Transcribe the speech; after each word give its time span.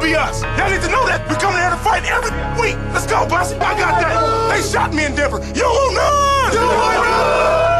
be 0.00 0.14
us. 0.14 0.42
Y'all 0.42 0.70
need 0.70 0.82
to 0.82 0.88
know 0.88 1.06
that. 1.06 1.20
We 1.28 1.36
here 1.36 1.70
to 1.70 1.76
fight 1.76 2.04
every 2.04 2.30
week. 2.60 2.76
Let's 2.92 3.06
go, 3.06 3.28
boss. 3.28 3.52
I 3.52 3.78
got 3.78 4.00
that. 4.00 4.56
They 4.56 4.62
shot 4.62 4.94
me 4.94 5.04
in 5.04 5.14
Denver. 5.14 5.38
You 5.54 5.68
not. 5.94 6.52
You 6.52 6.60
not. 6.60 7.70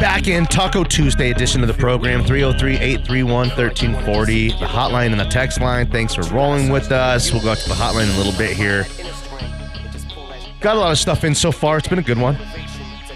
Back 0.00 0.28
in 0.28 0.46
Taco 0.46 0.84
Tuesday 0.84 1.30
edition 1.30 1.62
of 1.62 1.68
the 1.68 1.74
program, 1.74 2.24
303 2.24 2.76
831 2.76 3.48
1340. 3.48 4.48
The 4.48 4.54
hotline 4.54 5.12
and 5.12 5.20
the 5.20 5.24
text 5.24 5.60
line. 5.60 5.90
Thanks 5.90 6.14
for 6.14 6.22
rolling 6.34 6.70
with 6.70 6.90
us. 6.92 7.32
We'll 7.32 7.42
go 7.42 7.54
to 7.54 7.68
the 7.68 7.74
hotline 7.74 8.04
in 8.04 8.14
a 8.14 8.18
little 8.18 8.36
bit 8.38 8.56
here. 8.56 8.86
Got 10.60 10.76
a 10.76 10.78
lot 10.78 10.92
of 10.92 10.98
stuff 10.98 11.24
in 11.24 11.34
so 11.34 11.52
far. 11.52 11.78
It's 11.78 11.88
been 11.88 11.98
a 11.98 12.02
good 12.02 12.18
one. 12.18 12.38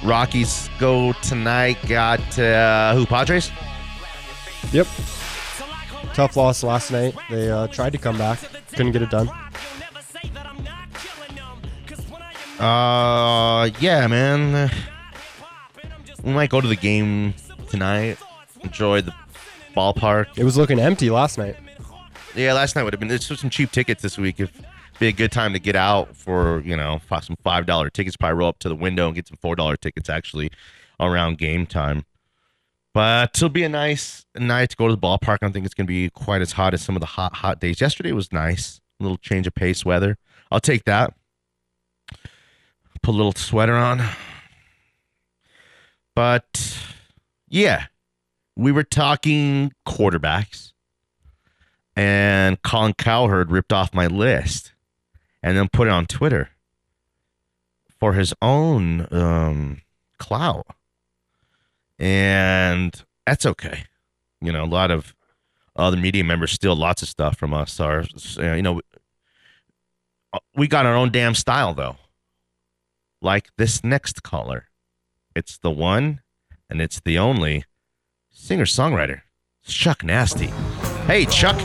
Rockies 0.05 0.69
go 0.79 1.13
tonight. 1.23 1.79
Got 1.89 2.39
uh, 2.39 2.95
who? 2.95 3.07
Padres? 3.07 3.51
Yep. 4.71 4.87
Tough 6.13 6.37
loss 6.37 6.63
last 6.63 6.93
night. 6.93 7.15
They 7.31 7.51
uh, 7.51 7.67
tried 7.69 7.93
to 7.93 7.99
come 7.99 8.19
back, 8.19 8.39
couldn't 8.73 8.93
get 8.93 9.03
it 9.03 9.11
done. 9.11 9.29
Uh, 12.61 13.71
yeah, 13.81 14.07
man. 14.07 14.71
We 16.23 16.33
might 16.33 16.51
go 16.51 16.61
to 16.61 16.69
the 16.69 16.77
game 16.77 17.35
tonight. 17.69 18.19
Enjoy 18.63 19.01
the 19.01 19.15
ballpark. 19.77 20.27
It 20.37 20.45
was 20.45 20.57
looking 20.57 20.79
empty 20.79 21.11
last 21.11 21.37
night. 21.39 21.57
Yeah, 22.35 22.53
last 22.53 22.77
night 22.77 22.85
would 22.85 22.93
have 22.93 23.01
been. 23.01 23.09
There's 23.09 23.27
some 23.41 23.51
cheap 23.51 23.73
tickets 23.73 24.03
this 24.03 24.19
week. 24.19 24.39
If 24.39 24.53
be 24.99 25.09
a 25.09 25.13
good 25.13 25.33
time 25.33 25.53
to 25.53 25.59
get 25.59 25.77
out 25.77 26.17
for 26.17 26.61
you 26.65 26.77
know 26.77 27.01
some 27.21 27.37
five 27.43 27.67
dollar 27.67 27.91
tickets. 27.91 28.17
Probably 28.17 28.39
roll 28.39 28.49
up 28.49 28.59
to 28.61 28.69
the 28.69 28.77
window 28.77 29.07
and 29.07 29.15
get 29.15 29.29
some 29.29 29.39
four 29.41 29.57
dollar 29.57 29.77
tickets 29.77 30.09
actually 30.09 30.51
around 31.01 31.39
game 31.39 31.67
time. 31.67 32.05
But 32.93 33.31
it'll 33.37 33.49
be 33.49 33.65
a 33.65 33.69
nice 33.69 34.25
night 34.37 34.71
to 34.71 34.77
go 34.77 34.87
to 34.87 34.95
the 34.95 35.01
ballpark. 35.01 35.39
I 35.43 35.47
don't 35.47 35.53
think 35.53 35.67
it's 35.67 35.75
going 35.75 35.87
to 35.87 35.93
be 35.93 36.11
quite 36.11 36.43
as 36.43 36.53
hot 36.53 36.75
as 36.75 36.83
some 36.83 36.95
of 36.97 37.01
the 37.01 37.07
hot 37.07 37.35
hot 37.35 37.61
days. 37.61 37.81
Yesterday 37.81 38.13
was 38.13 38.33
nice, 38.33 38.81
a 39.01 39.03
little 39.03 39.19
change 39.19 39.47
of 39.47 39.55
pace 39.55 39.85
weather. 39.85 40.17
I'll 40.51 40.61
take 40.61 40.85
that. 40.85 41.15
Put 43.03 43.11
a 43.11 43.17
little 43.17 43.33
sweater 43.33 43.75
on. 43.75 44.03
But 46.15 46.79
yeah, 47.49 47.87
we 48.57 48.71
were 48.71 48.85
talking 48.85 49.73
quarterbacks, 49.87 50.73
and 51.97 52.63
Colin 52.63 52.95
Cowherd 52.95 53.51
ripped 53.51 53.73
off 53.73 53.93
my 53.93 54.07
list 54.07 54.74
and 55.45 55.59
then 55.59 55.69
put 55.69 55.87
it 55.87 55.91
on 55.91 56.07
Twitter 56.07 56.49
for 58.01 58.15
his 58.15 58.33
own 58.41 59.07
um, 59.13 59.83
clout. 60.19 60.67
And 61.99 63.05
that's 63.27 63.45
okay. 63.45 63.85
You 64.41 64.53
know, 64.53 64.65
a 64.65 64.67
lot 64.67 64.91
of 64.91 65.15
other 65.77 65.99
media 65.99 66.25
members 66.25 66.53
steal 66.53 66.75
lots 66.75 67.03
of 67.03 67.09
stuff 67.09 67.37
from 67.37 67.53
us. 67.53 67.79
Our, 67.79 68.05
you 68.39 68.63
know, 68.63 68.81
we 70.57 70.67
got 70.67 70.87
our 70.87 70.95
own 70.95 71.13
damn 71.13 71.35
style, 71.35 71.75
though. 71.75 71.97
Like 73.21 73.51
this 73.59 73.85
next 73.85 74.23
caller. 74.23 74.69
It's 75.37 75.59
the 75.59 75.71
one 75.71 76.23
and 76.71 76.81
it's 76.81 77.01
the 77.01 77.19
only 77.19 77.65
singer 78.31 78.65
songwriter, 78.65 79.23
Chuck 79.67 80.03
Nasty. 80.03 80.47
Hey, 81.07 81.27
Chuck. 81.27 81.57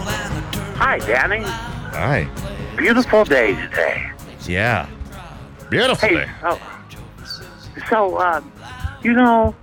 Hi, 0.75 0.99
Danny. 0.99 1.43
Hi. 1.43 2.58
Beautiful 2.79 3.25
day 3.25 3.53
today. 3.55 4.09
Yeah. 4.47 4.87
Beautiful 5.69 6.07
Hey, 6.07 6.15
day. 6.15 6.29
so, 6.41 6.59
so 7.89 8.15
uh, 8.17 8.41
you 9.03 9.13
know, 9.13 9.53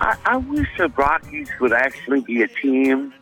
I, 0.00 0.16
I 0.24 0.36
wish 0.38 0.66
the 0.76 0.88
Rockies 0.88 1.48
would 1.60 1.72
actually 1.72 2.20
be 2.22 2.42
a 2.42 2.48
team, 2.48 3.12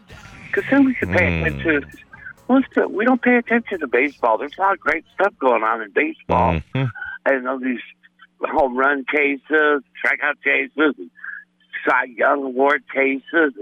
because 0.46 0.64
then 0.70 0.84
we 0.86 0.94
could 0.94 1.10
pay 1.10 1.28
Mm. 1.30 1.46
attention. 1.46 1.90
Most 2.48 2.76
of, 2.76 2.90
we 2.90 3.04
don't 3.04 3.20
pay 3.22 3.36
attention 3.36 3.80
to 3.80 3.86
baseball. 3.86 4.38
There's 4.38 4.56
a 4.58 4.60
lot 4.60 4.72
of 4.72 4.80
great 4.80 5.04
stuff 5.14 5.32
going 5.38 5.62
on 5.62 5.82
in 5.82 5.90
baseball. 5.90 6.60
Mhm. 6.74 6.90
and 7.24 7.46
all 7.46 7.58
these 7.58 7.80
home 8.40 8.76
run 8.76 9.04
cases, 9.04 9.82
strikeout 10.02 10.42
cases, 10.42 10.94
and 10.98 11.10
Cy 11.86 12.04
Young 12.16 12.42
Award 12.42 12.82
cases. 12.92 13.52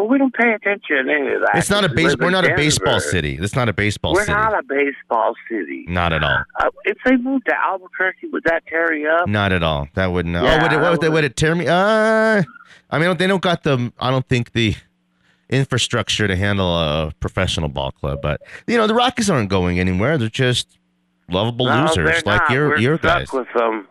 But 0.00 0.08
we 0.08 0.16
don't 0.16 0.32
pay 0.32 0.54
attention 0.54 1.04
to 1.04 1.12
any 1.12 1.34
of 1.34 1.40
that. 1.42 1.50
It's 1.56 1.68
not 1.68 1.84
a 1.84 1.88
base. 1.90 2.16
We're 2.18 2.30
not 2.30 2.46
a 2.50 2.56
baseball 2.56 3.00
city. 3.00 3.36
It's 3.38 3.54
not 3.54 3.68
a 3.68 3.74
baseball 3.74 4.14
We're 4.14 4.22
city. 4.24 4.32
not 4.32 4.58
a 4.58 4.62
baseball 4.62 5.34
city. 5.46 5.84
Not 5.88 6.14
at 6.14 6.24
all. 6.24 6.42
Uh, 6.58 6.70
if 6.84 6.96
they 7.04 7.16
moved 7.18 7.44
to 7.50 7.54
Albuquerque, 7.54 8.28
would 8.28 8.44
that 8.44 8.64
tear 8.66 8.94
you 8.94 9.10
up? 9.10 9.28
Not 9.28 9.52
at 9.52 9.62
all. 9.62 9.88
That 9.96 10.06
wouldn't. 10.06 10.34
Yeah, 10.34 10.40
oh, 10.58 10.62
would 10.62 10.72
it, 10.72 10.76
would, 10.80 10.92
it, 10.94 11.00
would- 11.02 11.12
would 11.12 11.24
it 11.24 11.36
tear 11.36 11.54
me? 11.54 11.66
Uh, 11.68 12.42
I 12.90 12.98
mean, 12.98 13.14
they 13.18 13.26
don't 13.26 13.42
got 13.42 13.62
the. 13.62 13.92
I 14.00 14.08
don't 14.10 14.26
think 14.26 14.52
the 14.52 14.74
infrastructure 15.50 16.26
to 16.26 16.34
handle 16.34 16.74
a 16.74 17.12
professional 17.20 17.68
ball 17.68 17.90
club. 17.92 18.20
But 18.22 18.40
you 18.66 18.78
know, 18.78 18.86
the 18.86 18.94
Rockies 18.94 19.28
aren't 19.28 19.50
going 19.50 19.78
anywhere. 19.78 20.16
They're 20.16 20.30
just 20.30 20.78
lovable 21.28 21.66
No, 21.66 21.82
losers 21.82 22.24
like 22.24 22.48
your 22.48 22.78
your 22.78 22.96
stuck 22.96 23.18
guys. 23.18 23.32
with 23.34 23.48
them. 23.54 23.86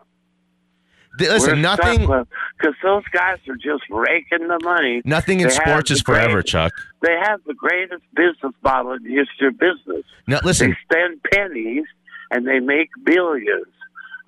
Listen, 1.28 1.60
nothing. 1.60 2.00
Because 2.00 2.74
those 2.82 3.04
guys 3.12 3.38
are 3.48 3.56
just 3.56 3.82
raking 3.90 4.48
the 4.48 4.58
money. 4.64 5.02
Nothing 5.04 5.40
in 5.40 5.48
They 5.48 5.54
sports 5.54 5.90
is 5.90 6.02
forever, 6.02 6.34
great- 6.34 6.46
Chuck. 6.46 6.72
They 7.02 7.16
have 7.24 7.40
the 7.46 7.54
greatest 7.54 8.02
business 8.14 8.52
model 8.62 8.92
in 8.92 9.02
the 9.02 9.14
history 9.14 9.48
of 9.48 9.58
business. 9.58 10.04
No, 10.26 10.40
listen. 10.44 10.70
They 10.70 10.76
spend 10.96 11.20
pennies 11.32 11.84
and 12.30 12.46
they 12.46 12.60
make 12.60 12.88
billions, 13.04 13.66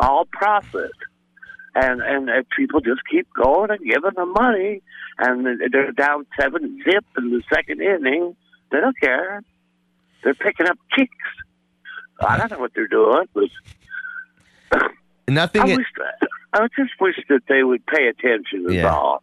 all 0.00 0.26
profit. 0.32 0.90
And 1.74 2.02
and 2.02 2.28
people 2.56 2.80
just 2.82 3.00
keep 3.10 3.26
going 3.32 3.70
and 3.70 3.80
giving 3.80 4.10
them 4.14 4.32
money, 4.34 4.82
and 5.18 5.46
they're 5.72 5.90
down 5.92 6.26
seven 6.38 6.82
zip 6.84 7.04
in 7.16 7.30
the 7.30 7.42
second 7.50 7.80
inning. 7.80 8.36
They 8.70 8.78
don't 8.80 8.98
care. 9.00 9.42
They're 10.22 10.34
picking 10.34 10.66
up 10.68 10.76
kicks. 10.94 11.10
I 12.20 12.36
don't 12.36 12.50
know 12.50 12.58
what 12.58 12.72
they're 12.74 12.86
doing, 12.88 13.24
but 13.32 13.44
Nothing. 15.28 15.62
I 15.62 15.68
in- 15.68 15.76
wish 15.78 15.86
I 16.52 16.66
just 16.76 16.92
wish 17.00 17.16
that 17.28 17.40
they 17.48 17.62
would 17.62 17.84
pay 17.86 18.08
attention. 18.08 18.66
Is 18.68 18.74
Yeah. 18.74 18.92
all. 18.94 19.22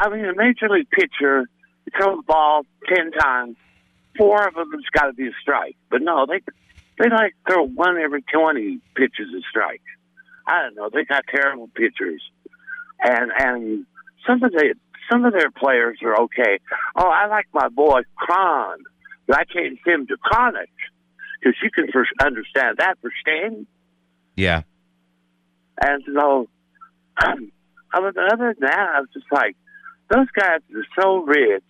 I 0.00 0.08
mean, 0.08 0.24
a 0.24 0.34
major 0.34 0.68
league 0.68 0.90
pitcher 0.90 1.46
throws 1.96 2.18
the 2.18 2.22
ball 2.26 2.62
ten 2.88 3.10
times, 3.12 3.56
four 4.16 4.46
of 4.48 4.54
them 4.54 4.70
has 4.72 4.82
got 4.92 5.06
to 5.06 5.12
be 5.12 5.28
a 5.28 5.32
strike. 5.42 5.76
But 5.90 6.02
no, 6.02 6.26
they 6.26 6.40
they 6.98 7.08
like 7.10 7.34
throw 7.46 7.64
one 7.66 7.98
every 7.98 8.22
twenty 8.22 8.80
pitches 8.94 9.28
a 9.36 9.40
strike. 9.50 9.82
I 10.46 10.62
don't 10.62 10.74
know. 10.76 10.88
They 10.92 11.04
got 11.04 11.24
terrible 11.30 11.68
pitchers, 11.74 12.22
and 13.00 13.30
and 13.38 13.86
some 14.26 14.42
of 14.42 14.52
the 14.52 14.74
some 15.10 15.24
of 15.24 15.32
their 15.32 15.50
players 15.50 15.98
are 16.02 16.22
okay. 16.22 16.58
Oh, 16.96 17.08
I 17.08 17.26
like 17.26 17.46
my 17.52 17.68
boy 17.68 18.00
Cron, 18.16 18.78
but 19.26 19.38
I 19.38 19.44
changed 19.44 19.86
him 19.86 20.06
to 20.06 20.16
Chronic 20.16 20.70
because 21.40 21.56
you 21.62 21.70
can 21.70 21.88
first 21.92 22.10
understand 22.24 22.78
that 22.78 22.98
for 23.00 23.10
Stan. 23.20 23.66
yeah. 24.34 24.62
And 25.80 26.02
so, 26.06 26.48
was 27.94 28.14
other 28.16 28.54
than 28.58 28.68
that, 28.68 28.88
I 28.96 29.00
was 29.00 29.08
just 29.12 29.30
like, 29.30 29.56
those 30.10 30.28
guys 30.34 30.60
are 30.74 31.02
so 31.02 31.22
rich. 31.24 31.62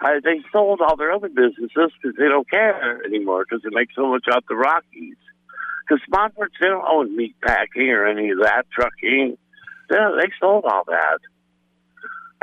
They 0.00 0.42
sold 0.52 0.80
all 0.80 0.96
their 0.96 1.12
other 1.12 1.28
businesses 1.28 1.70
because 1.74 2.16
they 2.18 2.28
don't 2.28 2.48
care 2.48 3.02
anymore 3.06 3.44
because 3.48 3.62
they 3.62 3.70
make 3.74 3.88
so 3.94 4.06
much 4.06 4.24
out 4.30 4.44
the 4.48 4.54
Rockies. 4.54 5.16
Because 5.88 6.02
Monforts, 6.10 6.52
they 6.60 6.68
don't 6.68 6.84
own 6.86 7.16
meat 7.16 7.36
packing 7.42 7.90
or 7.90 8.06
any 8.06 8.30
of 8.30 8.38
that, 8.42 8.66
trucking. 8.70 9.38
They, 9.88 9.96
they 9.96 10.30
sold 10.40 10.64
all 10.64 10.84
that. 10.86 11.18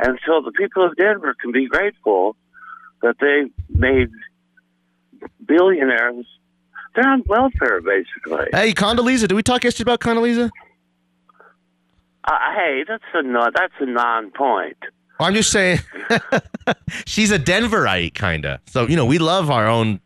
And 0.00 0.18
so 0.26 0.42
the 0.44 0.52
people 0.52 0.84
of 0.84 0.96
Denver 0.96 1.34
can 1.40 1.52
be 1.52 1.68
grateful 1.68 2.36
that 3.02 3.16
they 3.20 3.50
made 3.68 4.10
billionaires. 5.44 6.26
They're 6.94 7.08
on 7.08 7.22
welfare, 7.26 7.80
basically. 7.80 8.46
Hey, 8.52 8.72
Condoleezza. 8.72 9.28
Did 9.28 9.32
we 9.32 9.42
talk 9.42 9.64
yesterday 9.64 9.90
about 9.90 10.00
Condoleezza? 10.00 10.50
Uh, 12.24 12.38
hey, 12.54 12.84
that's 12.86 13.02
a 13.14 13.22
no, 13.22 13.50
that's 13.54 13.72
a 13.80 13.86
non-point. 13.86 14.76
I'm 15.20 15.34
just 15.34 15.50
saying, 15.50 15.78
she's 17.06 17.30
a 17.30 17.38
Denverite, 17.38 18.14
kind 18.14 18.44
of. 18.44 18.60
So 18.66 18.86
you 18.86 18.96
know, 18.96 19.04
we 19.06 19.18
love 19.18 19.50
our 19.50 19.66
own, 19.68 20.00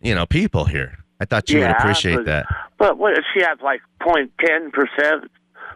you 0.00 0.14
know, 0.14 0.26
people 0.26 0.64
here. 0.64 0.98
I 1.20 1.24
thought 1.24 1.48
you 1.50 1.60
would 1.60 1.70
appreciate 1.70 2.16
but- 2.16 2.26
that. 2.26 2.46
But 2.78 2.98
what 2.98 3.12
if 3.16 3.24
she 3.32 3.40
has 3.42 3.58
like 3.62 3.80
point 4.00 4.32
ten 4.44 4.70
percent, 4.72 5.30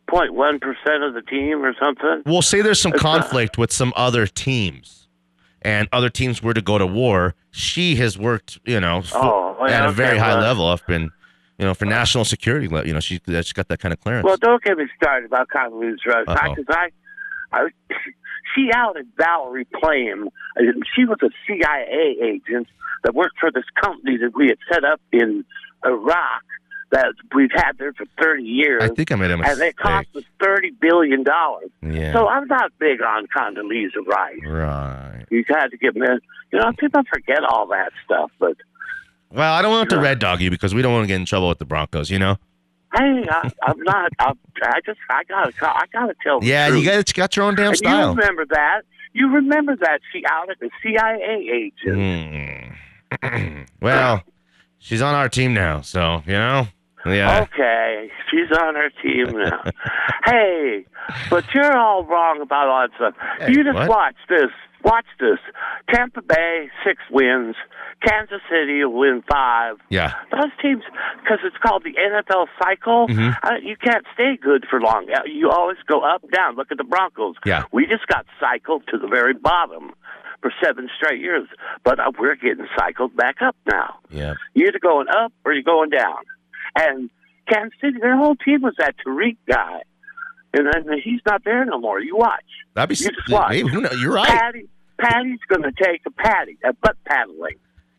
point 0.09 0.35
one 0.35 0.59
percent 0.59 1.03
of 1.05 1.15
the 1.15 1.23
team 1.23 1.65
or 1.65 1.73
something? 1.81 2.23
We'll 2.27 2.43
say 2.43 2.63
there's 2.63 2.81
some 2.81 2.93
It's 2.95 3.03
not- 3.03 3.21
conflict 3.23 3.57
with 3.59 3.73
some 3.73 3.93
other 3.97 4.27
teams, 4.27 5.07
and 5.63 5.89
other 5.93 6.11
teams 6.11 6.43
were 6.43 6.55
to 6.55 6.63
go 6.63 6.79
to 6.79 6.87
war. 6.87 7.35
She 7.53 7.97
has 7.97 8.19
worked, 8.19 8.59
you 8.67 8.81
know, 8.81 9.03
Oh, 9.15 9.57
well, 9.61 9.71
at 9.71 9.87
a 9.89 9.93
very 9.93 10.11
okay, 10.17 10.19
high 10.19 10.35
well- 10.35 10.43
level. 10.43 10.67
I've 10.67 10.87
been, 10.87 11.11
you 11.59 11.65
know, 11.65 11.75
for 11.75 11.85
national 11.87 12.25
security. 12.25 12.67
You 12.67 12.93
know, 12.93 13.01
she 13.01 13.21
she's 13.27 13.53
got 13.53 13.69
that 13.69 13.81
kind 13.81 13.93
of 13.93 14.01
clearance. 14.01 14.25
Well, 14.25 14.37
don't 14.37 14.63
get 14.63 14.77
me 14.77 14.85
started 14.97 15.27
about 15.27 15.49
Condoleezza 15.49 16.07
Rice 16.07 16.25
Uh-oh. 16.29 16.55
because 16.55 16.67
I, 16.77 16.91
I, 17.53 17.69
she 18.55 18.71
outed 18.75 19.07
Valerie 19.17 19.67
Plame. 19.81 20.29
She 20.95 21.05
was 21.05 21.19
a 21.23 21.31
CIA 21.47 22.17
agent 22.23 22.69
that 23.05 23.15
worked 23.15 23.39
for 23.39 23.51
this 23.51 23.65
company 23.81 24.17
that 24.19 24.35
we 24.35 24.49
had 24.49 24.59
set 24.73 24.85
up 24.85 25.01
in 25.13 25.45
Iraq 25.85 26.43
that 26.93 27.15
we've 27.35 27.51
had 27.53 27.73
there 27.79 27.93
for 27.93 28.07
30 28.23 28.43
years. 28.45 28.83
I 28.83 28.89
think 28.89 29.11
I 29.11 29.17
made 29.17 29.31
a 29.31 29.35
and 29.35 29.43
mistake. 29.43 29.71
it 29.71 29.77
cost 29.77 30.07
us 30.15 30.23
$30 30.41 30.79
billion. 30.81 31.25
Yeah. 31.83 32.13
So 32.13 32.29
I'm 32.29 32.47
not 32.47 32.71
big 32.79 33.03
on 33.03 33.27
Condoleezza 33.37 34.07
Rice. 34.07 34.39
right. 34.47 35.25
You 35.31 35.43
got 35.45 35.71
to 35.73 35.77
give 35.77 35.97
me, 35.97 36.07
you 36.53 36.59
know, 36.61 36.73
people 36.79 37.03
forget 37.13 37.43
all 37.43 37.67
that 37.69 37.91
stuff, 38.05 38.31
but 38.39 38.57
Well, 39.33 39.53
I 39.53 39.63
don't 39.63 39.71
want 39.71 39.91
to 39.91 39.99
red 39.99 40.19
dog 40.19 40.41
you 40.41 40.51
because 40.51 40.75
we 40.75 40.83
don't 40.83 40.93
want 40.93 41.05
to 41.05 41.09
get 41.09 41.17
in 41.17 41.27
trouble 41.27 41.49
with 41.49 41.59
the 41.59 41.65
Broncos. 41.65 42.11
You 42.11 42.19
know. 42.19 42.37
hey, 42.95 43.25
I, 43.29 43.51
I'm 43.63 43.81
not, 43.83 44.13
I'm, 44.19 44.39
I 44.63 44.81
just, 44.85 44.99
I 45.11 45.25
got 45.25 45.55
to, 45.55 45.69
I 45.69 45.83
got 45.93 46.07
to 46.07 46.15
tell 46.23 46.43
Yeah, 46.43 46.69
you 46.69 46.85
got 46.85 47.13
got 47.15 47.37
your 47.37 47.45
own 47.47 47.55
damn 47.55 47.69
And 47.69 47.77
style. 47.77 48.11
You 48.11 48.17
remember 48.17 48.47
that. 48.51 48.83
You 49.13 49.29
remember 49.31 49.77
that 49.77 50.01
she 50.13 50.23
outed 50.31 50.59
the 50.61 50.71
CIA 50.83 51.73
agent. 51.91 52.77
Hmm. 53.23 53.65
well, 53.81 54.23
she's 54.79 55.01
on 55.03 55.15
our 55.15 55.29
team 55.29 55.55
now, 55.55 55.81
so 55.81 56.23
you 56.27 56.35
know. 56.35 56.69
Yeah. 57.07 57.43
Okay, 57.43 58.11
she's 58.31 58.51
on 58.59 58.77
our 58.77 58.91
team 59.03 59.31
now. 59.39 59.63
hey, 60.25 60.85
but 61.31 61.45
you're 61.55 61.77
all 61.77 62.05
wrong 62.05 62.41
about 62.41 62.67
all 62.69 62.89
that 62.89 62.97
stuff. 62.97 63.15
Hey, 63.47 63.53
you 63.53 63.65
just 63.65 63.75
what? 63.75 63.89
watch 63.89 64.17
this. 64.29 64.51
Watch 64.87 65.07
this. 65.19 65.39
Tampa 65.93 66.23
Bay 66.23 66.69
six 66.87 67.03
wins. 67.11 67.57
Kansas 68.07 68.41
City 68.49 68.85
will 68.85 69.01
win 69.01 69.23
five. 69.29 69.77
Yeah. 69.91 70.13
Those 70.31 70.53
teams, 70.63 70.83
because 71.23 71.39
it's 71.45 71.57
called 71.61 71.83
the 71.83 71.95
NFL 71.99 72.47
cycle, 72.63 73.09
Mhm. 73.09 73.37
uh, 73.43 73.57
you 73.63 73.77
can't 73.77 74.07
stay 74.15 74.37
good 74.41 74.65
for 74.71 74.81
long. 74.81 75.07
Uh, 75.13 75.23
You 75.27 75.51
always 75.51 75.79
go 75.89 76.01
up, 76.03 76.23
down. 76.31 76.55
Look 76.55 76.71
at 76.71 76.79
the 76.79 76.85
Broncos. 76.85 77.35
Yeah. 77.45 77.65
We 77.73 77.87
just 77.87 78.07
got 78.07 78.27
cycled 78.39 78.87
to 78.89 78.99
the 78.99 79.09
very 79.09 79.35
bottom 79.35 79.93
for 80.41 80.53
seven 80.63 80.89
straight 80.97 81.21
years, 81.21 81.49
but 81.83 81.99
uh, 81.99 82.13
we're 82.19 82.37
getting 82.37 82.69
cycled 82.79 83.17
back 83.17 83.43
up 83.43 83.57
now. 83.67 83.99
Yeah. 84.11 84.35
You're 84.55 84.69
either 84.69 84.79
going 84.79 85.09
up 85.09 85.33
or 85.45 85.53
you're 85.53 85.63
going 85.65 85.91
down. 85.91 86.19
And 86.79 87.11
Kansas 87.53 87.77
City, 87.81 87.99
their 88.01 88.17
whole 88.17 88.37
team 88.37 88.63
was 88.63 88.75
that 88.79 88.95
Tyreek 89.05 89.39
guy. 89.49 89.81
And 90.55 90.69
he's 91.03 91.21
not 91.27 91.43
there 91.45 91.65
no 91.67 91.79
more. 91.79 92.01
You 92.01 92.17
watch. 92.17 92.41
That'd 92.75 92.89
be. 92.97 93.03
You 93.05 93.11
just 93.11 93.29
watch. 93.31 93.51
Maybe, 93.51 93.69
who 93.69 93.81
knows? 93.83 94.01
You're 94.01 94.13
right. 94.15 94.27
Patty, 94.27 94.69
Patty's 94.99 95.39
going 95.49 95.63
to 95.63 95.73
take 95.73 96.03
a 96.07 96.11
patty, 96.11 96.59
a 96.65 96.73
butt 96.73 96.97
paddling, 97.05 97.57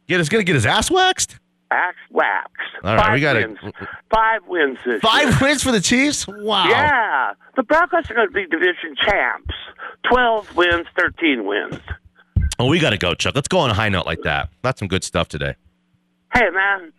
Get 0.07 0.19
us 0.21 0.29
gonna 0.29 0.43
get 0.45 0.55
his 0.55 0.65
ass 0.65 0.89
waxed. 0.89 1.37
axe 1.69 1.97
waxed. 2.09 2.55
All 2.83 2.95
right, 2.95 3.05
Five 3.05 3.13
we 3.13 3.19
gotta- 3.21 3.39
wins. 3.47 3.75
Five 4.09 4.41
wins 4.47 4.77
this 4.85 4.85
year. 4.93 4.99
Five 5.01 5.41
wins 5.41 5.61
for 5.63 5.71
the 5.73 5.81
Chiefs. 5.81 6.25
Wow. 6.27 6.65
Yeah. 6.69 7.31
The 7.57 7.63
Broncos 7.63 8.09
are 8.09 8.13
going 8.13 8.27
to 8.29 8.33
be 8.33 8.45
division 8.45 8.95
champs. 9.05 9.53
12 10.09 10.55
wins, 10.55 10.87
13 10.97 11.45
wins. 11.45 11.79
Oh, 12.59 12.67
we 12.67 12.79
gotta 12.79 12.97
go, 12.97 13.13
Chuck. 13.13 13.35
Let's 13.35 13.49
go 13.49 13.59
on 13.59 13.69
a 13.69 13.73
high 13.73 13.89
note 13.89 14.05
like 14.05 14.21
that. 14.23 14.49
That's 14.63 14.79
some 14.79 14.87
good 14.87 15.03
stuff 15.03 15.27
today. 15.27 15.55
Hey, 16.33 16.49
man, 16.53 16.93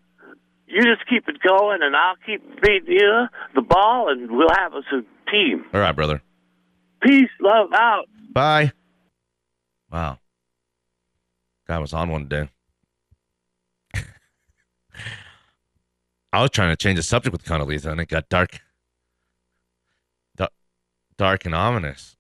you 0.67 0.83
just 0.85 1.09
keep 1.09 1.29
it 1.29 1.41
going, 1.41 1.79
and 1.83 1.97
I'll 1.97 2.17
keep 2.27 2.43
feeding 2.63 2.93
you 2.93 3.27
the 3.55 3.63
ball, 3.63 4.11
and 4.11 4.31
we'll 4.31 4.49
have 4.59 4.75
us 4.75 4.85
a 4.93 5.01
team. 5.31 5.65
All 5.73 5.81
right, 5.81 5.97
brother. 5.97 6.21
Peace, 7.03 7.31
love, 7.41 7.71
out. 7.73 8.05
Bye. 8.33 8.73
Wow. 9.91 10.19
Guy 11.67 11.79
was 11.79 11.93
on 11.93 12.11
one 12.11 12.29
day. 12.29 12.49
I 16.33 16.43
was 16.43 16.51
trying 16.51 16.71
to 16.71 16.77
change 16.77 16.97
the 16.97 17.03
subject 17.03 17.33
with 17.33 17.45
Condoleezza, 17.45 17.87
and 17.91 18.01
it 18.01 18.09
got 18.09 18.29
dark. 18.29 18.61
Da- 20.37 20.49
dark 21.17 21.45
and 21.47 21.55
ominous. 21.55 22.17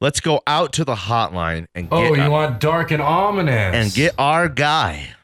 Let's 0.00 0.20
go 0.20 0.42
out 0.46 0.72
to 0.74 0.84
the 0.84 0.94
hotline 0.94 1.66
and 1.74 1.88
Oh, 1.90 2.14
you 2.14 2.30
want 2.30 2.60
dark 2.60 2.90
and 2.90 3.00
ominous? 3.00 3.74
and 3.74 3.92
get 3.94 4.14
our 4.18 4.48
guy, 4.50 5.14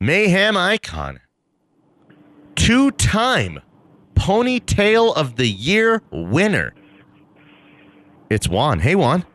Mayhem 0.00 0.56
Icon, 0.56 1.20
two-time 2.56 3.60
Ponytail 4.14 5.14
of 5.14 5.36
the 5.36 5.46
Year 5.46 6.02
winner. 6.10 6.72
It's 8.30 8.48
Juan. 8.48 8.80
Hey, 8.80 8.94
Juan. 8.94 9.26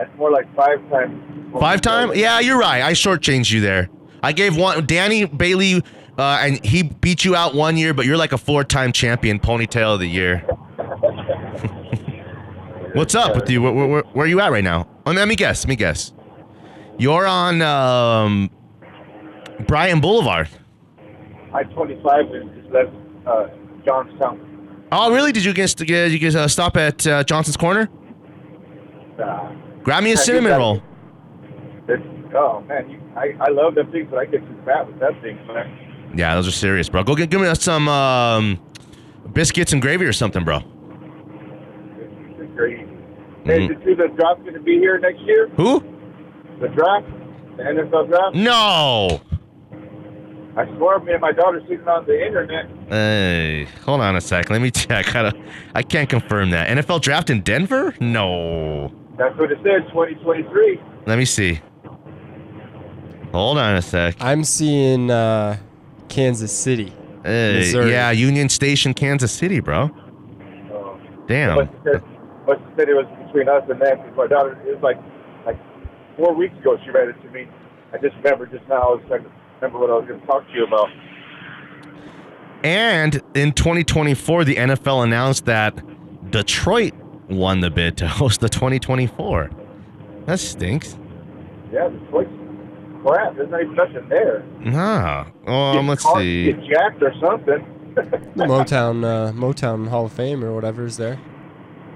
That's 0.00 0.16
more 0.16 0.30
like 0.30 0.46
five 0.56 0.88
times. 0.88 1.52
Five 1.60 1.82
time? 1.82 2.12
Yeah, 2.14 2.40
you're 2.40 2.58
right. 2.58 2.80
I 2.80 2.92
shortchanged 2.92 3.50
you 3.50 3.60
there. 3.60 3.90
I 4.22 4.32
gave 4.32 4.56
one 4.56 4.86
Danny 4.86 5.26
Bailey, 5.26 5.82
uh, 6.16 6.38
and 6.40 6.64
he 6.64 6.84
beat 6.84 7.22
you 7.22 7.36
out 7.36 7.54
one 7.54 7.76
year, 7.76 7.92
but 7.92 8.06
you're 8.06 8.16
like 8.16 8.32
a 8.32 8.38
four-time 8.38 8.92
champion, 8.92 9.38
ponytail 9.38 9.92
of 9.92 10.00
the 10.00 10.06
year. 10.06 10.38
What's 12.94 13.14
up 13.14 13.34
with 13.34 13.50
you? 13.50 13.60
Where, 13.60 13.74
where, 13.74 14.02
where, 14.02 14.24
are 14.24 14.26
you 14.26 14.40
at 14.40 14.50
right 14.50 14.64
now? 14.64 14.88
Oh, 15.04 15.12
let 15.12 15.28
me 15.28 15.36
guess. 15.36 15.64
Let 15.64 15.68
me 15.68 15.76
guess. 15.76 16.14
You're 16.98 17.26
on 17.26 17.60
um, 17.60 18.50
Bryan 19.66 20.00
Boulevard. 20.00 20.48
I 21.52 21.64
25 21.64 22.34
is 22.34 22.44
just 22.56 22.70
left 22.70 22.90
uh, 23.26 23.48
Johnstown. 23.84 24.86
Oh, 24.92 25.12
really? 25.12 25.30
Did 25.30 25.44
you 25.44 25.52
guys 25.52 25.78
you 25.78 26.18
guys 26.18 26.34
uh, 26.34 26.48
stop 26.48 26.78
at 26.78 27.06
uh, 27.06 27.22
Johnson's 27.22 27.58
Corner? 27.58 27.90
Uh, 29.22 29.52
Grab 29.82 30.02
me 30.04 30.12
a 30.12 30.16
cinnamon 30.16 30.52
roll. 30.52 30.82
it's, 31.88 32.02
oh 32.34 32.60
man, 32.62 32.90
you, 32.90 33.00
I, 33.16 33.34
I 33.40 33.50
love 33.50 33.74
them 33.74 33.90
things, 33.90 34.08
but 34.10 34.18
I 34.18 34.24
get 34.26 34.40
too 34.46 34.56
fat 34.64 34.86
with 34.86 34.98
that 35.00 35.20
thing, 35.22 35.36
man. 35.46 36.12
Yeah, 36.16 36.34
those 36.34 36.48
are 36.48 36.52
serious, 36.52 36.88
bro. 36.88 37.02
Go 37.04 37.14
get 37.14 37.30
give 37.30 37.40
me 37.40 37.54
some 37.54 37.88
um, 37.88 38.60
biscuits 39.32 39.72
and 39.72 39.80
gravy 39.80 40.04
or 40.04 40.12
something, 40.12 40.44
bro. 40.44 40.58
It's 42.38 42.52
great. 42.56 42.78
Hey, 43.44 43.60
Mhm. 43.60 43.68
did 43.68 43.70
you 43.70 43.84
see 43.84 43.94
the 43.94 44.08
draft 44.16 44.40
going 44.42 44.54
to 44.54 44.60
be 44.60 44.78
here 44.78 44.98
next 44.98 45.20
year? 45.20 45.48
Who? 45.56 45.80
The 46.60 46.68
draft, 46.68 47.06
the 47.56 47.62
NFL 47.62 48.06
draft. 48.08 48.34
No. 48.36 49.20
I 50.56 50.66
swear, 50.76 50.98
me 50.98 51.12
and 51.12 51.20
my 51.20 51.32
daughter 51.32 51.62
sitting 51.68 51.86
on 51.88 52.04
the 52.06 52.26
internet. 52.26 52.66
Hey, 52.88 53.66
hold 53.84 54.00
on 54.00 54.16
a 54.16 54.20
sec. 54.20 54.50
Let 54.50 54.60
me 54.60 54.70
check. 54.72 55.14
I, 55.14 55.32
I 55.74 55.82
can't 55.82 56.08
confirm 56.10 56.50
that. 56.50 56.68
NFL 56.68 57.00
draft 57.00 57.30
in 57.30 57.40
Denver? 57.40 57.94
No. 58.00 58.92
That's 59.20 59.36
what 59.38 59.52
it 59.52 59.58
said, 59.62 59.86
2023. 59.90 60.80
Let 61.06 61.18
me 61.18 61.26
see. 61.26 61.60
Hold 63.32 63.58
on 63.58 63.76
a 63.76 63.82
sec. 63.82 64.16
I'm 64.18 64.42
seeing 64.44 65.10
uh, 65.10 65.58
Kansas 66.08 66.50
City. 66.50 66.90
Hey, 67.22 67.58
Missouri. 67.58 67.90
yeah, 67.90 68.10
Union 68.12 68.48
Station, 68.48 68.94
Kansas 68.94 69.30
City, 69.30 69.60
bro. 69.60 69.90
Uh, 70.72 70.96
Damn. 71.26 71.56
But 71.56 71.68
said, 71.84 72.02
but 72.46 72.58
she 72.58 72.64
said 72.78 72.88
it 72.88 72.94
was 72.94 73.04
between 73.26 73.46
us 73.48 73.62
and 73.68 73.78
them. 73.80 73.98
'cause 73.98 74.16
My 74.16 74.26
daughter, 74.26 74.58
it 74.66 74.74
was 74.74 74.82
like 74.82 74.96
like 75.44 75.58
four 76.16 76.34
weeks 76.34 76.56
ago. 76.58 76.78
She 76.82 76.90
read 76.90 77.08
it 77.08 77.22
to 77.22 77.28
me. 77.28 77.46
I 77.92 77.98
just 77.98 78.16
remember 78.16 78.46
just 78.46 78.66
now. 78.68 78.76
I 78.80 78.86
was 78.94 79.02
trying 79.06 79.24
to 79.24 79.30
remember 79.60 79.78
what 79.80 79.90
I 79.90 79.94
was 79.96 80.08
going 80.08 80.20
to 80.20 80.26
talk 80.26 80.46
to 80.48 80.52
you 80.54 80.64
about. 80.64 80.88
And 82.64 83.20
in 83.34 83.52
2024, 83.52 84.44
the 84.44 84.56
NFL 84.56 85.04
announced 85.04 85.44
that 85.44 85.74
Detroit 86.30 86.94
won 87.30 87.60
the 87.60 87.70
bid 87.70 87.96
to 87.98 88.08
host 88.20 88.40
the 88.40 88.48
2024. 88.48 89.50
That 90.26 90.38
stinks. 90.38 90.98
Yeah, 91.72 91.88
the 91.88 91.98
choice. 92.10 92.28
Crap, 93.02 93.34
there's 93.36 93.50
not 93.50 93.62
even 93.62 93.74
nothing 93.74 94.08
there. 94.10 94.44
Nah. 94.60 95.24
Um, 95.46 95.76
Get 95.76 95.84
let's 95.88 96.02
caught, 96.02 96.18
see. 96.18 96.52
Get 96.52 96.64
jacked 96.64 97.02
or 97.02 97.14
something. 97.20 97.92
The 97.94 98.02
Motown 98.44 99.04
uh, 99.04 99.32
Motown 99.32 99.88
Hall 99.88 100.04
of 100.04 100.12
Fame 100.12 100.44
or 100.44 100.54
whatever 100.54 100.84
is 100.84 100.96
there. 100.98 101.18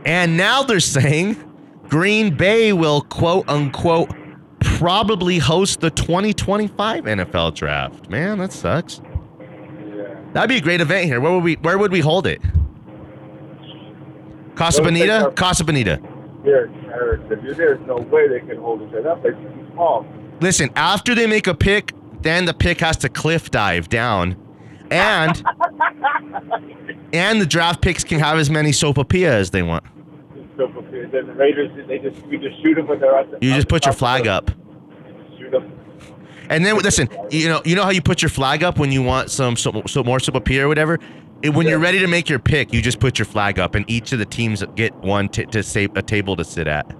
And 0.06 0.36
now 0.36 0.62
they're 0.62 0.80
saying 0.80 1.36
Green 1.88 2.34
Bay 2.36 2.72
will 2.72 3.02
quote 3.02 3.48
unquote 3.48 4.10
probably 4.60 5.38
host 5.38 5.80
the 5.80 5.90
2025 5.90 7.04
NFL 7.04 7.54
draft. 7.54 8.08
Man, 8.08 8.38
that 8.38 8.52
sucks. 8.52 9.00
yeah. 9.38 10.16
That'd 10.32 10.48
be 10.48 10.56
a 10.56 10.60
great 10.60 10.80
event 10.80 11.04
here. 11.06 11.20
Where 11.20 11.32
would 11.32 11.44
we 11.44 11.54
where 11.56 11.76
would 11.76 11.92
we 11.92 12.00
hold 12.00 12.26
it? 12.26 12.40
Casa 14.54 14.82
Bonita? 14.82 15.32
Casa 15.36 15.64
Bonita. 15.64 16.00
Here, 16.44 16.70
Eric, 16.92 17.28
there- 17.28 17.54
there's 17.54 17.80
no 17.86 17.96
way 17.96 18.28
they 18.28 18.40
can 18.40 18.58
hold 18.58 18.82
it 18.82 18.92
there. 18.92 19.02
That 19.02 19.20
place 19.22 19.34
is 19.34 19.52
too 19.54 19.66
small. 19.72 20.06
Listen, 20.40 20.70
after 20.76 21.14
they 21.14 21.26
make 21.26 21.46
a 21.46 21.54
pick, 21.54 21.92
then 22.22 22.44
the 22.44 22.54
pick 22.54 22.80
has 22.80 22.96
to 22.98 23.08
cliff 23.08 23.50
dive 23.50 23.88
down. 23.88 24.36
And 24.90 25.42
and 27.12 27.40
the 27.40 27.46
draft 27.46 27.80
picks 27.80 28.04
can 28.04 28.18
have 28.20 28.38
as 28.38 28.50
many 28.50 28.70
sopapilla 28.70 29.28
as 29.28 29.50
they 29.50 29.62
want. 29.62 29.84
So 30.56 30.66
then 30.92 31.10
the 31.26 31.32
Raiders, 31.34 31.70
they 31.88 31.98
just 31.98 32.24
we 32.26 32.36
just 32.38 32.60
shoot 32.62 32.74
them 32.74 32.86
when 32.86 33.00
they're 33.00 33.16
at 33.16 33.30
the. 33.30 33.38
You 33.40 33.54
just 33.54 33.68
put 33.68 33.86
your 33.86 33.94
flag 33.94 34.26
up. 34.26 34.50
Shoot 35.38 35.50
them. 35.50 35.72
And 36.50 36.64
then 36.64 36.76
listen, 36.78 37.08
you 37.30 37.48
know, 37.48 37.62
you 37.64 37.74
know 37.74 37.82
how 37.82 37.90
you 37.90 38.02
put 38.02 38.20
your 38.22 38.28
flag 38.28 38.62
up 38.62 38.78
when 38.78 38.92
you 38.92 39.02
want 39.02 39.30
some 39.30 39.56
some, 39.56 39.82
some 39.86 40.04
more 40.06 40.18
sopapilla 40.18 40.62
or 40.64 40.68
whatever. 40.68 40.98
When 41.52 41.66
you're 41.66 41.78
ready 41.78 41.98
to 41.98 42.06
make 42.06 42.28
your 42.28 42.38
pick, 42.38 42.72
you 42.72 42.80
just 42.80 43.00
put 43.00 43.18
your 43.18 43.26
flag 43.26 43.58
up, 43.58 43.74
and 43.74 43.84
each 43.90 44.12
of 44.12 44.18
the 44.18 44.24
teams 44.24 44.64
get 44.76 44.94
one 44.96 45.28
t- 45.28 45.44
to 45.46 45.62
save 45.62 45.94
a 45.96 46.02
table 46.02 46.36
to 46.36 46.44
sit 46.44 46.66
at. 46.66 46.90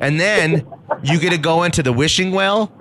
And 0.00 0.18
then 0.18 0.66
you 1.04 1.20
get 1.20 1.30
to 1.30 1.38
go 1.38 1.62
into 1.62 1.82
the 1.82 1.92
wishing 1.92 2.32
well 2.32 2.72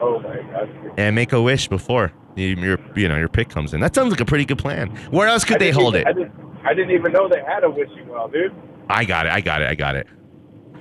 Oh 0.00 0.18
my 0.20 0.36
God. 0.36 0.68
and 0.98 1.14
make 1.14 1.32
a 1.32 1.40
wish 1.40 1.68
before 1.68 2.12
you, 2.36 2.48
your 2.48 2.78
you 2.96 3.08
know 3.08 3.16
your 3.16 3.28
pick 3.28 3.48
comes 3.48 3.72
in. 3.72 3.80
That 3.80 3.94
sounds 3.94 4.10
like 4.10 4.20
a 4.20 4.24
pretty 4.24 4.44
good 4.44 4.58
plan. 4.58 4.88
Where 5.10 5.28
else 5.28 5.44
could 5.44 5.56
I 5.56 5.58
they 5.66 5.70
hold 5.70 5.94
even, 5.94 6.06
it? 6.06 6.10
I 6.10 6.12
didn't, 6.12 6.32
I 6.66 6.74
didn't 6.74 6.90
even 6.92 7.12
know 7.12 7.28
they 7.28 7.42
had 7.46 7.64
a 7.64 7.70
wishing 7.70 8.08
well, 8.08 8.28
dude. 8.28 8.52
I 8.90 9.04
got 9.04 9.26
it. 9.26 9.32
I 9.32 9.40
got 9.40 9.62
it. 9.62 9.68
I 9.68 9.74
got 9.74 9.94
it. 9.96 10.06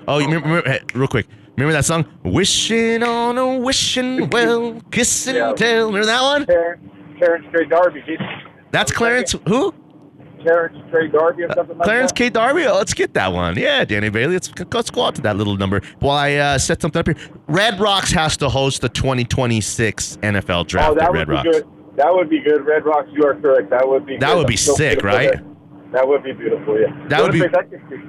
Oh, 0.07 0.17
you 0.19 0.25
remember, 0.25 0.47
remember- 0.47 0.69
hey, 0.69 0.79
real 0.95 1.07
quick. 1.07 1.27
Remember 1.57 1.73
that 1.73 1.85
song? 1.85 2.05
Wishing 2.23 3.03
on 3.03 3.37
a 3.37 3.57
wishing 3.57 4.29
well, 4.31 4.81
kissing 4.91 5.35
Yeah. 5.35 5.53
tell. 5.53 5.87
Remember 5.87 6.07
that 6.07 6.21
one? 6.21 6.45
Karen, 6.45 6.91
Terrence 7.19 7.45
Trey 7.51 7.65
Darby. 7.65 8.03
That's 8.71 8.91
Clarence. 8.91 9.35
Who? 9.47 9.73
Clarence 10.41 10.75
Trey 10.89 11.07
Darby 11.07 11.43
or 11.43 11.53
something 11.53 11.77
like 11.77 11.77
that. 11.77 11.83
Clarence 11.83 12.11
that? 12.11 12.15
K. 12.17 12.29
Darby. 12.31 12.65
Oh, 12.65 12.75
let's 12.75 12.95
get 12.95 13.13
that 13.13 13.31
one. 13.31 13.55
Yeah, 13.57 13.85
Danny 13.85 14.09
Bailey. 14.09 14.33
Let's, 14.33 14.51
let's 14.73 14.89
go 14.89 15.03
out 15.03 15.13
to 15.15 15.21
that 15.21 15.37
little 15.37 15.55
number. 15.55 15.81
While 15.99 16.17
I 16.17 16.33
uh, 16.35 16.57
set 16.57 16.81
something 16.81 16.99
up 16.99 17.05
here, 17.05 17.15
Red 17.47 17.79
Rocks 17.79 18.11
has 18.13 18.37
to 18.37 18.49
host 18.49 18.81
the 18.81 18.89
2026 18.89 20.17
NFL 20.17 20.67
draft. 20.67 20.89
Oh, 20.89 20.95
that 20.95 21.03
at 21.03 21.11
would 21.11 21.17
Red 21.19 21.27
be 21.27 21.33
Rocks. 21.33 21.49
good. 21.59 21.67
That 21.97 22.11
would 22.13 22.29
be 22.29 22.39
good. 22.39 22.65
Red 22.65 22.85
Rocks, 22.85 23.09
you 23.13 23.23
are 23.25 23.35
correct. 23.35 23.69
That 23.69 23.87
would 23.87 24.05
be. 24.05 24.17
That 24.17 24.29
good. 24.29 24.37
would 24.39 24.47
be 24.47 24.57
so 24.57 24.73
sick, 24.73 25.03
right? 25.03 25.31
That, 25.33 25.43
that 25.91 26.07
would 26.07 26.23
be 26.23 26.31
beautiful. 26.33 26.79
Yeah. 26.79 26.87
That 27.09 27.17
The 27.17 27.23
would 27.23 27.31
be- 27.33 27.39
place 27.39 27.51
I 27.55 27.63
could 27.63 27.89
think 27.89 28.05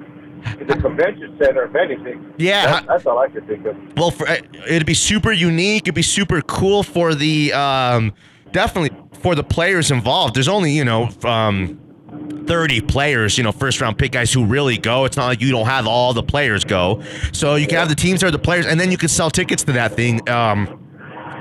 the 0.69 0.75
convention 0.77 1.37
center, 1.41 1.65
if 1.67 1.75
anything. 1.77 2.33
Yeah, 2.39 2.67
That- 2.67 2.85
ha- 2.85 2.93
that's 2.95 3.07
all 3.07 3.19
I 3.19 3.29
could 3.29 3.47
think 3.47 3.65
of. 3.67 3.77
Well, 3.97 4.11
for, 4.11 4.27
uh, 4.29 4.39
it'd 4.67 4.87
be 4.87 4.95
super 4.95 5.31
unique. 5.33 5.83
It'd 5.85 5.95
be 5.95 6.03
super 6.03 6.41
cool 6.43 6.83
for 6.83 7.15
the 7.15 7.53
um, 7.53 8.13
definitely 8.53 8.97
for 9.21 9.35
the 9.35 9.45
players 9.45 9.91
involved. 9.91 10.35
There's 10.35 10.49
only 10.49 10.73
you 10.73 10.85
know 10.85 11.09
um, 11.25 11.79
30 12.47 12.83
players, 12.83 13.39
you 13.39 13.45
know, 13.45 13.53
first 13.53 13.81
round 13.81 13.99
pick 13.99 14.13
guys 14.13 14.33
who 14.33 14.45
really 14.45 14.79
go. 14.79 15.05
It's 15.05 15.17
not 15.17 15.27
like 15.27 15.41
you 15.41 15.51
don't 15.51 15.67
have 15.67 15.87
all 15.87 16.13
the 16.13 16.23
players 16.23 16.65
go. 16.65 17.03
So 17.33 17.55
you 17.55 17.67
can 17.67 17.79
have 17.79 17.89
the 17.89 17.95
teams 17.95 18.23
or 18.23 18.31
the 18.31 18.39
players, 18.39 18.67
and 18.67 18.79
then 18.79 18.91
you 18.91 18.99
can 18.99 19.09
sell 19.09 19.31
tickets 19.31 19.65
to 19.65 19.73
that 19.73 19.95
thing. 19.95 20.29
Um, 20.29 20.79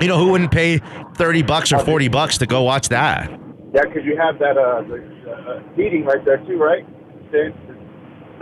you 0.00 0.08
know, 0.08 0.18
who 0.18 0.30
wouldn't 0.32 0.50
pay 0.50 0.78
30 1.16 1.42
bucks 1.42 1.72
or 1.72 1.78
40 1.78 2.08
bucks 2.08 2.38
to 2.38 2.46
go 2.46 2.62
watch 2.62 2.88
that? 2.88 3.30
Yeah, 3.74 3.82
because 3.82 4.04
you 4.04 4.16
have 4.16 4.38
that 4.38 4.58
uh, 4.58 4.82
the, 4.82 5.30
uh, 5.30 5.62
seating 5.76 6.04
right 6.04 6.24
there 6.24 6.38
too, 6.38 6.56
right? 6.58 6.84
Since, 7.30 7.56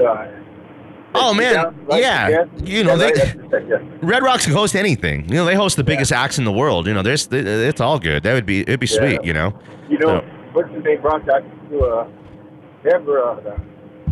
uh, 0.01 0.40
Oh, 1.15 1.35
man. 1.35 1.75
right? 1.87 2.01
Yeah. 2.01 2.45
You 2.63 2.85
know, 2.85 2.95
Yeah, 2.95 2.97
they- 2.97 3.41
right, 3.49 3.69
yeah. 3.69 3.77
Red 4.03 4.23
Rocks 4.23 4.45
can 4.45 4.55
host 4.55 4.77
anything. 4.77 5.29
You 5.29 5.35
know, 5.37 5.45
they 5.45 5.55
host 5.57 5.77
the 5.77 5.85
biggest 5.85 6.13
acts 6.13 6.39
in 6.39 6.45
the 6.45 6.53
world. 6.53 6.87
You 6.87 6.95
know, 6.95 7.03
there's 7.03 7.27
it's 7.33 7.81
all 7.81 7.99
good. 7.99 8.23
That 8.23 8.35
would 8.35 8.47
be 8.47 8.61
it'd 8.61 8.81
be 8.81 8.87
Yeah. 8.87 8.99
sweet. 8.99 9.25
You 9.25 9.33
know. 9.33 9.53
You 9.89 9.99
know, 9.99 10.21
So- 10.21 10.25
what's 10.53 10.71
his 10.73 10.85
name? 10.85 11.01
Brought 11.01 11.27
that 11.27 11.43
to 11.71 11.81
uh, 11.85 12.07
Denver. 12.89 13.23
Uh, 13.25 13.35
the 13.41 13.57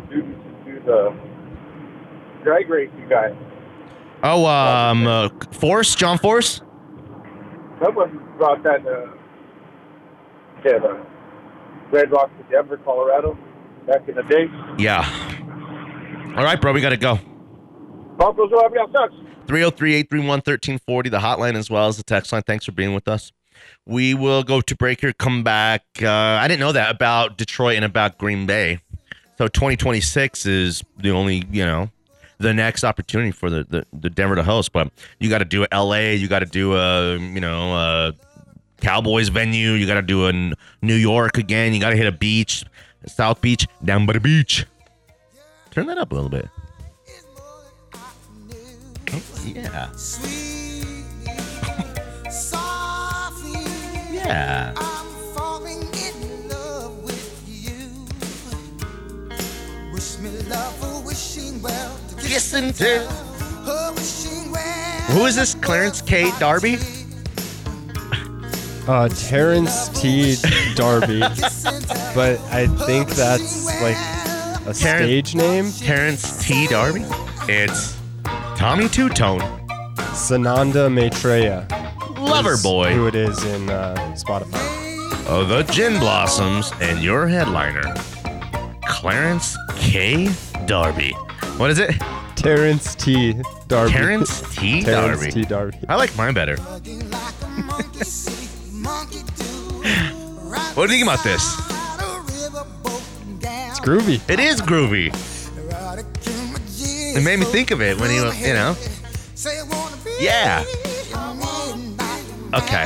students 0.08 0.38
do 0.64 0.80
the 0.84 1.12
drag 2.42 2.68
racing 2.68 3.06
guy. 3.08 3.32
Oh, 4.24 4.44
um, 4.46 5.06
uh, 5.06 5.28
Force, 5.52 5.94
John 5.94 6.18
Force. 6.18 6.60
Someone 7.82 8.20
brought 8.36 8.62
that. 8.64 8.84
Uh, 8.84 9.06
yeah, 10.64 10.78
the 10.78 10.96
Red 11.92 12.10
Rocks 12.10 12.32
to 12.38 12.52
Denver, 12.52 12.76
Colorado, 12.84 13.38
back 13.86 14.08
in 14.08 14.16
the 14.16 14.24
day. 14.24 14.50
Yeah. 14.76 15.04
All 16.38 16.44
right, 16.44 16.60
bro, 16.60 16.72
we 16.72 16.80
got 16.80 16.90
to 16.90 16.96
go. 16.96 17.18
Broncos 18.16 18.52
will 18.52 18.62
have 18.62 18.72
y'all 18.72 18.86
sucks. 18.92 19.12
303 19.48 19.94
831 19.94 20.28
1340, 20.28 21.10
the 21.10 21.18
hotline 21.18 21.56
as 21.56 21.68
well 21.68 21.88
as 21.88 21.96
the 21.96 22.04
text 22.04 22.32
line. 22.32 22.42
Thanks 22.42 22.64
for 22.64 22.70
being 22.70 22.94
with 22.94 23.08
us. 23.08 23.32
We 23.86 24.14
will 24.14 24.44
go 24.44 24.60
to 24.60 24.76
break 24.76 25.00
here, 25.00 25.12
come 25.12 25.42
back. 25.42 25.82
Uh, 26.00 26.08
I 26.08 26.46
didn't 26.46 26.60
know 26.60 26.70
that 26.70 26.94
about 26.94 27.38
Detroit 27.38 27.74
and 27.74 27.84
about 27.84 28.18
Green 28.18 28.46
Bay. 28.46 28.78
So 29.36 29.48
2026 29.48 30.46
is 30.46 30.84
the 30.96 31.10
only, 31.10 31.42
you 31.50 31.64
know, 31.64 31.90
the 32.38 32.54
next 32.54 32.84
opportunity 32.84 33.32
for 33.32 33.50
the, 33.50 33.64
the, 33.64 33.84
the 33.92 34.08
Denver 34.08 34.36
to 34.36 34.44
host. 34.44 34.72
But 34.72 34.92
you 35.18 35.28
got 35.28 35.38
to 35.38 35.44
do 35.44 35.66
LA, 35.72 36.10
you 36.10 36.28
got 36.28 36.38
to 36.38 36.46
do 36.46 36.76
a, 36.76 37.18
you 37.18 37.40
know, 37.40 37.74
a 37.74 38.14
Cowboys 38.80 39.28
venue, 39.28 39.72
you 39.72 39.88
got 39.88 39.94
to 39.94 40.02
do 40.02 40.28
a 40.28 40.32
New 40.82 40.94
York 40.94 41.36
again, 41.36 41.74
you 41.74 41.80
got 41.80 41.90
to 41.90 41.96
hit 41.96 42.06
a 42.06 42.12
beach, 42.12 42.64
South 43.06 43.40
Beach, 43.40 43.66
down 43.84 44.06
by 44.06 44.12
the 44.12 44.20
beach. 44.20 44.66
Turn 45.70 45.86
that 45.86 45.98
up 45.98 46.12
a 46.12 46.14
little 46.14 46.30
bit. 46.30 46.48
Oh, 49.12 49.22
yeah. 49.44 49.90
Yeah. 54.10 54.74
Listen 62.22 62.72
to. 62.74 63.00
Who 65.12 65.26
is 65.26 65.36
this? 65.36 65.54
Clarence 65.54 66.02
K. 66.02 66.30
Darby? 66.38 66.78
Uh, 68.86 69.08
Terrence 69.08 69.88
T. 70.00 70.36
Darby, 70.74 71.20
but 72.14 72.38
I 72.50 72.66
think 72.86 73.10
that's 73.10 73.64
like 73.82 73.96
a 74.70 74.74
Terrence- 74.74 75.30
stage 75.30 75.34
name. 75.34 75.72
Terrence 75.72 76.44
T. 76.46 76.66
Darby? 76.66 77.04
It's 77.48 77.96
Tommy 78.56 78.88
Two 78.88 79.08
Tone, 79.08 79.40
Sananda 80.14 80.92
Maitreya. 80.92 81.66
Lover 82.18 82.52
is 82.54 82.62
Boy, 82.62 82.92
Who 82.92 83.06
it 83.06 83.14
is 83.14 83.42
in 83.44 83.70
uh, 83.70 83.94
Spotify. 84.16 84.58
oh, 85.28 85.44
the 85.44 85.62
Gin 85.72 85.98
Blossoms, 86.00 86.72
and 86.80 87.00
your 87.02 87.26
headliner, 87.28 87.82
Clarence 88.86 89.56
K. 89.76 90.28
Darby. 90.66 91.12
What 91.56 91.70
is 91.70 91.78
it? 91.78 91.94
Terrence 92.36 92.94
T. 92.94 93.34
Darby. 93.68 93.92
Terrence 93.92 94.40
T. 94.54 94.82
Terrence 94.82 95.20
Darby. 95.20 95.32
T. 95.32 95.42
Darby. 95.44 95.78
I 95.88 95.94
like 95.96 96.14
mine 96.16 96.34
better. 96.34 96.56
What 100.74 100.86
do 100.86 100.94
you 100.94 101.04
think 101.04 101.08
about 101.08 101.24
this? 101.24 101.67
Groovy. 103.88 104.20
It 104.28 104.38
is 104.38 104.60
groovy. 104.60 105.08
It 107.16 107.24
made 107.24 107.38
me 107.38 107.46
think 107.46 107.70
of 107.70 107.80
it 107.80 107.98
when 107.98 108.10
he, 108.10 108.20
was, 108.20 108.38
you 108.38 108.52
know. 108.52 108.76
Yeah. 110.20 110.62
Okay. 112.52 112.84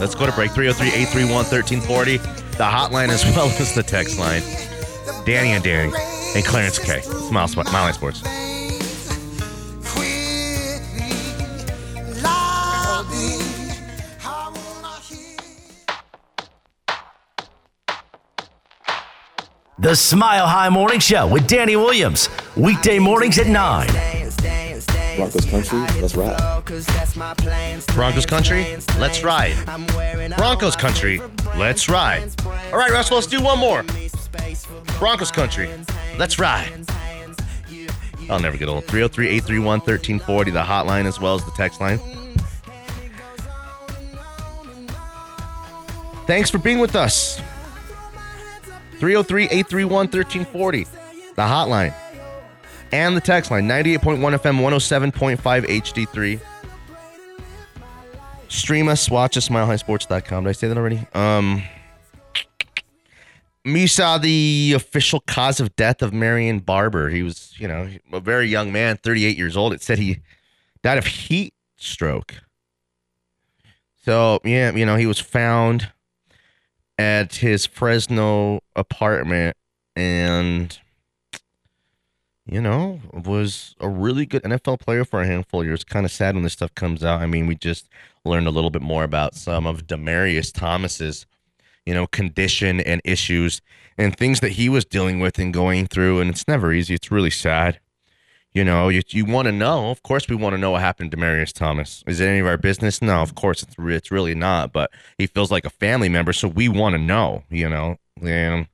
Let's 0.00 0.14
go 0.14 0.24
to 0.24 0.32
break 0.32 0.52
303 0.52 0.88
831 0.88 1.44
1340. 1.44 2.16
The 2.16 2.64
hotline 2.64 3.10
as 3.10 3.22
well 3.36 3.50
as 3.60 3.74
the 3.74 3.82
text 3.82 4.18
line. 4.18 4.40
Danny 5.26 5.50
and 5.50 5.62
Danny 5.62 5.92
and 6.34 6.42
Clarence 6.42 6.78
K. 6.78 7.02
Smile, 7.02 7.46
Line 7.56 7.92
Sports. 7.92 8.22
The 19.80 19.96
Smile 19.96 20.46
High 20.46 20.68
Morning 20.68 21.00
Show 21.00 21.26
with 21.26 21.46
Danny 21.46 21.74
Williams. 21.74 22.28
Weekday 22.54 22.98
mornings 22.98 23.38
at 23.38 23.46
9. 23.46 23.86
Broncos 25.16 25.46
country, 25.46 25.78
let's 26.02 26.14
ride. 26.14 26.36
Broncos 27.94 28.26
country, 28.26 28.76
let's 28.98 29.24
ride. 29.24 29.56
Broncos 30.36 30.76
country, 30.76 31.22
let's 31.56 31.88
ride. 31.88 32.30
All 32.44 32.78
right, 32.78 32.90
Russell, 32.90 33.14
let's 33.16 33.26
do 33.26 33.40
one 33.40 33.58
more. 33.58 33.82
Broncos 34.98 35.30
country, 35.30 35.70
let's 36.18 36.38
ride. 36.38 36.86
I'll 38.28 38.38
never 38.38 38.58
get 38.58 38.68
old. 38.68 38.84
303 38.84 39.28
831 39.28 39.64
1340, 39.64 40.50
the 40.50 40.60
hotline 40.60 41.06
as 41.06 41.18
well 41.18 41.36
as 41.36 41.44
the 41.46 41.52
text 41.52 41.80
line. 41.80 41.98
Thanks 46.26 46.50
for 46.50 46.58
being 46.58 46.80
with 46.80 46.94
us. 46.94 47.40
303 49.00 49.44
831 49.44 49.90
1340, 50.08 50.84
the 51.34 51.42
hotline 51.42 51.94
and 52.92 53.16
the 53.16 53.20
text 53.20 53.50
line 53.50 53.68
98.1 53.68 54.18
FM, 54.18 55.12
107.5 55.12 55.66
HD3. 55.66 56.40
Stream 58.48 58.88
us, 58.88 59.08
watch 59.10 59.36
us, 59.36 59.48
smilehighsports.com. 59.48 60.44
Did 60.44 60.50
I 60.50 60.52
say 60.52 60.68
that 60.68 60.76
already? 60.76 61.06
Um, 61.14 61.62
you 63.64 63.86
saw 63.86 64.18
the 64.18 64.72
official 64.74 65.20
cause 65.20 65.60
of 65.60 65.74
death 65.76 66.02
of 66.02 66.12
Marion 66.12 66.58
Barber. 66.58 67.10
He 67.10 67.22
was, 67.22 67.54
you 67.58 67.68
know, 67.68 67.88
a 68.12 68.20
very 68.20 68.48
young 68.48 68.72
man, 68.72 68.96
38 68.96 69.36
years 69.36 69.56
old. 69.56 69.72
It 69.72 69.82
said 69.82 69.98
he 69.98 70.18
died 70.82 70.98
of 70.98 71.06
heat 71.06 71.54
stroke. 71.76 72.34
So, 74.04 74.40
yeah, 74.44 74.72
you 74.72 74.86
know, 74.86 74.96
he 74.96 75.06
was 75.06 75.20
found 75.20 75.92
at 77.00 77.36
his 77.36 77.64
Fresno 77.64 78.60
apartment 78.76 79.56
and 79.96 80.78
you 82.46 82.60
know, 82.60 83.00
was 83.12 83.76
a 83.78 83.88
really 83.88 84.26
good 84.26 84.42
NFL 84.42 84.80
player 84.80 85.04
for 85.04 85.22
a 85.22 85.26
handful 85.26 85.60
of 85.60 85.66
years. 85.66 85.84
Kind 85.84 86.04
of 86.04 86.10
sad 86.10 86.34
when 86.34 86.42
this 86.42 86.52
stuff 86.52 86.74
comes 86.74 87.04
out. 87.04 87.22
I 87.22 87.26
mean, 87.26 87.46
we 87.46 87.54
just 87.54 87.88
learned 88.24 88.48
a 88.48 88.50
little 88.50 88.70
bit 88.70 88.82
more 88.82 89.04
about 89.04 89.36
some 89.36 89.66
of 89.66 89.86
Demaryius 89.86 90.52
Thomas's, 90.52 91.26
you 91.86 91.94
know, 91.94 92.08
condition 92.08 92.80
and 92.80 93.00
issues 93.04 93.62
and 93.96 94.16
things 94.16 94.40
that 94.40 94.52
he 94.52 94.68
was 94.68 94.84
dealing 94.84 95.20
with 95.20 95.38
and 95.38 95.54
going 95.54 95.86
through. 95.86 96.20
And 96.20 96.28
it's 96.28 96.48
never 96.48 96.72
easy. 96.72 96.94
It's 96.94 97.12
really 97.12 97.30
sad. 97.30 97.78
You 98.52 98.64
know, 98.64 98.88
you, 98.88 99.02
you 99.10 99.24
want 99.24 99.46
to 99.46 99.52
know. 99.52 99.90
Of 99.90 100.02
course, 100.02 100.28
we 100.28 100.34
want 100.34 100.54
to 100.54 100.58
know 100.58 100.72
what 100.72 100.80
happened 100.80 101.12
to 101.12 101.16
Demaryius 101.16 101.52
Thomas. 101.52 102.02
Is 102.08 102.18
it 102.18 102.26
any 102.26 102.40
of 102.40 102.46
our 102.46 102.56
business? 102.58 103.00
No, 103.00 103.22
of 103.22 103.36
course, 103.36 103.62
it's 103.62 103.76
it's 103.78 104.10
really 104.10 104.34
not. 104.34 104.72
But 104.72 104.90
he 105.18 105.28
feels 105.28 105.52
like 105.52 105.64
a 105.64 105.70
family 105.70 106.08
member, 106.08 106.32
so 106.32 106.48
we 106.48 106.68
want 106.68 106.94
to 106.94 106.98
know. 106.98 107.44
You 107.48 107.68
know, 107.68 107.96
and 108.20 108.66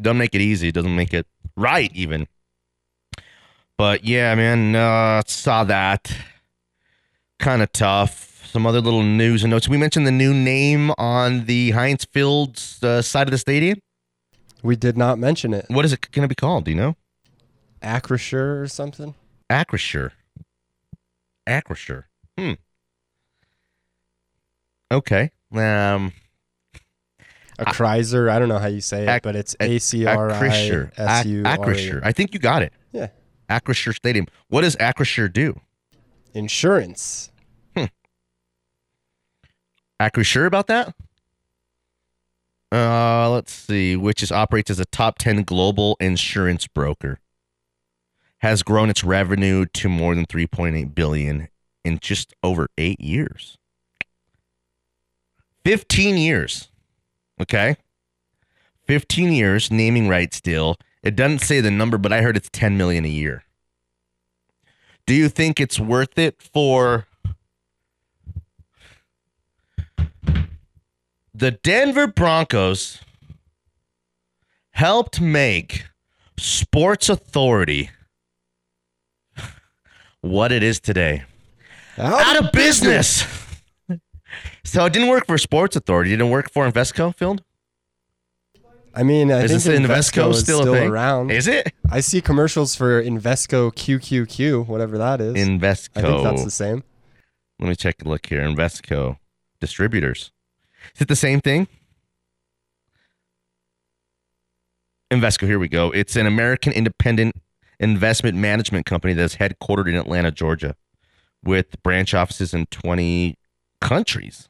doesn't 0.00 0.18
make 0.18 0.34
it 0.34 0.40
easy. 0.40 0.72
Doesn't 0.72 0.96
make 0.96 1.14
it 1.14 1.26
right 1.56 1.92
even. 1.94 2.26
But 3.76 4.04
yeah, 4.04 4.34
man, 4.34 4.74
uh, 4.74 5.22
saw 5.26 5.62
that. 5.64 6.12
Kind 7.38 7.62
of 7.62 7.72
tough. 7.72 8.48
some 8.50 8.66
other 8.66 8.80
little 8.80 9.02
news 9.04 9.44
and 9.44 9.50
notes. 9.50 9.68
We 9.68 9.76
mentioned 9.76 10.06
the 10.06 10.10
new 10.10 10.34
name 10.34 10.90
on 10.98 11.46
the 11.46 11.70
Heinz 11.70 12.04
Field 12.04 12.60
uh, 12.82 13.00
side 13.00 13.28
of 13.28 13.30
the 13.30 13.38
stadium. 13.38 13.78
We 14.62 14.76
did 14.76 14.98
not 14.98 15.18
mention 15.18 15.54
it. 15.54 15.66
What 15.68 15.84
is 15.84 15.92
it 15.92 16.10
going 16.10 16.24
to 16.24 16.28
be 16.28 16.34
called? 16.34 16.64
Do 16.64 16.72
you 16.72 16.76
know? 16.76 16.96
Acrisure 17.82 18.60
or 18.60 18.66
something? 18.68 19.14
Acrisure. 19.50 20.12
Acrisure. 21.46 22.04
Hmm. 22.38 22.52
Okay. 24.92 25.30
Um. 25.52 26.12
A 27.58 27.64
Chrysler. 27.66 28.30
I 28.30 28.38
don't 28.38 28.48
know 28.48 28.58
how 28.58 28.68
you 28.68 28.80
say 28.80 29.02
it, 29.02 29.08
Ac- 29.08 29.20
but 29.22 29.36
it's 29.36 29.54
A 29.60 29.78
C 29.78 30.06
R 30.06 30.30
I. 30.30 30.36
S 30.96 31.26
U 31.26 31.42
R 31.44 31.58
Acrisure. 31.58 32.00
I 32.02 32.12
think 32.12 32.32
you 32.32 32.40
got 32.40 32.62
it. 32.62 32.72
Yeah. 32.92 33.08
Acrisure 33.50 33.94
Stadium. 33.94 34.26
What 34.48 34.62
does 34.62 34.76
Acrisure 34.76 35.30
do? 35.30 35.60
Insurance. 36.32 37.30
Acrisure 40.00 40.46
about 40.46 40.66
that? 40.68 40.94
Uh, 42.72 43.28
let's 43.30 43.52
see. 43.52 43.96
Which 43.96 44.22
is 44.22 44.32
operates 44.32 44.70
as 44.70 44.80
a 44.80 44.86
top 44.86 45.18
ten 45.18 45.42
global 45.42 45.96
insurance 46.00 46.66
broker. 46.66 47.18
Has 48.40 48.62
grown 48.62 48.90
its 48.90 49.04
revenue 49.04 49.66
to 49.66 49.88
more 49.88 50.14
than 50.14 50.24
three 50.24 50.46
point 50.46 50.74
eight 50.76 50.94
billion 50.94 51.48
in 51.84 51.98
just 51.98 52.34
over 52.42 52.68
eight 52.78 53.00
years. 53.00 53.58
Fifteen 55.64 56.16
years. 56.16 56.68
Okay. 57.40 57.76
Fifteen 58.86 59.32
years 59.32 59.70
naming 59.70 60.08
rights 60.08 60.40
deal. 60.40 60.76
It 61.02 61.16
doesn't 61.16 61.40
say 61.40 61.60
the 61.60 61.70
number, 61.70 61.98
but 61.98 62.12
I 62.12 62.22
heard 62.22 62.36
it's 62.36 62.50
ten 62.50 62.76
million 62.76 63.04
a 63.04 63.08
year. 63.08 63.44
Do 65.06 65.14
you 65.14 65.28
think 65.28 65.60
it's 65.60 65.78
worth 65.78 66.18
it 66.18 66.40
for 66.40 67.06
the 71.34 71.50
Denver 71.50 72.06
Broncos 72.06 73.00
helped 74.72 75.20
make 75.20 75.84
Sports 76.38 77.08
Authority 77.08 77.90
what 80.20 80.52
it 80.52 80.62
is 80.62 80.80
today. 80.80 81.24
Out, 81.98 82.44
of 82.44 82.52
business. 82.52 83.24
so 84.64 84.84
it 84.84 84.92
didn't 84.92 85.08
work 85.08 85.26
for 85.26 85.36
Sports 85.38 85.76
Authority. 85.76 86.12
It 86.12 86.16
didn't 86.16 86.30
work 86.30 86.50
for 86.50 86.70
Invesco, 86.70 87.14
Phil? 87.14 87.38
I 88.94 89.02
mean, 89.02 89.30
I 89.30 89.44
Is 89.44 89.64
think 89.64 89.84
Invesco 89.84 90.30
is 90.30 90.40
still 90.40 90.62
still, 90.62 90.74
around. 90.74 91.30
Is 91.30 91.46
it? 91.46 91.72
I 91.90 92.00
see 92.00 92.20
commercials 92.20 92.74
for 92.74 93.02
Invesco 93.02 93.72
QQQ, 93.72 94.66
whatever 94.66 94.98
that 94.98 95.20
is. 95.20 95.34
Invesco. 95.34 95.90
I 95.96 96.02
think 96.02 96.24
that's 96.24 96.44
the 96.44 96.50
same. 96.50 96.82
Let 97.60 97.68
me 97.68 97.76
check 97.76 98.02
a 98.04 98.08
look 98.08 98.26
here. 98.26 98.40
Invesco 98.40 99.18
distributors. 99.60 100.32
Is 100.94 101.02
it 101.02 101.08
the 101.08 101.16
same 101.16 101.40
thing? 101.40 101.68
Invesco, 105.10 105.46
here 105.46 105.58
we 105.58 105.68
go. 105.68 105.90
It's 105.90 106.16
an 106.16 106.26
American 106.26 106.72
independent 106.72 107.36
investment 107.80 108.36
management 108.36 108.86
company 108.86 109.14
that's 109.14 109.34
headquartered 109.36 109.88
in 109.88 109.96
Atlanta, 109.96 110.30
Georgia, 110.30 110.76
with 111.42 111.82
branch 111.82 112.14
offices 112.14 112.54
in 112.54 112.66
20 112.66 113.36
countries. 113.80 114.48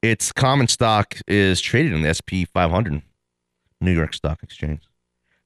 Its 0.00 0.32
common 0.32 0.68
stock 0.68 1.18
is 1.26 1.60
traded 1.60 1.92
in 1.92 2.00
the 2.00 2.14
SP 2.16 2.48
500, 2.50 3.02
New 3.82 3.92
York 3.92 4.14
Stock 4.14 4.42
Exchange. 4.42 4.80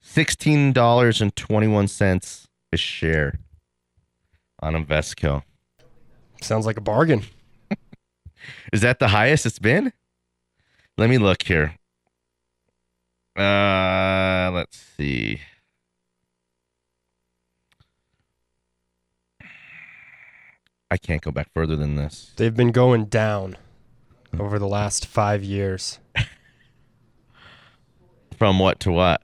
$16.21 0.04 2.46
a 2.72 2.76
share 2.76 3.40
on 4.60 4.74
Invesco. 4.74 5.42
Sounds 6.40 6.66
like 6.66 6.76
a 6.76 6.82
bargain. 6.82 7.24
Is 8.72 8.80
that 8.82 9.00
the 9.00 9.08
highest 9.08 9.44
it's 9.46 9.58
been? 9.58 9.92
Let 10.98 11.08
me 11.10 11.18
look 11.18 11.42
here. 11.42 11.74
Uh, 13.36 14.52
let's 14.52 14.78
see. 14.96 15.40
I 20.94 20.96
can't 20.96 21.20
go 21.20 21.32
back 21.32 21.48
further 21.52 21.74
than 21.74 21.96
this. 21.96 22.30
They've 22.36 22.54
been 22.54 22.70
going 22.70 23.06
down 23.06 23.56
over 24.38 24.60
the 24.60 24.68
last 24.68 25.06
five 25.06 25.42
years. 25.42 25.98
From 28.38 28.60
what 28.60 28.78
to 28.78 28.92
what? 28.92 29.20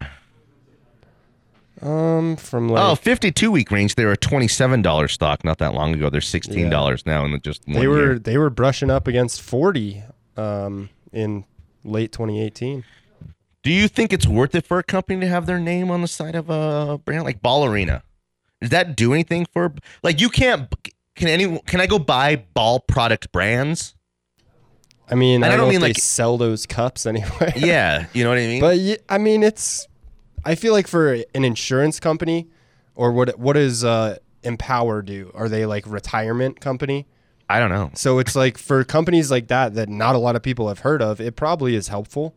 Um, 1.80 2.34
from 2.34 2.68
like 2.68 2.82
oh, 2.82 2.96
52 2.96 3.52
week 3.52 3.70
range. 3.70 3.94
They 3.94 4.04
were 4.04 4.12
a 4.12 4.16
$27 4.16 5.10
stock 5.10 5.44
not 5.44 5.58
that 5.58 5.72
long 5.72 5.94
ago. 5.94 6.10
They're 6.10 6.20
$16 6.20 7.06
now 7.06 7.24
in 7.24 7.40
just 7.40 7.66
one 7.68 7.78
they 7.78 7.86
were 7.86 7.98
year. 7.98 8.18
they 8.18 8.36
were 8.36 8.50
brushing 8.50 8.90
up 8.90 9.06
against 9.06 9.40
forty 9.40 10.02
um 10.36 10.90
in 11.12 11.44
late 11.84 12.12
2018. 12.12 12.84
Do 13.62 13.72
you 13.72 13.88
think 13.88 14.12
it's 14.12 14.26
worth 14.26 14.54
it 14.54 14.66
for 14.66 14.78
a 14.78 14.82
company 14.82 15.20
to 15.20 15.28
have 15.28 15.46
their 15.46 15.60
name 15.60 15.90
on 15.90 16.02
the 16.02 16.08
side 16.08 16.34
of 16.34 16.50
a 16.50 16.98
brand 16.98 17.24
like 17.24 17.40
Ball 17.40 17.64
Arena? 17.64 18.02
Does 18.60 18.70
that 18.70 18.94
do 18.94 19.14
anything 19.14 19.46
for 19.46 19.72
like 20.02 20.20
you 20.20 20.28
can't 20.28 20.68
can 21.20 21.28
any 21.28 21.58
can 21.66 21.80
I 21.80 21.86
go 21.86 21.98
buy 21.98 22.36
ball 22.54 22.80
product 22.80 23.30
brands? 23.30 23.94
I 25.08 25.14
mean, 25.14 25.42
I 25.42 25.46
I 25.46 25.50
don't, 25.50 25.58
don't 25.60 25.68
mean, 25.70 25.80
like- 25.80 25.98
sell 25.98 26.38
those 26.38 26.66
cups 26.66 27.04
anyway. 27.06 27.52
Yeah, 27.56 28.06
you 28.12 28.24
know 28.24 28.30
what 28.30 28.38
I 28.38 28.46
mean? 28.46 28.60
But 28.60 29.04
I 29.08 29.18
mean, 29.18 29.42
it's. 29.42 29.86
I 30.44 30.54
feel 30.54 30.72
like 30.72 30.86
for 30.86 31.12
an 31.34 31.44
insurance 31.44 32.00
company, 32.00 32.48
or 32.94 33.12
what 33.12 33.38
what 33.38 33.52
does 33.54 33.84
uh, 33.84 34.16
Empower 34.42 35.02
do? 35.02 35.30
Are 35.34 35.48
they 35.48 35.66
like 35.66 35.84
retirement 35.86 36.60
company? 36.60 37.06
I 37.48 37.58
don't 37.58 37.70
know. 37.70 37.90
So 37.94 38.20
it's 38.20 38.34
like 38.36 38.56
for 38.56 38.84
companies 38.84 39.30
like 39.30 39.48
that 39.48 39.74
that 39.74 39.88
not 39.88 40.14
a 40.14 40.18
lot 40.18 40.36
of 40.36 40.42
people 40.42 40.68
have 40.68 40.78
heard 40.80 41.02
of, 41.02 41.20
it 41.20 41.36
probably 41.36 41.74
is 41.74 41.88
helpful. 41.88 42.34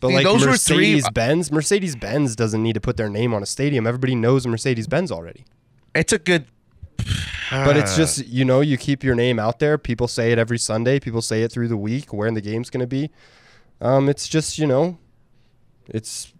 But 0.00 0.08
See, 0.08 0.14
like 0.14 0.24
those 0.24 0.44
were 0.46 0.56
three- 0.58 0.76
Mercedes 0.96 1.08
Benz, 1.10 1.50
Mercedes 1.52 1.96
Benz 1.96 2.36
doesn't 2.36 2.62
need 2.62 2.74
to 2.74 2.80
put 2.80 2.96
their 2.98 3.08
name 3.08 3.32
on 3.32 3.42
a 3.42 3.46
stadium. 3.46 3.86
Everybody 3.86 4.14
knows 4.14 4.46
Mercedes 4.46 4.86
Benz 4.86 5.10
already. 5.10 5.46
It's 5.94 6.12
a 6.12 6.18
good 6.18 6.44
But 7.50 7.76
it's 7.76 7.96
just 8.02 8.26
you 8.26 8.44
know 8.44 8.60
you 8.60 8.76
keep 8.76 9.04
your 9.04 9.14
name 9.14 9.38
out 9.38 9.58
there. 9.58 9.78
People 9.78 10.08
say 10.08 10.32
it 10.32 10.38
every 10.38 10.58
Sunday. 10.58 10.98
People 11.00 11.22
say 11.22 11.42
it 11.42 11.52
through 11.52 11.68
the 11.68 11.76
week 11.76 12.12
where 12.12 12.30
the 12.30 12.40
game's 12.40 12.70
going 12.70 12.80
to 12.80 12.86
be. 12.86 13.10
Um, 13.80 14.08
it's 14.08 14.28
just 14.28 14.58
you 14.58 14.66
know, 14.66 14.98
it's 15.88 16.32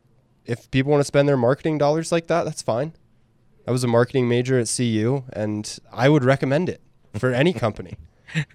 if 0.45 0.71
people 0.71 0.90
want 0.92 1.01
to 1.01 1.05
spend 1.05 1.29
their 1.29 1.37
marketing 1.37 1.79
dollars 1.79 2.12
like 2.12 2.29
that, 2.29 2.45
that's 2.45 2.62
fine. 2.62 2.92
I 3.66 3.73
was 3.73 3.83
a 3.83 3.88
marketing 3.88 4.29
major 4.29 4.59
at 4.59 4.73
CU, 4.75 5.25
and 5.33 5.79
I 5.92 6.09
would 6.09 6.25
recommend 6.25 6.69
it 6.69 6.81
for 7.19 7.33
any 7.33 7.53
company. 7.53 7.97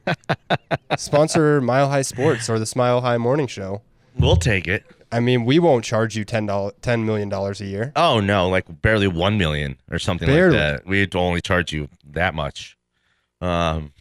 Sponsor 0.98 1.60
Mile 1.60 1.90
High 1.90 2.02
Sports 2.02 2.50
or 2.50 2.60
the 2.60 2.66
Smile 2.66 3.02
High 3.02 3.18
Morning 3.18 3.48
Show. 3.48 3.82
We'll 4.18 4.36
take 4.38 4.68
it. 4.68 4.86
I 5.12 5.19
mean, 5.19 5.45
we 5.45 5.60
won't 5.60 5.84
charge 5.84 6.15
you 6.15 6.24
ten 6.24 6.45
dollars, 6.45 6.74
ten 6.82 7.06
million 7.06 7.30
dollars 7.30 7.60
a 7.62 7.65
year. 7.65 7.91
Oh 7.95 8.19
no, 8.19 8.47
like 8.50 8.82
barely 8.82 9.08
one 9.08 9.38
million 9.38 9.78
or 9.91 10.00
something 10.00 10.28
Barely. 10.28 10.58
like 10.58 10.78
that. 10.84 10.88
We'd 10.88 11.15
only 11.15 11.41
charge 11.41 11.74
you 11.74 11.89
that 12.12 12.34
much. 12.34 12.78
Um, 13.41 13.91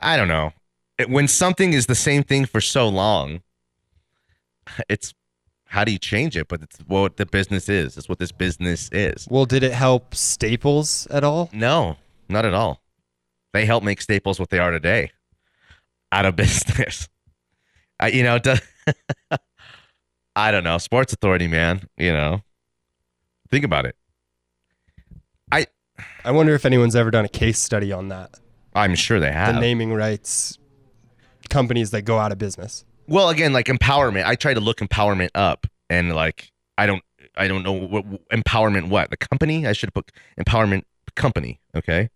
I 0.00 0.16
don't 0.16 0.28
know. 0.28 0.52
It, 0.98 1.08
when 1.08 1.28
something 1.28 1.72
is 1.72 1.86
the 1.86 1.94
same 1.94 2.22
thing 2.22 2.44
for 2.46 2.60
so 2.60 2.88
long, 2.88 3.42
it's 4.88 5.14
how 5.68 5.84
do 5.84 5.92
you 5.92 5.98
change 5.98 6.36
it? 6.36 6.48
But 6.48 6.62
it's 6.62 6.78
what 6.86 7.16
the 7.16 7.26
business 7.26 7.68
is. 7.68 7.96
It's 7.96 8.08
what 8.08 8.18
this 8.18 8.32
business 8.32 8.88
is. 8.92 9.26
Well, 9.30 9.46
did 9.46 9.62
it 9.62 9.72
help 9.72 10.14
Staples 10.14 11.06
at 11.08 11.24
all? 11.24 11.50
No, 11.52 11.96
not 12.28 12.44
at 12.44 12.54
all. 12.54 12.80
They 13.52 13.64
help 13.64 13.82
make 13.82 14.00
Staples 14.00 14.38
what 14.38 14.50
they 14.50 14.58
are 14.58 14.70
today. 14.70 15.10
Out 16.12 16.26
of 16.26 16.36
business. 16.36 17.08
I, 17.98 18.08
you 18.08 18.22
know, 18.22 18.36
it 18.36 18.42
does- 18.42 18.60
I 20.36 20.50
don't 20.50 20.62
know. 20.64 20.76
Sports 20.78 21.12
Authority, 21.14 21.48
man. 21.48 21.88
You 21.96 22.12
know, 22.12 22.42
think 23.50 23.64
about 23.64 23.86
it. 23.86 23.96
I 25.50 25.66
I 26.24 26.30
wonder 26.30 26.54
if 26.54 26.64
anyone's 26.66 26.94
ever 26.94 27.10
done 27.10 27.24
a 27.24 27.28
case 27.28 27.58
study 27.58 27.90
on 27.90 28.08
that. 28.08 28.38
I'm 28.74 28.94
sure 28.94 29.18
they 29.18 29.32
have. 29.32 29.54
the 29.54 29.60
naming 29.60 29.94
rights 29.94 30.58
companies 31.48 31.90
that 31.92 32.02
go 32.02 32.18
out 32.18 32.32
of 32.32 32.38
business. 32.38 32.84
well, 33.08 33.30
again, 33.30 33.52
like 33.52 33.66
empowerment. 33.66 34.24
I 34.26 34.34
try 34.34 34.52
to 34.52 34.60
look 34.60 34.78
empowerment 34.78 35.30
up, 35.34 35.66
and 35.88 36.14
like 36.14 36.52
I 36.76 36.84
don't, 36.86 37.02
I 37.36 37.48
don't 37.48 37.62
know 37.62 37.72
what 37.72 38.04
empowerment. 38.30 38.88
What 38.88 39.10
the 39.10 39.16
company? 39.16 39.66
I 39.66 39.72
should 39.72 39.94
put 39.94 40.12
empowerment 40.38 40.82
company. 41.14 41.60
Okay, 41.74 42.10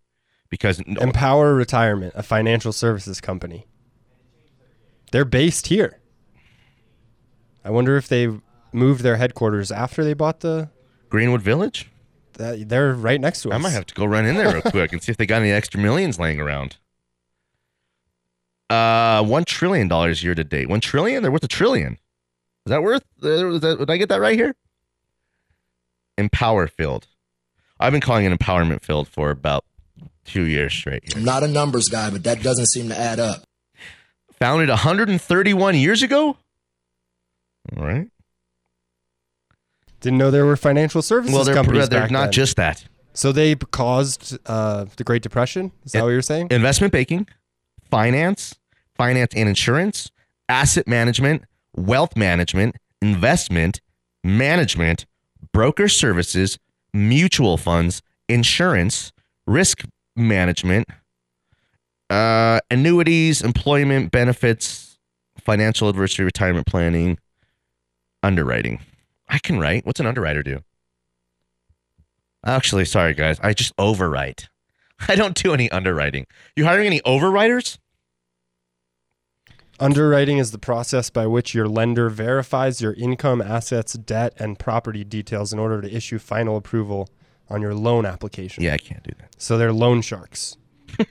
because 0.50 0.82
no, 0.86 1.00
Empower 1.00 1.54
Retirement, 1.54 2.12
a 2.14 2.22
financial 2.22 2.72
services 2.72 3.20
company. 3.22 3.66
They're 5.12 5.24
based 5.24 5.68
here. 5.68 5.99
I 7.64 7.70
wonder 7.70 7.96
if 7.96 8.08
they 8.08 8.28
moved 8.72 9.02
their 9.02 9.16
headquarters 9.16 9.70
after 9.70 10.04
they 10.04 10.14
bought 10.14 10.40
the. 10.40 10.70
Greenwood 11.08 11.42
Village. 11.42 11.90
That, 12.34 12.68
they're 12.68 12.94
right 12.94 13.20
next 13.20 13.42
to 13.42 13.50
us. 13.50 13.54
I 13.54 13.58
might 13.58 13.70
have 13.70 13.86
to 13.86 13.94
go 13.94 14.04
run 14.04 14.24
in 14.24 14.36
there 14.36 14.52
real 14.52 14.62
quick 14.62 14.92
and 14.92 15.02
see 15.02 15.10
if 15.12 15.18
they 15.18 15.26
got 15.26 15.42
any 15.42 15.50
extra 15.50 15.80
millions 15.80 16.18
laying 16.18 16.40
around. 16.40 16.76
Uh, 18.70 19.22
one 19.24 19.44
trillion 19.44 19.88
dollars 19.88 20.22
year 20.22 20.34
to 20.34 20.44
date. 20.44 20.68
One 20.68 20.80
trillion? 20.80 21.22
They're 21.22 21.32
worth 21.32 21.42
a 21.44 21.48
trillion. 21.48 21.94
Is 22.66 22.70
that 22.70 22.82
worth? 22.82 23.02
uh, 23.22 23.28
is 23.54 23.60
that- 23.60 23.78
Did 23.78 23.90
I 23.90 23.96
get 23.96 24.08
that 24.10 24.20
right 24.20 24.38
here? 24.38 24.54
Empower 26.16 26.68
Field. 26.68 27.08
I've 27.80 27.92
been 27.92 28.00
calling 28.00 28.24
it 28.26 28.38
Empowerment 28.38 28.82
Field 28.82 29.08
for 29.08 29.30
about 29.30 29.64
two 30.24 30.42
years 30.44 30.72
straight. 30.72 31.02
Here. 31.04 31.18
I'm 31.18 31.24
not 31.24 31.42
a 31.42 31.48
numbers 31.48 31.88
guy, 31.88 32.10
but 32.10 32.22
that 32.24 32.42
doesn't 32.42 32.66
seem 32.66 32.88
to 32.90 32.98
add 32.98 33.18
up. 33.18 33.42
Founded 34.38 34.68
131 34.68 35.74
years 35.76 36.02
ago. 36.02 36.36
All 37.76 37.84
right. 37.84 38.08
Didn't 40.00 40.18
know 40.18 40.30
there 40.30 40.46
were 40.46 40.56
financial 40.56 41.02
services 41.02 41.34
Well, 41.34 41.44
they're, 41.44 41.54
companies 41.54 41.88
they're 41.88 42.08
not 42.08 42.24
then. 42.24 42.32
just 42.32 42.56
that. 42.56 42.84
So 43.12 43.32
they 43.32 43.54
caused 43.54 44.38
uh, 44.46 44.86
the 44.96 45.04
Great 45.04 45.22
Depression. 45.22 45.72
Is 45.84 45.92
that 45.92 46.02
what 46.02 46.10
you're 46.10 46.22
saying? 46.22 46.48
Investment 46.50 46.92
banking, 46.92 47.26
finance, 47.90 48.54
finance 48.94 49.32
and 49.34 49.48
insurance, 49.48 50.10
asset 50.48 50.86
management, 50.86 51.44
wealth 51.76 52.16
management, 52.16 52.76
investment, 53.02 53.80
management, 54.24 55.06
broker 55.52 55.88
services, 55.88 56.58
mutual 56.94 57.56
funds, 57.56 58.00
insurance, 58.28 59.12
risk 59.46 59.84
management, 60.16 60.88
uh, 62.08 62.60
annuities, 62.70 63.42
employment 63.42 64.10
benefits, 64.10 64.98
financial 65.38 65.88
adversity, 65.88 66.22
retirement 66.24 66.66
planning, 66.66 67.18
underwriting. 68.22 68.80
I 69.28 69.38
can 69.38 69.58
write. 69.58 69.86
What's 69.86 70.00
an 70.00 70.06
underwriter 70.06 70.42
do? 70.42 70.60
Actually, 72.44 72.84
sorry 72.84 73.14
guys, 73.14 73.38
I 73.42 73.52
just 73.52 73.76
overwrite. 73.76 74.48
I 75.08 75.14
don't 75.14 75.34
do 75.34 75.52
any 75.54 75.70
underwriting. 75.70 76.26
You 76.56 76.64
hiring 76.64 76.86
any 76.86 77.00
overwriters? 77.00 77.78
Underwriting 79.78 80.36
is 80.36 80.50
the 80.50 80.58
process 80.58 81.08
by 81.08 81.26
which 81.26 81.54
your 81.54 81.66
lender 81.66 82.10
verifies 82.10 82.82
your 82.82 82.92
income, 82.94 83.40
assets, 83.40 83.94
debt, 83.94 84.34
and 84.38 84.58
property 84.58 85.04
details 85.04 85.54
in 85.54 85.58
order 85.58 85.80
to 85.80 85.90
issue 85.90 86.18
final 86.18 86.58
approval 86.58 87.08
on 87.48 87.62
your 87.62 87.74
loan 87.74 88.04
application. 88.04 88.62
Yeah, 88.62 88.74
I 88.74 88.78
can't 88.78 89.02
do 89.02 89.12
that. 89.18 89.40
So 89.40 89.56
they're 89.56 89.72
loan 89.72 90.02
sharks. 90.02 90.56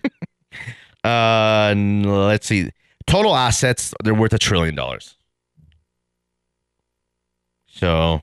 Uh, 1.04 1.74
let's 1.78 2.48
see. 2.48 2.70
Total 3.08 3.36
assets, 3.36 3.94
they're 4.04 4.14
worth 4.14 4.34
a 4.34 4.38
trillion 4.38 4.76
dollars. 4.76 5.16
So 7.80 8.22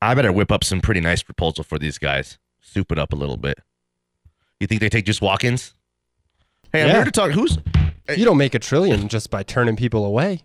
I 0.00 0.14
better 0.14 0.30
whip 0.32 0.52
up 0.52 0.62
some 0.62 0.80
pretty 0.80 1.00
nice 1.00 1.20
proposal 1.22 1.64
for 1.64 1.78
these 1.80 1.98
guys. 1.98 2.38
Soup 2.60 2.90
it 2.92 2.98
up 2.98 3.12
a 3.12 3.16
little 3.16 3.36
bit. 3.36 3.58
You 4.60 4.66
think 4.68 4.80
they 4.80 4.88
take 4.88 5.04
just 5.04 5.20
walk-ins? 5.20 5.74
Hey, 6.72 6.82
I'm 6.82 6.88
Yeah. 6.88 6.94
here 6.94 7.04
to 7.06 7.10
talk. 7.10 7.32
Who's? 7.32 7.58
You 8.16 8.24
don't 8.24 8.36
make 8.38 8.54
a 8.54 8.60
trillion 8.60 9.08
just 9.08 9.30
by 9.30 9.42
turning 9.42 9.74
people 9.74 10.04
away. 10.04 10.42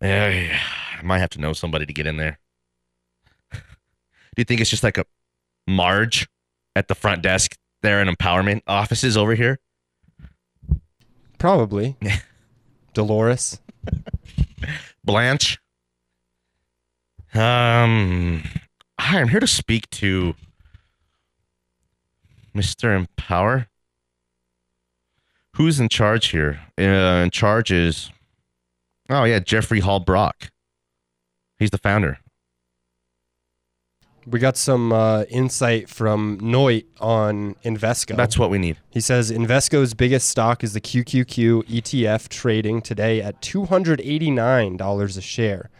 Eh, 0.00 0.56
I 0.98 1.02
might 1.02 1.18
have 1.18 1.30
to 1.30 1.40
know 1.40 1.52
somebody 1.52 1.84
to 1.84 1.92
get 1.92 2.06
in 2.06 2.16
there. 2.16 2.38
Do 3.52 3.58
you 4.36 4.44
think 4.44 4.60
it's 4.60 4.70
just 4.70 4.84
like 4.84 4.96
a 4.96 5.04
Marge 5.66 6.28
at 6.76 6.86
the 6.86 6.94
front 6.94 7.22
desk 7.22 7.56
there 7.82 8.00
in 8.00 8.08
empowerment 8.08 8.62
offices 8.68 9.16
over 9.16 9.34
here? 9.34 9.58
Probably. 11.38 11.96
Dolores. 12.94 13.60
Blanche. 15.04 15.58
Um, 17.32 18.42
hi, 18.98 19.20
I'm 19.20 19.28
here 19.28 19.38
to 19.38 19.46
speak 19.46 19.88
to 19.90 20.34
Mr. 22.56 22.96
Empower. 22.96 23.68
Who's 25.54 25.78
in 25.78 25.88
charge 25.88 26.28
here? 26.28 26.60
Uh, 26.76 27.22
in 27.22 27.30
charge 27.30 27.70
is, 27.70 28.10
oh 29.08 29.22
yeah, 29.24 29.38
Jeffrey 29.38 29.78
Hall 29.78 30.00
Brock. 30.00 30.50
He's 31.58 31.70
the 31.70 31.78
founder. 31.78 32.18
We 34.26 34.40
got 34.40 34.56
some 34.56 34.92
uh, 34.92 35.22
insight 35.24 35.88
from 35.88 36.40
Noit 36.40 36.84
on 37.00 37.54
Invesco. 37.64 38.16
That's 38.16 38.38
what 38.38 38.50
we 38.50 38.58
need. 38.58 38.76
He 38.90 39.00
says 39.00 39.30
Invesco's 39.30 39.94
biggest 39.94 40.28
stock 40.28 40.64
is 40.64 40.72
the 40.72 40.80
QQQ 40.80 41.64
ETF 41.68 42.28
trading 42.28 42.82
today 42.82 43.22
at 43.22 43.40
$289 43.40 45.16
a 45.16 45.20
share. 45.20 45.70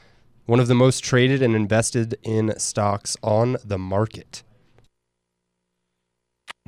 One 0.50 0.58
of 0.58 0.66
the 0.66 0.74
most 0.74 1.04
traded 1.04 1.42
and 1.42 1.54
invested 1.54 2.18
in 2.24 2.58
stocks 2.58 3.16
on 3.22 3.56
the 3.64 3.78
market. 3.78 4.42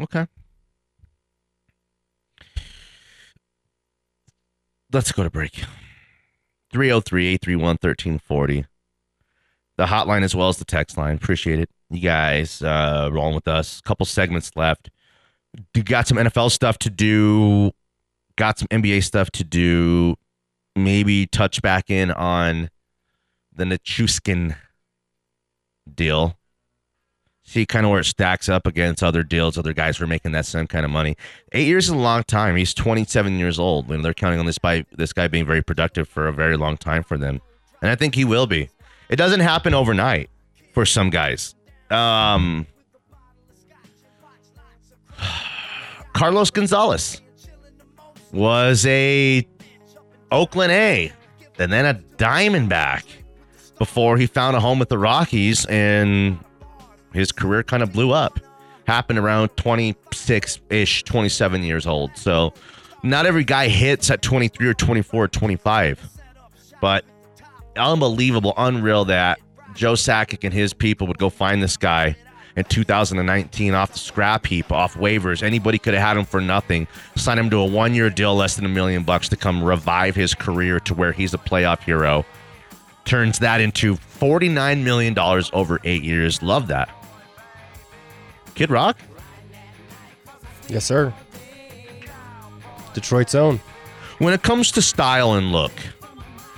Okay. 0.00 0.28
Let's 4.92 5.10
go 5.10 5.24
to 5.24 5.30
break. 5.30 5.64
303 6.72 7.26
831 7.26 7.66
1340. 7.70 8.66
The 9.78 9.86
hotline 9.86 10.22
as 10.22 10.36
well 10.36 10.48
as 10.48 10.58
the 10.58 10.64
text 10.64 10.96
line. 10.96 11.16
Appreciate 11.16 11.58
it. 11.58 11.68
You 11.90 12.02
guys 12.02 12.62
uh, 12.62 13.10
rolling 13.12 13.34
with 13.34 13.48
us. 13.48 13.80
couple 13.80 14.06
segments 14.06 14.52
left. 14.54 14.90
Got 15.74 16.06
some 16.06 16.18
NFL 16.18 16.52
stuff 16.52 16.78
to 16.78 16.88
do. 16.88 17.72
Got 18.36 18.60
some 18.60 18.68
NBA 18.68 19.02
stuff 19.02 19.32
to 19.32 19.42
do. 19.42 20.14
Maybe 20.76 21.26
touch 21.26 21.60
back 21.62 21.90
in 21.90 22.12
on 22.12 22.68
the 23.54 23.64
Nichushkin 23.64 24.56
deal 25.92 26.36
see 27.44 27.66
kind 27.66 27.84
of 27.84 27.90
where 27.90 28.00
it 28.00 28.04
stacks 28.04 28.48
up 28.48 28.66
against 28.66 29.02
other 29.02 29.22
deals, 29.22 29.58
other 29.58 29.72
guys 29.72 29.96
who 29.96 30.04
are 30.04 30.08
making 30.08 30.32
that 30.32 30.46
same 30.46 30.66
kind 30.66 30.84
of 30.84 30.90
money. 30.90 31.16
Eight 31.52 31.66
years 31.66 31.84
is 31.84 31.90
a 31.90 31.96
long 31.96 32.22
time. 32.24 32.56
He's 32.56 32.74
27 32.74 33.38
years 33.38 33.58
old. 33.58 33.88
Know, 33.88 34.00
they're 34.00 34.14
counting 34.14 34.40
on 34.40 34.46
this 34.46 34.58
by 34.58 34.86
this 34.92 35.12
guy 35.12 35.28
being 35.28 35.46
very 35.46 35.62
productive 35.62 36.08
for 36.08 36.28
a 36.28 36.32
very 36.32 36.56
long 36.56 36.76
time 36.76 37.02
for 37.02 37.18
them, 37.18 37.40
and 37.80 37.90
I 37.90 37.94
think 37.94 38.14
he 38.14 38.24
will 38.24 38.46
be. 38.46 38.68
It 39.08 39.16
doesn't 39.16 39.40
happen 39.40 39.74
overnight 39.74 40.30
for 40.72 40.86
some 40.86 41.10
guys. 41.10 41.54
Um, 41.90 42.66
Carlos 46.14 46.50
Gonzalez 46.50 47.20
was 48.32 48.86
a 48.86 49.46
Oakland 50.30 50.72
A, 50.72 51.12
and 51.58 51.70
then 51.70 51.84
a 51.84 51.94
Diamondback 52.16 53.04
before 53.82 54.16
he 54.16 54.28
found 54.28 54.56
a 54.56 54.60
home 54.60 54.78
with 54.78 54.88
the 54.90 54.96
Rockies 54.96 55.66
and 55.66 56.38
his 57.12 57.32
career 57.32 57.64
kind 57.64 57.82
of 57.82 57.92
blew 57.92 58.12
up. 58.12 58.38
Happened 58.86 59.18
around 59.18 59.48
26 59.56 60.60
ish, 60.70 61.02
27 61.02 61.64
years 61.64 61.84
old. 61.84 62.16
So 62.16 62.54
not 63.02 63.26
every 63.26 63.42
guy 63.42 63.66
hits 63.66 64.08
at 64.08 64.22
23 64.22 64.68
or 64.68 64.74
24 64.74 65.24
or 65.24 65.26
25. 65.26 66.08
But 66.80 67.04
unbelievable, 67.74 68.54
unreal 68.56 69.04
that 69.06 69.40
Joe 69.74 69.94
Sakic 69.94 70.44
and 70.44 70.54
his 70.54 70.72
people 70.72 71.08
would 71.08 71.18
go 71.18 71.28
find 71.28 71.60
this 71.60 71.76
guy 71.76 72.14
in 72.54 72.62
2019 72.62 73.74
off 73.74 73.94
the 73.94 73.98
scrap 73.98 74.46
heap, 74.46 74.70
off 74.70 74.94
waivers. 74.94 75.42
Anybody 75.42 75.78
could 75.78 75.94
have 75.94 76.06
had 76.06 76.16
him 76.16 76.24
for 76.24 76.40
nothing. 76.40 76.86
Sign 77.16 77.36
him 77.36 77.50
to 77.50 77.56
a 77.56 77.66
one 77.66 77.94
year 77.94 78.10
deal, 78.10 78.36
less 78.36 78.54
than 78.54 78.64
a 78.64 78.68
million 78.68 79.02
bucks 79.02 79.28
to 79.30 79.36
come 79.36 79.60
revive 79.60 80.14
his 80.14 80.34
career 80.34 80.78
to 80.78 80.94
where 80.94 81.10
he's 81.10 81.34
a 81.34 81.38
playoff 81.38 81.82
hero. 81.82 82.24
Turns 83.04 83.38
that 83.40 83.60
into 83.60 83.96
$49 83.96 84.82
million 84.82 85.18
over 85.18 85.80
eight 85.84 86.02
years. 86.02 86.42
Love 86.42 86.68
that. 86.68 86.88
Kid 88.54 88.70
Rock? 88.70 88.98
Yes, 90.68 90.84
sir. 90.84 91.12
Detroit's 92.94 93.34
own. 93.34 93.60
When 94.18 94.32
it 94.34 94.42
comes 94.42 94.70
to 94.72 94.82
style 94.82 95.34
and 95.34 95.50
look, 95.52 95.72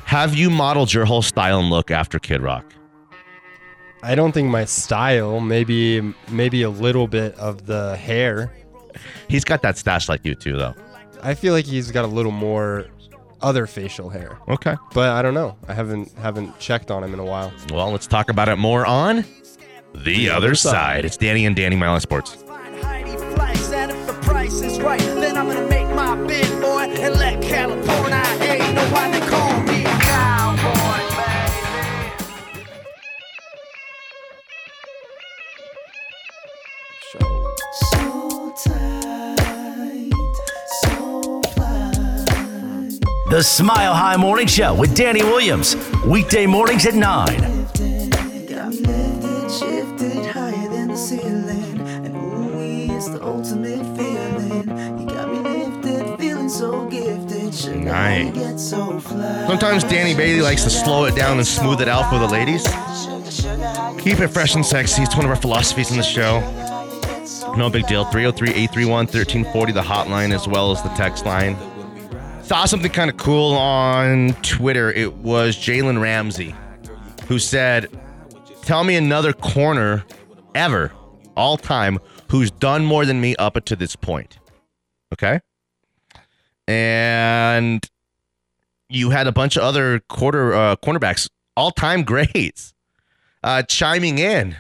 have 0.05 0.35
you 0.35 0.51
modeled 0.51 0.93
your 0.93 1.05
whole 1.05 1.23
style 1.23 1.61
and 1.61 1.71
look 1.71 1.91
after 1.91 2.19
Kid 2.19 2.43
Rock? 2.43 2.65
I 4.03 4.15
don't 4.15 4.33
think 4.33 4.51
my 4.51 4.67
style, 4.67 5.41
maybe 5.41 6.15
maybe 6.29 6.63
a 6.63 6.69
little 6.69 7.09
bit 7.09 7.35
of 7.39 7.65
the 7.65 7.97
hair. 7.97 8.53
He's 9.29 9.45
got 9.45 9.63
that 9.63 9.79
stash 9.79 10.09
like 10.11 10.25
you 10.25 10.35
too, 10.35 10.57
though. 10.57 10.75
I 11.23 11.33
feel 11.35 11.55
like 11.55 11.65
he's 11.65 11.91
got 11.91 12.05
a 12.05 12.09
little 12.09 12.33
more 12.33 12.87
other 13.41 13.67
facial 13.67 14.11
hair. 14.11 14.39
Okay. 14.49 14.77
But 14.93 15.11
I 15.11 15.23
don't 15.23 15.35
know. 15.35 15.57
I 15.69 15.75
haven't 15.75 16.13
haven't 16.13 16.59
checked 16.59 16.91
on 16.91 17.03
him 17.05 17.13
in 17.13 17.21
a 17.21 17.25
while. 17.25 17.53
Well, 17.73 17.91
let's 17.91 18.07
talk 18.07 18.29
about 18.29 18.49
it 18.49 18.57
more 18.57 18.87
on 18.87 19.25
the, 19.95 20.31
other 20.31 20.55
side. 20.55 21.05
It's 21.05 21.17
Danny 21.17 21.47
and 21.47 21.55
Danny 21.55 21.77
Milan 21.77 22.01
Sports. 22.01 22.37
The 43.35 43.43
Smile 43.43 43.95
High 43.95 44.17
Morning 44.17 44.47
Show 44.47 44.77
with 44.77 44.95
Danny 44.95 45.25
Williams. 45.25 45.75
Weekday 46.07 46.47
mornings 46.47 46.87
at 46.87 46.95
9. 46.95 47.03
Got 47.03 48.71
me 48.71 48.79
lifted, 48.79 49.51
shifted 49.51 50.27
higher 50.27 50.69
than 50.69 50.87
the 50.87 50.97
ceiling. 50.97 51.81
And 51.81 52.15
ooh, 52.15 52.95
it's 52.95 53.09
the 53.09 53.21
ultimate 53.21 53.83
feeling. 53.97 55.01
You 55.01 55.07
got 55.09 55.33
me 55.33 55.41
lifted, 55.41 56.17
feeling 56.17 56.49
so 56.49 56.89
gifted. 56.89 57.53
Sugar, 57.53 57.77
Nice. 57.81 58.27
you 58.27 58.33
get 58.35 58.61
so 58.61 59.01
fly. 59.01 59.47
Sometimes 59.49 59.83
Danny 59.83 60.15
Bailey 60.15 60.41
likes 60.41 60.63
to 60.63 60.71
slow 60.71 61.07
it 61.07 61.17
down 61.17 61.39
and 61.39 61.47
smooth 61.47 61.81
it 61.81 61.89
out 61.89 62.09
for 62.09 62.21
the 62.21 62.29
ladies. 62.29 62.63
Sugar, 62.63 63.31
sugar, 63.33 63.67
how 63.67 63.95
you 63.95 63.99
Keep 63.99 64.21
it 64.21 64.29
fresh 64.29 64.55
and 64.55 64.65
sexy. 64.65 65.03
It's 65.03 65.17
one 65.17 65.25
of 65.25 65.31
our 65.33 65.37
philosophies 65.37 65.91
in 65.91 65.97
the 65.97 66.05
show. 66.05 66.39
No 67.57 67.69
big 67.69 67.89
deal. 67.89 68.05
303 68.05 68.51
831 68.51 69.07
1340, 69.07 69.73
the 69.73 69.83
hotline 69.83 70.33
as 70.33 70.47
well 70.47 70.71
as 70.71 70.81
the 70.85 70.91
text 70.91 71.27
line. 71.27 71.57
Saw 72.45 72.67
something 72.67 72.93
kind 72.93 73.09
of 73.09 73.17
cool 73.17 73.55
on 73.55 74.35
Twitter. 74.43 74.93
It 74.93 75.15
was 75.15 75.57
Jalen 75.57 76.01
Ramsey 76.01 76.55
who 77.27 77.39
said, 77.39 77.89
Tell 78.61 78.85
me 78.85 78.97
another 78.97 79.33
corner 79.33 80.05
ever, 80.55 80.93
all 81.39 81.57
time, 81.57 81.99
who's 82.31 82.51
done 82.51 82.85
more 82.85 83.07
than 83.07 83.19
me 83.19 83.35
up 83.37 83.65
to 83.65 83.77
this 83.77 83.97
point. 83.97 84.39
Okay. 85.15 85.41
And 86.69 87.89
you 88.91 89.09
had 89.09 89.27
a 89.27 89.33
bunch 89.33 89.57
of 89.57 89.63
other 89.63 90.01
quarter 90.01 90.53
uh, 90.53 90.77
cornerbacks, 90.77 91.31
all 91.57 91.71
time 91.71 92.03
greats, 92.05 92.75
uh, 93.43 93.63
chiming 93.63 94.19
in 94.19 94.57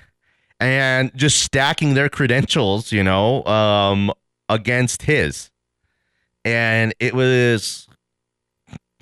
and 0.58 1.14
just 1.14 1.42
stacking 1.42 1.92
their 1.92 2.08
credentials, 2.08 2.92
you 2.92 3.04
know, 3.04 3.44
um, 3.44 4.10
against 4.48 5.02
his. 5.02 5.50
And 6.44 6.94
it 7.00 7.14
was, 7.14 7.88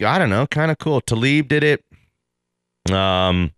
I 0.04 0.18
don't 0.18 0.30
know, 0.30 0.46
kind 0.46 0.70
of 0.70 0.78
cool. 0.78 1.00
Talib 1.00 1.48
did 1.48 1.64
it. 1.64 1.84
Um, 2.92 3.52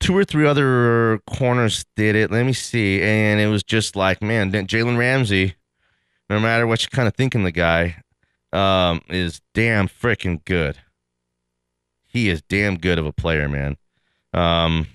two 0.00 0.16
or 0.16 0.24
three 0.24 0.46
other 0.46 1.20
corners 1.26 1.84
did 1.96 2.16
it. 2.16 2.30
Let 2.30 2.44
me 2.44 2.52
see. 2.52 3.02
And 3.02 3.40
it 3.40 3.46
was 3.46 3.62
just 3.62 3.96
like, 3.96 4.22
man, 4.22 4.52
Jalen 4.52 4.98
Ramsey, 4.98 5.54
no 6.28 6.40
matter 6.40 6.66
what 6.66 6.82
you 6.82 6.88
kind 6.88 7.08
of 7.08 7.14
thinking 7.14 7.44
the 7.44 7.52
guy, 7.52 8.02
um, 8.52 9.00
is 9.08 9.40
damn 9.54 9.88
freaking 9.88 10.44
good. 10.44 10.78
He 12.06 12.28
is 12.28 12.42
damn 12.42 12.76
good 12.76 12.98
of 12.98 13.06
a 13.06 13.12
player, 13.12 13.48
man. 13.48 13.76
Um, 14.34 14.88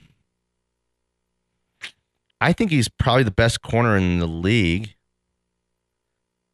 I 2.41 2.52
think 2.52 2.72
he's 2.72 2.89
probably 2.89 3.24
the 3.24 3.32
best 3.32 3.62
corner 3.62 3.96
in 3.96 4.20
the 4.20 4.28
league. 4.28 4.94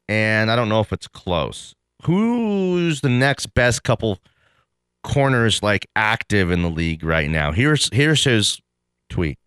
And 0.08 0.50
I 0.50 0.56
don't 0.56 0.68
know 0.68 0.80
if 0.80 0.92
it's 0.92 1.08
close. 1.08 1.74
Who's 2.04 3.00
the 3.00 3.08
next 3.08 3.54
best 3.54 3.82
couple 3.82 4.18
corners 5.04 5.62
like 5.62 5.86
active 5.96 6.50
in 6.50 6.62
the 6.62 6.70
league 6.70 7.04
right 7.04 7.30
now? 7.30 7.52
Here's 7.52 7.88
here's 7.92 8.24
his 8.24 8.60
tweet. 9.08 9.38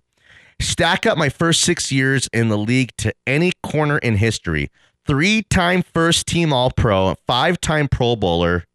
Stack 0.62 1.06
up 1.06 1.18
my 1.18 1.30
first 1.30 1.62
six 1.62 1.92
years 1.92 2.30
in 2.32 2.48
the 2.48 2.58
league 2.58 2.92
to 2.98 3.14
any 3.28 3.52
corner 3.62 3.98
in 3.98 4.16
history. 4.18 4.70
Three 5.06 5.44
time 5.44 5.84
first 5.94 6.28
team 6.28 6.54
All 6.54 6.72
Pro, 6.72 7.16
five 7.28 7.60
time 7.60 7.88
Pro 7.88 8.16
Bowler. 8.16 8.66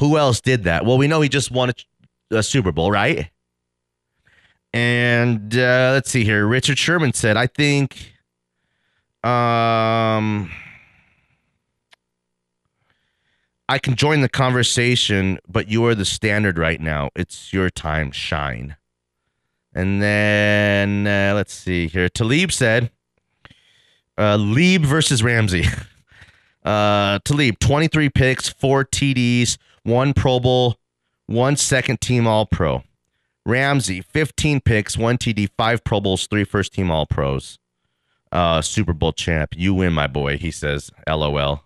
Who 0.00 0.18
else 0.18 0.40
did 0.40 0.64
that? 0.64 0.84
Well, 0.84 0.98
we 0.98 1.06
know 1.06 1.20
he 1.20 1.28
just 1.28 1.50
won 1.50 1.70
a, 1.70 2.36
a 2.36 2.42
Super 2.42 2.72
Bowl, 2.72 2.90
right? 2.90 3.30
And 4.72 5.56
uh, 5.56 5.90
let's 5.94 6.10
see 6.10 6.24
here. 6.24 6.46
Richard 6.46 6.78
Sherman 6.78 7.12
said, 7.12 7.36
I 7.36 7.46
think 7.46 8.14
um 9.24 10.50
I 13.68 13.78
can 13.78 13.96
join 13.96 14.22
the 14.22 14.28
conversation, 14.28 15.38
but 15.46 15.68
you 15.68 15.84
are 15.86 15.94
the 15.94 16.04
standard 16.04 16.58
right 16.58 16.80
now. 16.80 17.10
It's 17.14 17.52
your 17.52 17.68
time, 17.68 18.10
shine. 18.12 18.76
And 19.74 20.02
then 20.02 21.06
uh, 21.06 21.34
let's 21.34 21.52
see 21.52 21.86
here. 21.86 22.08
Talib 22.08 22.50
said, 22.50 22.90
uh, 24.16 24.36
Lieb 24.36 24.84
versus 24.84 25.22
Ramsey. 25.22 25.64
Uh, 26.64 27.18
Talib, 27.24 27.58
23 27.60 28.10
picks, 28.10 28.50
four 28.50 28.84
TDs, 28.84 29.56
one 29.84 30.12
Pro 30.12 30.38
Bowl, 30.38 30.76
one 31.24 31.56
second 31.56 31.98
team 32.02 32.26
All 32.26 32.44
Pro. 32.44 32.82
Ramsey, 33.46 34.02
15 34.02 34.60
picks, 34.60 34.98
one 34.98 35.16
TD, 35.16 35.48
five 35.56 35.82
Pro 35.82 36.00
Bowls, 36.00 36.26
three 36.26 36.44
first 36.44 36.74
team 36.74 36.90
All 36.90 37.06
Pros. 37.06 37.58
Uh, 38.30 38.60
Super 38.60 38.92
Bowl 38.92 39.12
champ. 39.12 39.54
You 39.56 39.72
win, 39.72 39.94
my 39.94 40.08
boy, 40.08 40.36
he 40.36 40.50
says. 40.50 40.90
LOL. 41.06 41.62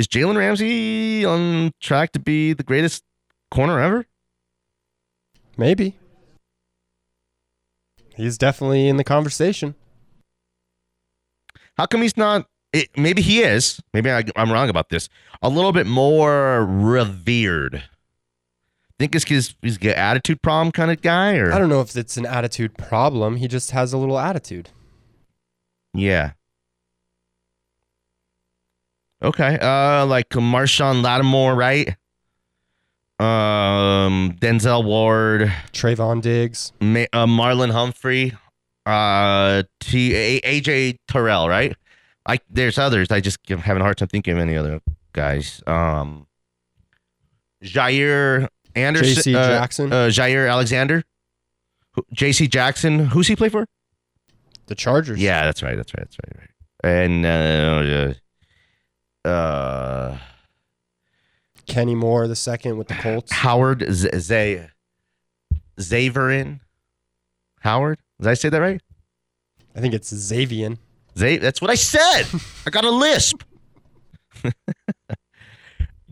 Is 0.00 0.08
Jalen 0.08 0.38
Ramsey 0.38 1.26
on 1.26 1.74
track 1.78 2.12
to 2.12 2.18
be 2.18 2.54
the 2.54 2.62
greatest 2.62 3.04
corner 3.50 3.78
ever? 3.78 4.06
Maybe. 5.58 5.98
He's 8.16 8.38
definitely 8.38 8.88
in 8.88 8.96
the 8.96 9.04
conversation. 9.04 9.74
How 11.76 11.84
come 11.84 12.00
he's 12.00 12.16
not? 12.16 12.46
It, 12.72 12.88
maybe 12.96 13.20
he 13.20 13.42
is. 13.42 13.82
Maybe 13.92 14.10
I, 14.10 14.24
I'm 14.36 14.50
wrong 14.50 14.70
about 14.70 14.88
this. 14.88 15.10
A 15.42 15.50
little 15.50 15.72
bit 15.72 15.86
more 15.86 16.64
revered. 16.64 17.82
Think 18.98 19.14
it's 19.14 19.24
because 19.24 19.54
he's 19.60 19.76
an 19.76 19.88
attitude 19.88 20.40
problem 20.40 20.72
kind 20.72 20.90
of 20.90 21.02
guy, 21.02 21.36
or 21.36 21.52
I 21.52 21.58
don't 21.58 21.68
know 21.68 21.82
if 21.82 21.94
it's 21.94 22.16
an 22.16 22.24
attitude 22.24 22.78
problem. 22.78 23.36
He 23.36 23.48
just 23.48 23.72
has 23.72 23.92
a 23.92 23.98
little 23.98 24.18
attitude. 24.18 24.70
Yeah. 25.92 26.32
Okay. 29.22 29.58
Uh, 29.60 30.06
like 30.06 30.28
Marshon 30.30 31.02
Lattimore, 31.02 31.54
right? 31.54 31.96
Um, 33.18 34.34
Denzel 34.40 34.82
Ward, 34.84 35.52
Trayvon 35.72 36.22
Diggs, 36.22 36.72
Ma- 36.80 37.04
uh, 37.12 37.26
Marlon 37.26 37.70
Humphrey, 37.70 38.32
uh, 38.86 39.62
T- 39.80 40.14
A- 40.14 40.40
AJ 40.40 40.96
Terrell, 41.06 41.46
right? 41.48 41.76
I 42.24 42.38
there's 42.48 42.78
others. 42.78 43.08
I 43.10 43.20
just 43.20 43.38
am 43.50 43.58
having 43.58 43.82
a 43.82 43.84
hard 43.84 43.98
time 43.98 44.08
thinking 44.08 44.32
of 44.34 44.38
any 44.40 44.56
other 44.56 44.80
guys. 45.12 45.62
Um, 45.66 46.26
Jair 47.62 48.48
Anderson, 48.74 49.14
J.C. 49.16 49.34
uh, 49.36 49.48
Jackson? 49.48 49.92
uh, 49.92 50.06
Jair 50.06 50.50
Alexander, 50.50 51.02
Who- 51.92 52.06
J.C. 52.14 52.48
Jackson. 52.48 53.00
Who's 53.08 53.28
he 53.28 53.36
play 53.36 53.50
for? 53.50 53.66
The 54.66 54.74
Chargers. 54.74 55.20
Yeah, 55.20 55.44
that's 55.44 55.62
right. 55.62 55.76
That's 55.76 55.92
right. 55.92 56.06
That's 56.08 56.16
right. 56.24 56.48
right. 56.84 56.90
And 56.90 57.26
uh, 57.26 58.14
uh, 59.24 60.16
Kenny 61.66 61.94
Moore 61.94 62.26
the 62.28 62.36
second 62.36 62.76
with 62.78 62.88
the 62.88 62.94
Colts. 62.94 63.32
Howard 63.32 63.84
Z- 63.90 64.10
Z- 64.18 64.60
Zaverin. 65.78 66.60
Howard. 67.60 67.98
Did 68.20 68.28
I 68.28 68.34
say 68.34 68.48
that 68.48 68.58
right? 68.60 68.80
I 69.74 69.80
think 69.80 69.94
it's 69.94 70.14
Xavier. 70.14 70.76
Zay, 71.16 71.36
that's 71.38 71.60
what 71.60 71.70
I 71.70 71.74
said. 71.74 72.24
I 72.66 72.70
got 72.70 72.84
a 72.84 72.90
lisp. 72.90 73.42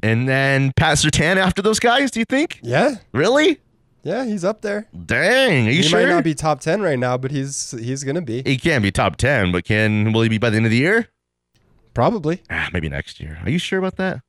and 0.03 0.29
then 0.29 0.73
Pat 0.77 0.99
Surtain 0.99 1.37
after 1.37 1.62
those 1.62 1.81
guys, 1.81 2.11
do 2.11 2.21
you 2.21 2.25
think? 2.25 2.61
Yeah. 2.62 2.97
Really? 3.12 3.59
Yeah, 4.03 4.25
he's 4.25 4.44
up 4.44 4.62
there. 4.62 4.87
Dang. 5.07 5.66
Are 5.66 5.71
you 5.71 5.83
he 5.83 5.88
sure? 5.88 6.01
might 6.01 6.09
not 6.09 6.25
be 6.25 6.35
top 6.35 6.61
ten 6.61 6.81
right 6.81 6.99
now, 6.99 7.18
but 7.18 7.31
he's 7.31 7.73
he's 7.73 8.05
gonna 8.05 8.23
be. 8.23 8.42
he 8.42 8.57
can't 8.57 8.83
be 8.83 8.90
top 8.90 9.16
10, 9.16 9.51
but 9.53 9.64
can 9.64 10.12
will 10.12 10.23
he 10.23 10.29
be 10.29 10.38
by 10.38 10.51
the 10.51 10.57
end 10.57 10.66
of 10.66 10.71
the 10.71 10.79
year? 10.79 11.09
Probably. 11.94 12.42
Ah, 12.51 12.68
maybe 12.72 12.88
next 12.88 13.20
year. 13.20 13.38
Are 13.44 13.51
you 13.51 13.59
sure 13.59 13.79
about 13.79 13.96
that? 13.96 14.20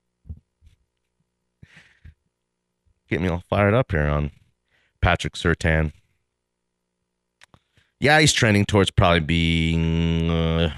Get 3.10 3.22
me 3.22 3.28
all 3.28 3.44
fired 3.50 3.74
up 3.74 3.92
here 3.92 4.08
on 4.08 4.32
Patrick 5.02 5.34
Surtain. 5.34 5.92
Yeah, 8.00 8.20
he's 8.20 8.34
trending 8.34 8.66
towards 8.66 8.92
probably 8.92 9.20
being 9.20 10.30
uh, 10.30 10.74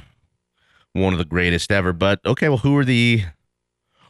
one 0.94 1.14
of 1.14 1.20
the 1.20 1.26
greatest 1.26 1.72
ever. 1.72 1.94
But 1.94 2.20
okay, 2.26 2.50
well, 2.50 2.58
who 2.60 2.78
are 2.78 2.86
the 2.86 3.24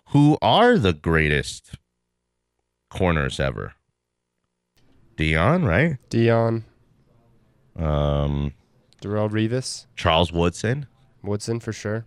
who 0.10 0.38
are 0.41 0.77
the 0.77 0.93
greatest 0.93 1.71
corners 2.89 3.39
ever? 3.39 3.73
Dion, 5.17 5.65
right? 5.65 5.97
Dion, 6.10 6.63
Um, 7.75 8.53
Darrelle 9.01 9.29
Revis, 9.29 9.86
Charles 9.95 10.31
Woodson, 10.31 10.88
Woodson 11.21 11.60
for 11.60 11.73
sure. 11.73 12.05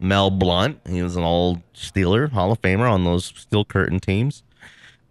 Mel 0.00 0.30
Blount. 0.30 0.80
He 0.88 1.02
was 1.02 1.16
an 1.16 1.22
old 1.22 1.60
Steeler, 1.74 2.30
Hall 2.30 2.52
of 2.52 2.60
Famer 2.60 2.90
on 2.90 3.04
those 3.04 3.26
Steel 3.36 3.64
Curtain 3.64 4.00
teams. 4.00 4.42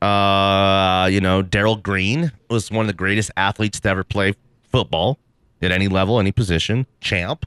Uh, 0.02 1.08
you 1.12 1.22
know, 1.22 1.42
Darrell 1.42 1.78
Green 1.78 2.32
was 2.50 2.70
one 2.70 2.82
of 2.82 2.88
the 2.88 2.94
greatest 2.94 3.32
athletes 3.38 3.80
to 3.82 3.90
ever 3.90 4.04
play 4.04 4.34
football 4.70 5.18
at 5.62 5.72
any 5.72 5.88
level, 5.88 6.20
any 6.20 6.32
position. 6.32 6.86
Champ. 7.00 7.46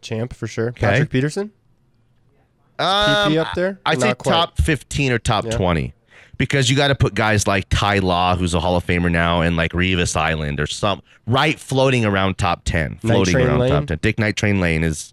Champ 0.00 0.32
for 0.32 0.46
sure. 0.46 0.72
Patrick 0.72 1.10
Peterson. 1.10 1.52
Um, 2.78 3.32
PP 3.32 3.38
up 3.38 3.54
there? 3.54 3.80
I'd 3.84 4.00
say 4.00 4.14
quite. 4.14 4.32
top 4.32 4.58
15 4.62 5.12
or 5.12 5.18
top 5.18 5.44
Yeah. 5.44 5.50
20 5.50 5.94
because 6.38 6.70
you 6.70 6.76
got 6.76 6.88
to 6.88 6.94
put 6.94 7.14
guys 7.14 7.46
like 7.48 7.66
Ty 7.68 7.98
Law, 7.98 8.36
who's 8.36 8.54
a 8.54 8.60
Hall 8.60 8.76
of 8.76 8.86
Famer 8.86 9.10
now, 9.10 9.40
and 9.42 9.56
like 9.56 9.72
Revis 9.72 10.16
Island 10.16 10.60
or 10.60 10.66
some 10.66 11.02
right 11.26 11.58
floating 11.58 12.04
around 12.04 12.38
top 12.38 12.62
10. 12.64 12.98
Floating 13.00 13.36
around 13.36 13.58
Lane? 13.58 13.70
top 13.70 13.86
10. 13.88 13.98
Dick 14.00 14.18
Night 14.18 14.36
Train 14.36 14.60
Lane 14.60 14.84
is, 14.84 15.12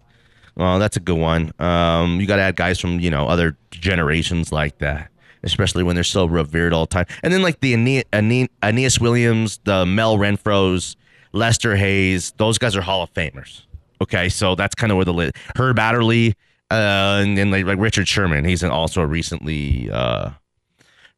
well, 0.56 0.78
that's 0.78 0.96
a 0.96 1.00
good 1.00 1.18
one. 1.18 1.52
Um, 1.58 2.20
you 2.20 2.26
got 2.26 2.36
to 2.36 2.42
add 2.42 2.56
guys 2.56 2.80
from, 2.80 2.98
you 2.98 3.10
know, 3.10 3.26
other 3.28 3.56
generations 3.70 4.52
like 4.52 4.78
that, 4.78 5.10
especially 5.42 5.82
when 5.82 5.94
they're 5.94 6.04
so 6.04 6.24
revered 6.24 6.72
all 6.72 6.86
the 6.86 6.94
time. 6.94 7.06
And 7.22 7.32
then 7.32 7.42
like 7.42 7.60
the 7.60 7.74
Ane- 7.74 8.04
Ane- 8.12 8.48
Aeneas 8.62 8.98
Williams, 8.98 9.60
the 9.64 9.84
Mel 9.84 10.16
Renfros, 10.16 10.96
Lester 11.32 11.76
Hayes, 11.76 12.32
those 12.38 12.56
guys 12.56 12.74
are 12.74 12.80
Hall 12.80 13.02
of 13.02 13.12
Famers. 13.12 13.62
Okay, 14.00 14.28
so 14.28 14.54
that's 14.54 14.74
kind 14.74 14.90
of 14.90 14.96
where 14.96 15.04
the 15.04 15.12
lit. 15.12 15.36
Herb 15.56 15.78
Adderley, 15.78 16.34
uh, 16.70 17.20
and 17.22 17.36
then 17.36 17.50
like, 17.50 17.66
like 17.66 17.78
Richard 17.78 18.08
Sherman, 18.08 18.44
he's 18.44 18.62
an 18.62 18.70
also 18.70 19.02
recently 19.02 19.90
uh, 19.90 20.30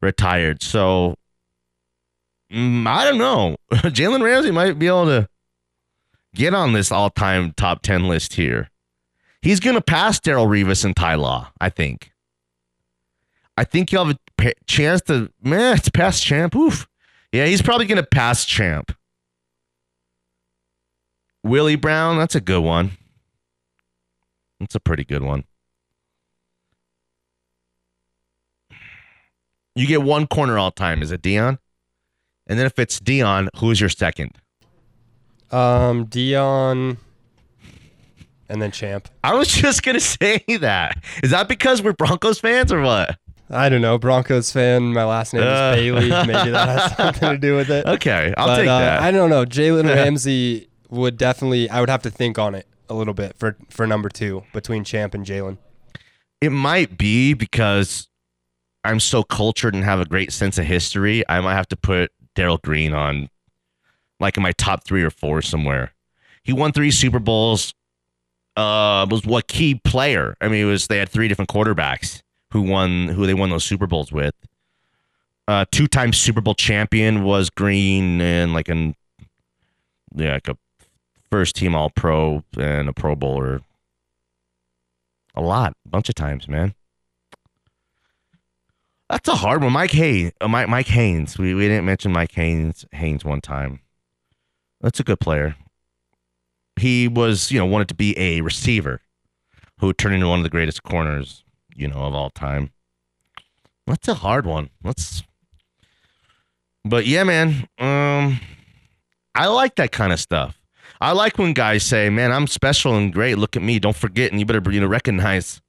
retired. 0.01 0.63
So 0.63 1.15
mm, 2.51 2.85
I 2.87 3.05
don't 3.05 3.17
know. 3.17 3.55
Jalen 3.71 4.23
Ramsey 4.23 4.51
might 4.51 4.77
be 4.77 4.87
able 4.87 5.05
to 5.05 5.27
get 6.35 6.53
on 6.53 6.73
this 6.73 6.91
all-time 6.91 7.53
top 7.55 7.81
10 7.81 8.07
list 8.07 8.33
here. 8.33 8.69
He's 9.41 9.59
going 9.59 9.75
to 9.75 9.81
pass 9.81 10.19
Darrelle 10.19 10.47
Revis 10.47 10.83
and 10.83 10.95
Ty 10.95 11.15
Law, 11.15 11.51
I 11.61 11.69
think. 11.69 12.11
I 13.57 13.63
think 13.63 13.91
you'll 13.91 14.05
have 14.05 14.17
a 14.39 14.53
chance 14.67 15.01
to, 15.01 15.31
man, 15.41 15.77
it's 15.77 15.89
past 15.89 16.23
champ. 16.23 16.55
Oof. 16.55 16.87
Yeah, 17.31 17.45
he's 17.45 17.61
probably 17.61 17.85
going 17.85 18.01
to 18.01 18.07
pass 18.07 18.45
champ. 18.45 18.95
Willie 21.43 21.75
Brown, 21.75 22.17
that's 22.17 22.35
a 22.35 22.41
good 22.41 22.63
one. 22.63 22.91
That's 24.59 24.75
a 24.75 24.79
pretty 24.79 25.05
good 25.05 25.23
one. 25.23 25.45
You 29.75 29.87
get 29.87 30.01
one 30.01 30.27
corner 30.27 30.57
all 30.57 30.71
time. 30.71 31.01
Is 31.01 31.11
it 31.11 31.21
Deion? 31.21 31.57
And 32.47 32.59
then 32.59 32.65
if 32.65 32.77
it's 32.79 32.99
Deion, 32.99 33.47
who's 33.57 33.79
your 33.79 33.89
second? 33.89 34.31
Um, 35.51 36.07
Deion, 36.07 36.97
and 38.49 38.61
then 38.61 38.71
Champ. 38.71 39.07
I 39.23 39.33
was 39.35 39.47
just 39.47 39.83
gonna 39.83 39.99
say 39.99 40.43
that. 40.59 41.01
Is 41.23 41.31
that 41.31 41.47
because 41.47 41.81
we're 41.81 41.93
Broncos 41.93 42.39
fans 42.39 42.71
or 42.73 42.81
what? 42.81 43.17
I 43.51 43.67
don't 43.69 43.81
know. 43.81 43.97
Broncos 43.97 44.51
fan. 44.51 44.93
My 44.93 45.05
last 45.05 45.33
name 45.33 45.43
Uh. 45.43 45.71
is 45.71 45.75
Bailey. 45.77 46.09
Maybe 46.27 46.51
that 46.51 46.67
has 46.69 46.95
something 46.97 47.29
to 47.29 47.37
do 47.37 47.55
with 47.55 47.69
it. 47.71 47.85
Okay, 47.85 48.33
I'll 48.37 48.47
But, 48.47 48.57
take 48.57 48.67
uh, 48.67 48.79
that. 48.79 49.01
I 49.01 49.11
don't 49.11 49.29
know. 49.29 49.43
Jalen 49.45 49.85
Ramsey 49.87 50.69
would 50.89 51.17
definitely. 51.17 51.69
I 51.69 51.79
would 51.79 51.89
have 51.89 52.03
to 52.03 52.09
think 52.11 52.37
on 52.37 52.53
it 52.55 52.67
a 52.89 52.93
little 52.93 53.13
bit 53.13 53.35
for 53.37 53.55
for 53.69 53.87
number 53.87 54.09
two 54.09 54.43
between 54.53 54.83
Champ 54.83 55.13
and 55.13 55.25
Jalen. 55.25 55.57
It 56.41 56.51
might 56.51 56.97
be 56.97 57.33
because 57.33 58.07
I'm 58.83 58.99
so 58.99 59.23
cultured 59.23 59.73
and 59.75 59.83
have 59.83 59.99
a 59.99 60.05
great 60.05 60.31
sense 60.31 60.57
of 60.57 60.65
history. 60.65 61.23
I 61.27 61.41
might 61.41 61.53
have 61.55 61.67
to 61.69 61.75
put 61.75 62.11
Darrell 62.35 62.59
Green 62.63 62.93
on 62.93 63.29
like 64.19 64.37
in 64.37 64.43
my 64.43 64.51
top 64.53 64.85
three 64.85 65.03
or 65.03 65.09
four 65.09 65.41
somewhere. 65.41 65.93
He 66.43 66.53
won 66.53 66.71
three 66.71 66.91
Super 66.91 67.19
Bowls. 67.19 67.73
Uh, 68.55 69.05
was 69.09 69.25
what 69.25 69.47
key 69.47 69.75
player? 69.75 70.35
I 70.41 70.47
mean, 70.47 70.65
it 70.65 70.69
was 70.69 70.87
they 70.87 70.97
had 70.97 71.09
three 71.09 71.27
different 71.27 71.49
quarterbacks 71.49 72.21
who 72.51 72.61
won 72.61 73.07
who 73.09 73.25
they 73.25 73.33
won 73.33 73.49
those 73.49 73.63
Super 73.63 73.87
Bowls 73.87 74.11
with. 74.11 74.35
Uh, 75.47 75.65
two-time 75.71 76.13
Super 76.13 76.41
Bowl 76.41 76.53
champion 76.53 77.23
was 77.23 77.49
Green 77.49 78.21
and 78.21 78.53
like 78.53 78.69
an 78.69 78.95
yeah, 80.15 80.33
like 80.33 80.47
a 80.47 80.57
first 81.31 81.55
team 81.55 81.75
All 81.75 81.89
Pro 81.89 82.43
and 82.57 82.89
a 82.89 82.93
Pro 82.93 83.15
Bowler. 83.15 83.61
A 85.35 85.41
lot, 85.41 85.73
a 85.85 85.89
bunch 85.89 86.09
of 86.09 86.15
times, 86.15 86.47
man. 86.47 86.73
That's 89.09 89.27
a 89.27 89.35
hard 89.35 89.63
one. 89.63 89.73
Mike 89.73 89.91
Haynes, 89.91 90.33
uh, 90.41 90.47
Mike 90.47 90.69
Mike 90.69 90.87
Haynes. 90.87 91.37
We 91.37 91.53
we 91.53 91.67
didn't 91.67 91.85
mention 91.85 92.11
Mike 92.11 92.33
Haynes 92.33 92.85
Haynes 92.91 93.25
one 93.25 93.41
time. 93.41 93.79
That's 94.81 94.99
a 94.99 95.03
good 95.03 95.19
player. 95.19 95.55
He 96.79 97.07
was, 97.07 97.51
you 97.51 97.59
know, 97.59 97.65
wanted 97.65 97.89
to 97.89 97.95
be 97.95 98.17
a 98.17 98.41
receiver 98.41 99.01
who 99.79 99.93
turned 99.93 100.15
into 100.15 100.27
one 100.27 100.39
of 100.39 100.43
the 100.43 100.49
greatest 100.49 100.83
corners, 100.83 101.43
you 101.75 101.87
know, 101.87 101.99
of 101.99 102.13
all 102.13 102.29
time. 102.29 102.71
That's 103.87 104.07
a 104.07 104.13
hard 104.13 104.45
one. 104.45 104.69
Let's 104.83 105.23
But 106.85 107.05
yeah, 107.05 107.23
man. 107.23 107.67
Um 107.77 108.39
I 109.35 109.47
like 109.47 109.75
that 109.75 109.91
kind 109.91 110.11
of 110.11 110.19
stuff. 110.19 110.59
I 111.01 111.13
like 111.13 111.37
when 111.37 111.53
guys 111.53 111.83
say, 111.83 112.09
"Man, 112.09 112.31
I'm 112.31 112.47
special 112.47 112.95
and 112.97 113.13
great. 113.13 113.37
Look 113.37 113.55
at 113.55 113.61
me. 113.61 113.79
Don't 113.79 113.95
forget, 113.95 114.31
and 114.31 114.39
you 114.39 114.45
better 114.45 114.61
you 114.71 114.81
know 114.81 114.87
recognize 114.87 115.61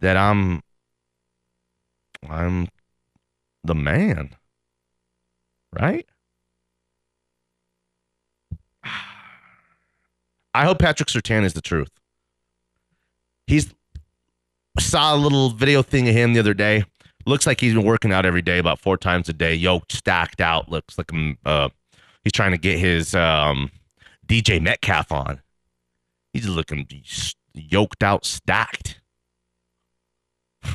that 0.00 0.16
I'm 0.16 0.62
I'm 2.28 2.68
the 3.62 3.74
man." 3.74 4.34
Right? 5.78 6.06
I 10.54 10.64
hope 10.64 10.78
Patrick 10.78 11.08
Surtain 11.08 11.44
is 11.44 11.52
the 11.52 11.60
truth. 11.60 11.90
He's 13.46 13.72
saw 14.78 15.14
a 15.14 15.18
little 15.18 15.50
video 15.50 15.82
thing 15.82 16.08
of 16.08 16.14
him 16.14 16.32
the 16.32 16.40
other 16.40 16.54
day. 16.54 16.84
Looks 17.26 17.46
like 17.46 17.60
he's 17.60 17.74
been 17.74 17.84
working 17.84 18.12
out 18.12 18.24
every 18.24 18.42
day, 18.42 18.58
about 18.58 18.80
four 18.80 18.96
times 18.96 19.28
a 19.28 19.32
day, 19.32 19.54
yoked, 19.54 19.92
stacked 19.92 20.40
out. 20.40 20.70
Looks 20.70 20.96
like 20.96 21.12
um, 21.12 21.36
uh, 21.44 21.68
he's 22.24 22.32
trying 22.32 22.52
to 22.52 22.58
get 22.58 22.78
his 22.78 23.14
um, 23.14 23.70
DJ 24.26 24.60
Metcalf 24.60 25.12
on. 25.12 25.40
He's 26.32 26.48
looking 26.48 26.86
yoked 27.54 28.02
out, 28.02 28.24
stacked. 28.24 29.00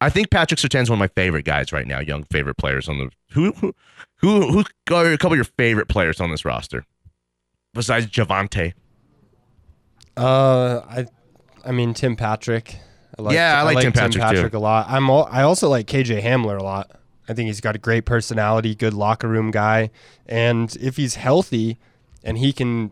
I 0.00 0.08
think 0.08 0.30
Patrick 0.30 0.58
Surtain's 0.58 0.90
one 0.90 0.96
of 0.96 1.00
my 1.00 1.08
favorite 1.08 1.44
guys 1.44 1.72
right 1.72 1.86
now, 1.86 2.00
young 2.00 2.24
favorite 2.24 2.56
players 2.56 2.88
on 2.88 2.98
the 2.98 3.10
who 3.32 3.52
who 3.52 3.74
who 4.16 4.50
who 4.50 4.64
are 4.94 5.12
a 5.12 5.18
couple 5.18 5.34
of 5.34 5.38
your 5.38 5.44
favorite 5.44 5.88
players 5.88 6.20
on 6.20 6.30
this 6.30 6.44
roster 6.44 6.84
besides 7.74 8.06
Javonte. 8.06 8.74
Uh, 10.16 10.80
I, 10.88 11.06
I 11.64 11.72
mean 11.72 11.94
Tim 11.94 12.16
Patrick. 12.16 12.76
I 13.18 13.22
like, 13.22 13.34
Yeah, 13.34 13.60
I 13.60 13.62
like 13.62 13.82
Tim 13.82 13.92
Patrick, 13.92 14.52
too. 14.52 14.58
a 14.58 14.60
lot. 14.60 14.86
I'm. 14.88 15.08
All, 15.10 15.28
I 15.30 15.42
also 15.42 15.68
like 15.68 15.86
KJ 15.86 16.22
Hamler 16.22 16.58
a 16.58 16.62
lot. 16.62 16.90
I 17.28 17.34
think 17.34 17.46
he's 17.46 17.60
got 17.60 17.76
a 17.76 17.78
great 17.78 18.06
personality, 18.06 18.74
good 18.74 18.94
locker 18.94 19.28
room 19.28 19.50
guy, 19.50 19.90
and 20.26 20.74
if 20.80 20.96
he's 20.96 21.14
healthy, 21.14 21.78
and 22.24 22.38
he 22.38 22.52
can, 22.52 22.90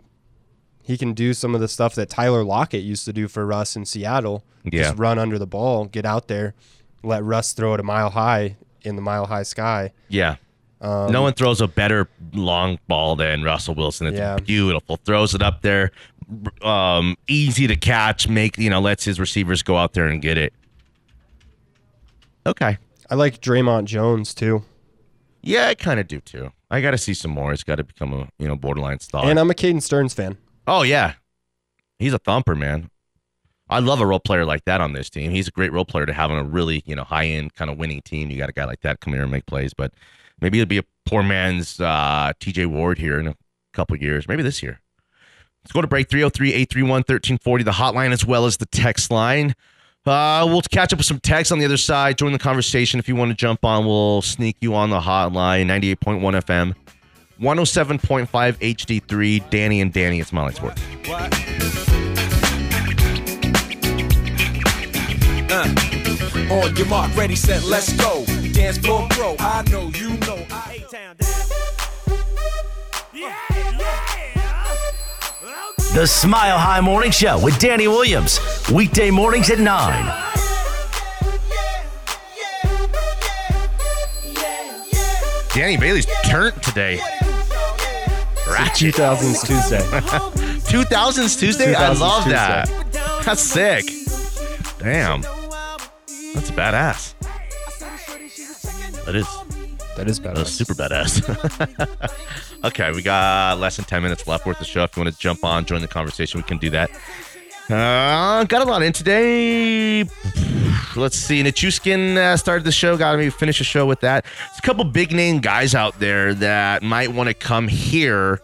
he 0.83 0.97
can 0.97 1.13
do 1.13 1.35
some 1.35 1.57
of 1.57 1.61
the 1.61 1.67
stuff 1.67 1.95
that 1.97 2.09
Tyler 2.09 2.45
Lockett 2.45 2.85
used 2.85 3.05
to 3.07 3.13
do 3.13 3.27
for 3.27 3.45
Russ 3.45 3.75
in 3.75 3.85
Seattle. 3.85 4.45
Yeah. 4.65 4.83
Just 4.83 4.99
run 4.99 5.19
under 5.19 5.39
the 5.39 5.47
ball, 5.47 5.87
get 5.87 6.05
out 6.05 6.29
there, 6.29 6.55
let 7.03 7.25
Russ 7.25 7.53
throw 7.53 7.75
it 7.75 7.81
a 7.81 7.83
mile 7.83 8.11
high 8.11 8.57
in 8.83 8.95
the 8.97 9.03
mile 9.03 9.27
high 9.27 9.43
sky. 9.43 9.93
Yeah. 10.09 10.37
Um, 10.81 11.11
no 11.11 11.23
one 11.23 11.33
throws 11.33 11.61
a 11.61 11.67
better 11.67 12.09
long 12.33 12.79
ball 12.87 13.17
than 13.17 13.43
Russell 13.43 13.75
Wilson. 13.75 14.07
It's 14.07 14.19
Yeah. 14.19 14.37
beautiful. 14.37 14.97
Throws 15.05 15.35
it 15.35 15.43
up 15.43 15.63
there, 15.63 15.91
um, 16.63 17.17
easy 17.27 17.67
to 17.67 17.75
catch. 17.77 18.29
Make 18.29 18.57
you 18.59 18.71
know, 18.71 18.81
lets 18.81 19.05
his 19.05 19.19
receivers 19.19 19.63
go 19.63 19.77
out 19.77 19.95
there 19.95 20.07
and 20.07 20.23
get 20.23 20.39
it. 20.39 20.53
Okay. 22.47 22.79
I 23.11 23.15
like 23.15 23.41
Dre'Mont 23.41 23.85
Jones 23.85 24.35
too. 24.35 24.63
Yeah, 25.43 25.69
I 25.69 25.75
kind 25.75 25.99
of 26.01 26.09
do 26.09 26.21
too. 26.21 26.53
I 26.71 26.81
got 26.81 26.91
to 26.91 26.99
see 26.99 27.15
some 27.15 27.31
more. 27.31 27.53
It's 27.53 27.65
got 27.65 27.77
to 27.77 27.85
become 27.85 28.13
a 28.13 28.29
you 28.39 28.47
know 28.49 28.57
borderline 28.57 29.01
star. 29.01 29.25
And 29.25 29.39
I'm 29.39 29.51
a 29.51 29.55
Caden 29.55 29.83
Sterns 29.83 30.13
fan. 30.15 30.37
oh 30.67 30.83
yeah, 30.83 31.15
he's 31.99 32.13
a 32.13 32.19
thumper, 32.19 32.55
man. 32.55 32.91
I 33.71 33.81
love 33.81 34.01
a 34.01 34.07
role 34.07 34.21
player 34.21 34.45
like 34.47 34.65
that 34.65 34.81
on 34.81 34.93
this 34.95 35.11
team. 35.11 35.31
He's 35.31 35.49
a 35.49 35.51
great 35.51 35.73
role 35.73 35.85
player 35.85 36.07
to 36.07 36.13
have 36.13 36.31
on 36.31 36.39
a 36.39 36.45
really 36.45 36.83
you 36.87 36.95
know 36.95 37.05
high 37.05 37.27
end 37.27 37.55
kind 37.55 37.71
of 37.71 37.79
winning 37.79 38.03
team. 38.03 38.31
You 38.31 38.37
got 38.39 38.49
a 38.51 38.53
guy 38.53 38.65
like 38.65 38.81
that 38.81 39.01
come 39.01 39.13
here 39.15 39.23
and 39.23 39.31
make 39.31 39.47
plays, 39.47 39.73
but 39.73 39.93
maybe 40.41 40.61
it'll 40.61 40.69
be 40.69 40.79
a 40.79 40.85
poor 41.07 41.23
man's 41.23 41.81
uh, 41.81 42.33
T.J. 42.41 42.67
Ward 42.67 42.99
here 42.99 43.19
in 43.19 43.29
a 43.29 43.37
couple 43.73 43.97
years. 43.97 44.29
Maybe 44.29 44.43
this 44.43 44.63
year. 44.63 44.81
Let's 45.63 45.73
go 45.73 45.81
to 45.81 45.87
break 45.87 46.09
303 46.09 46.51
831 46.51 46.91
1340, 47.01 47.65
the 47.65 47.71
hotline 47.73 48.13
as 48.13 48.25
well 48.25 48.47
as 48.47 48.57
the 48.57 48.67
text 48.67 49.11
line. 49.11 49.55
Uh, 50.07 50.47
we'll 50.47 50.63
catch 50.63 50.93
up 50.93 50.99
with 50.99 51.07
some 51.07 51.21
text 51.21 51.53
on 51.53 51.59
the 51.59 51.65
other 51.67 51.77
side. 51.77 52.17
Join 52.17 52.33
the 52.33 52.39
conversation. 52.39 52.99
If 52.99 53.09
you 53.09 53.17
want 53.17 53.31
to 53.31 53.37
jump 53.37 53.65
on, 53.65 53.85
we'll 53.85 54.23
sneak 54.23 54.57
you 54.61 54.75
on 54.75 54.89
the 54.89 55.01
hotline 55.01 55.67
98.1 55.67 56.21
FM, 56.43 56.75
107.5 57.39 58.29
HD3. 58.29 59.51
Danny 59.51 59.83
and 59.83 59.93
Danny 59.93 60.21
it's 60.21 60.31
Smiley 60.31 60.55
Sports. 60.55 60.81
Uh, 65.51 66.55
on 66.55 66.77
your 66.77 66.87
mark, 66.87 67.15
ready, 67.15 67.37
set, 67.37 67.63
let's 67.65 67.93
go. 67.95 68.25
Dance 68.59 68.79
floor 68.79 69.07
pro, 69.11 69.37
I 69.39 69.63
know, 69.71 69.89
you 69.95 70.17
know. 70.17 70.45
I 70.51 70.85
A-Town 70.85 71.15
The 75.95 76.05
Smile 76.05 76.59
High 76.59 76.81
Morning 76.81 77.13
Show 77.13 77.41
with 77.41 77.57
Danny 77.61 77.87
Williams. 77.87 78.41
Weekday 78.73 79.13
mornings 79.13 79.49
at 79.51 79.61
9. 79.61 80.25
Danny 85.55 85.77
Bailey's 85.77 86.07
turned 86.25 86.61
today. 86.61 86.99
Ratchet. 88.51 88.97
2000s 88.97 89.47
Tuesday. 89.47 89.79
2000s 90.69 91.39
Tuesday? 91.39 91.75
I 91.77 91.93
love 91.93 92.25
Tuesday. 92.25 92.33
that. 92.33 93.23
That's 93.25 93.41
sick. 93.41 93.85
Damn. 94.81 95.21
That's 96.35 96.51
a 96.51 96.55
badass. 96.55 97.15
That 99.09 99.17
is. 99.17 99.27
That 99.97 100.07
is 100.07 100.21
That 100.21 100.35
better. 100.35 100.43
is 100.43 100.53
super 100.53 100.75
badass. 100.75 101.25
okay, 102.65 102.93
we 102.93 103.01
got 103.01 103.59
less 103.59 103.77
than 103.77 103.87
10 103.87 104.03
minutes 104.03 104.27
left 104.27 104.45
worth 104.45 104.59
the 104.59 104.67
show. 104.67 104.83
If 104.85 104.95
you 104.95 105.03
want 105.03 105.15
to 105.15 105.19
jump 105.19 105.43
on, 105.45 105.65
join 105.65 105.81
the 105.81 105.89
conversation, 105.89 106.39
we 106.41 106.43
can 106.45 106.59
do 106.59 106.69
that. 106.69 106.91
Uh, 107.71 108.45
got 108.45 108.61
a 108.61 108.65
lot 108.67 108.83
in 108.83 108.93
today. 108.93 110.05
Let's 110.95 111.17
see. 111.17 111.43
Nichushkin 111.43 112.19
uh, 112.19 112.37
started 112.37 112.65
the 112.65 112.71
show. 112.73 112.99
Got 112.99 113.13
to 113.13 113.17
maybe 113.19 113.31
finish 113.31 113.57
the 113.57 113.65
show 113.65 113.87
with 113.87 114.01
that. 114.01 114.25
There's 114.25 114.59
a 114.59 114.63
couple 114.63 114.85
big 114.85 115.13
name 115.13 115.39
guys 115.39 115.75
out 115.75 115.99
there 115.99 116.35
that 116.35 116.83
might 116.83 117.11
want 117.15 117.29
to 117.31 117.35
come 117.35 117.67
here 117.67 118.41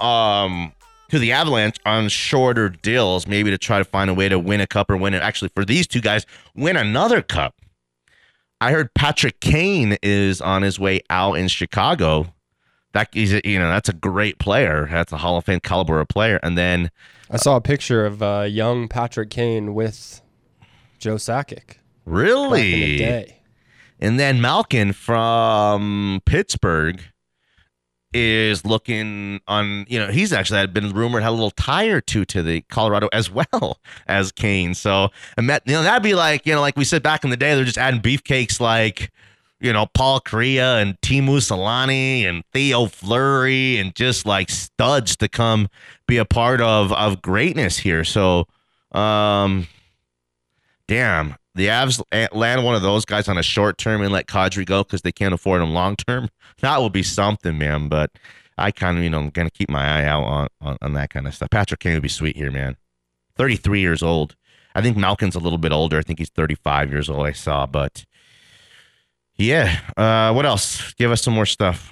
um, 0.00 0.72
to 1.10 1.20
the 1.20 1.30
Avalanche 1.30 1.76
on 1.86 2.08
shorter 2.08 2.68
deals, 2.68 3.28
maybe 3.28 3.50
to 3.50 3.58
try 3.58 3.78
to 3.78 3.84
find 3.84 4.10
a 4.10 4.14
way 4.14 4.28
to 4.28 4.40
win 4.40 4.60
a 4.60 4.66
cup 4.66 4.90
or 4.90 4.96
win 4.96 5.14
it. 5.14 5.22
Actually, 5.22 5.52
for 5.54 5.64
these 5.64 5.86
two 5.86 6.00
guys, 6.00 6.26
win 6.56 6.76
another 6.76 7.22
cup. 7.22 7.54
I 8.60 8.72
heard 8.72 8.92
Patrick 8.94 9.40
Kane 9.40 9.96
is 10.02 10.40
on 10.40 10.62
his 10.62 10.78
way 10.78 11.00
out 11.08 11.34
in 11.34 11.48
Chicago 11.48 12.34
that 12.92 13.08
is 13.14 13.40
you 13.44 13.58
know 13.58 13.68
that's 13.68 13.88
a 13.88 13.92
great 13.92 14.38
player. 14.38 14.88
That's 14.90 15.12
a 15.12 15.18
Hall 15.18 15.36
of 15.36 15.44
Fame 15.44 15.60
caliber 15.60 16.00
of 16.00 16.08
player. 16.08 16.40
And 16.42 16.58
then 16.58 16.90
I 17.30 17.36
saw 17.36 17.56
a 17.56 17.60
picture 17.60 18.04
of 18.04 18.22
uh, 18.22 18.46
young 18.48 18.88
Patrick 18.88 19.30
Kane 19.30 19.74
with 19.74 20.20
Joe 20.98 21.14
Sakic. 21.14 21.76
really, 22.04 22.60
Back 22.62 22.74
in 22.74 22.80
the 22.80 22.96
day. 22.98 23.42
and 24.00 24.20
then 24.20 24.40
Malkin 24.40 24.92
from 24.92 26.20
Pittsburgh 26.24 27.00
is 28.12 28.64
looking 28.64 29.40
on. 29.46 29.86
You 29.88 29.98
know, 29.98 30.08
he's 30.08 30.32
actually 30.32 30.58
had 30.58 30.74
been 30.74 30.90
rumored 30.90 31.22
had 31.22 31.30
a 31.30 31.32
little 31.32 31.50
tie 31.50 31.86
or 31.86 32.00
two 32.00 32.24
to 32.26 32.42
the 32.42 32.62
Colorado 32.62 33.08
as 33.12 33.30
well 33.52 33.78
as 34.06 34.32
Kane. 34.32 34.74
So, 34.74 35.10
and 35.36 35.48
that, 35.50 35.62
you 35.66 35.72
know, 35.72 35.82
that'd 35.82 36.02
be 36.02 36.14
like 36.14 36.46
you 36.46 36.54
know, 36.54 36.60
like 36.60 36.76
we 36.76 36.84
said 36.84 37.02
back 37.02 37.24
in 37.24 37.30
the 37.30 37.36
day, 37.36 37.54
they're 37.54 37.64
just 37.64 37.78
adding 37.78 38.00
beefcakes 38.00 38.60
like. 38.60 39.10
You 39.62 39.74
know, 39.74 39.84
Paul 39.84 40.22
Kariya 40.22 40.80
and 40.80 40.98
Teemu 41.02 41.36
Selanne 41.36 42.24
and 42.24 42.42
Theo 42.50 42.86
Fleury 42.86 43.76
and 43.76 43.94
just 43.94 44.24
like 44.24 44.48
studs 44.48 45.16
to 45.16 45.28
come 45.28 45.68
be 46.06 46.16
a 46.16 46.24
part 46.24 46.62
of 46.62 46.94
of 46.94 47.20
greatness 47.20 47.76
here. 47.76 48.02
So, 48.02 48.46
um, 48.92 49.66
damn, 50.88 51.36
the 51.60 51.66
Avs 51.66 52.02
land 52.32 52.64
one 52.64 52.74
of 52.74 52.82
those 52.82 53.04
guys 53.04 53.28
on 53.28 53.36
a 53.36 53.42
short 53.42 53.76
term 53.76 54.00
and 54.02 54.12
let 54.12 54.26
Kadri 54.26 54.64
go 54.64 54.82
because 54.82 55.02
they 55.02 55.12
can't 55.12 55.34
afford 55.34 55.60
him 55.60 55.72
long 55.72 55.96
term. 55.96 56.28
That 56.60 56.76
will 56.76 56.90
be 56.90 57.02
something, 57.02 57.56
man. 57.56 57.88
But 57.88 58.10
I 58.58 58.70
kind 58.70 58.98
of, 58.98 59.02
you 59.02 59.08
know, 59.08 59.20
I'm 59.20 59.30
gonna 59.30 59.48
keep 59.48 59.70
my 59.70 59.82
eye 59.82 60.04
out 60.04 60.24
on, 60.24 60.48
on 60.60 60.76
on 60.82 60.92
that 60.92 61.08
kind 61.08 61.26
of 61.26 61.34
stuff. 61.34 61.48
Patrick 61.48 61.80
Kane 61.80 61.94
would 61.94 62.02
be 62.02 62.08
sweet 62.08 62.36
here, 62.36 62.50
man. 62.50 62.76
33 63.36 63.80
years 63.80 64.02
old. 64.02 64.36
I 64.74 64.82
think 64.82 64.98
Malkin's 64.98 65.34
a 65.34 65.38
little 65.38 65.56
bit 65.58 65.72
older. 65.72 65.98
I 65.98 66.02
think 66.02 66.18
he's 66.18 66.28
35 66.28 66.90
years 66.90 67.08
old. 67.08 67.26
I 67.26 67.32
saw, 67.32 67.64
but 67.66 68.04
yeah. 69.36 69.80
Uh, 69.96 70.34
what 70.34 70.44
else? 70.44 70.92
Give 70.94 71.10
us 71.10 71.22
some 71.22 71.32
more 71.32 71.46
stuff. 71.46 71.90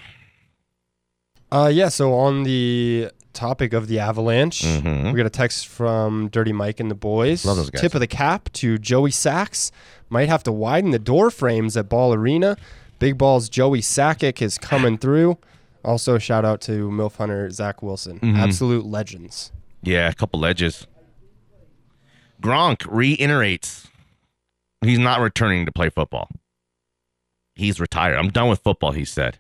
Uh, 1.50 1.70
yeah. 1.72 1.88
So 1.88 2.12
on 2.12 2.42
the 2.42 3.10
topic 3.39 3.72
of 3.72 3.86
the 3.86 3.99
Avalanche, 4.01 4.62
Mhm. 4.62 5.12
we 5.12 5.16
got 5.16 5.26
a 5.26 5.30
text 5.30 5.66
from 5.68 6.28
Dirty 6.28 6.53
Mike 6.53 6.80
and 6.80 6.91
the 6.91 6.95
boys. 6.95 7.45
Love 7.45 7.57
those 7.57 7.70
guys. 7.70 7.80
Tip 7.80 7.95
of 7.95 8.01
the 8.01 8.07
cap 8.07 8.51
to 8.55 8.78
Joey 8.78 9.11
Sachs. 9.12 9.70
Might 10.11 10.28
have 10.28 10.43
to 10.45 10.53
widen 10.53 10.91
the 10.91 10.99
door 10.99 11.30
frames 11.30 11.76
at 11.76 11.89
Ball 11.89 12.12
Arena. 12.14 12.57
Big 12.99 13.16
Ball's 13.16 13.49
Joey 13.49 13.80
Sakic 13.80 14.43
is 14.43 14.59
coming 14.59 14.99
through. 15.03 15.39
Also, 15.84 16.18
shout 16.18 16.45
out 16.45 16.61
to 16.62 16.91
MILF 16.91 17.16
Hunter 17.16 17.49
Zach 17.51 17.82
Wilson. 17.82 18.18
Mhm. 18.20 18.36
Absolute 18.36 18.84
legends. 18.84 19.53
Yeah, 19.82 20.09
a 20.09 20.14
couple 20.14 20.41
ledges. 20.41 20.86
Gronk 22.43 22.86
reiterates 22.89 23.89
he's 24.82 24.99
not 24.99 25.20
returning 25.20 25.66
to 25.66 25.72
play 25.72 25.89
football. 25.91 26.28
He's 27.55 27.80
retired. 27.80 28.16
I'm 28.16 28.30
done 28.30 28.49
with 28.49 28.61
football, 28.61 28.93
he 28.93 29.05
said. 29.05 29.39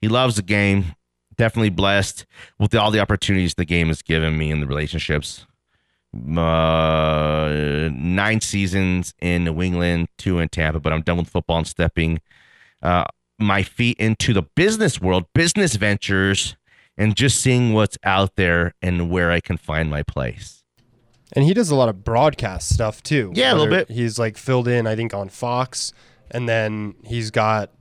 He 0.00 0.08
loves 0.08 0.36
the 0.36 0.42
game. 0.42 0.94
Definitely 1.36 1.70
blessed 1.70 2.26
with 2.58 2.74
all 2.74 2.90
the 2.90 3.00
opportunities 3.00 3.54
the 3.54 3.64
game 3.64 3.88
has 3.88 4.02
given 4.02 4.38
me 4.38 4.50
in 4.50 4.60
the 4.60 4.66
relationships. 4.66 5.46
Uh, 6.14 7.88
nine 7.92 8.40
seasons 8.40 9.14
in 9.20 9.44
New 9.44 9.60
England, 9.60 10.08
two 10.16 10.38
in 10.38 10.48
Tampa, 10.48 10.78
but 10.78 10.92
I'm 10.92 11.02
done 11.02 11.16
with 11.16 11.28
football 11.28 11.58
and 11.58 11.66
stepping 11.66 12.20
uh, 12.82 13.04
my 13.38 13.62
feet 13.62 13.96
into 13.98 14.32
the 14.32 14.42
business 14.42 15.00
world, 15.00 15.24
business 15.34 15.74
ventures, 15.74 16.56
and 16.96 17.16
just 17.16 17.40
seeing 17.40 17.72
what's 17.72 17.98
out 18.04 18.36
there 18.36 18.74
and 18.80 19.10
where 19.10 19.32
I 19.32 19.40
can 19.40 19.56
find 19.56 19.90
my 19.90 20.02
place. 20.02 20.62
And 21.32 21.44
he 21.44 21.52
does 21.52 21.70
a 21.70 21.74
lot 21.74 21.88
of 21.88 22.04
broadcast 22.04 22.72
stuff 22.72 23.02
too. 23.02 23.32
Yeah, 23.34 23.52
a 23.52 23.56
little 23.56 23.68
bit. 23.68 23.90
He's 23.90 24.18
like 24.18 24.36
filled 24.36 24.68
in, 24.68 24.86
I 24.86 24.94
think, 24.94 25.12
on 25.12 25.28
Fox, 25.28 25.92
and 26.30 26.48
then 26.48 26.94
he's 27.04 27.32
got 27.32 27.72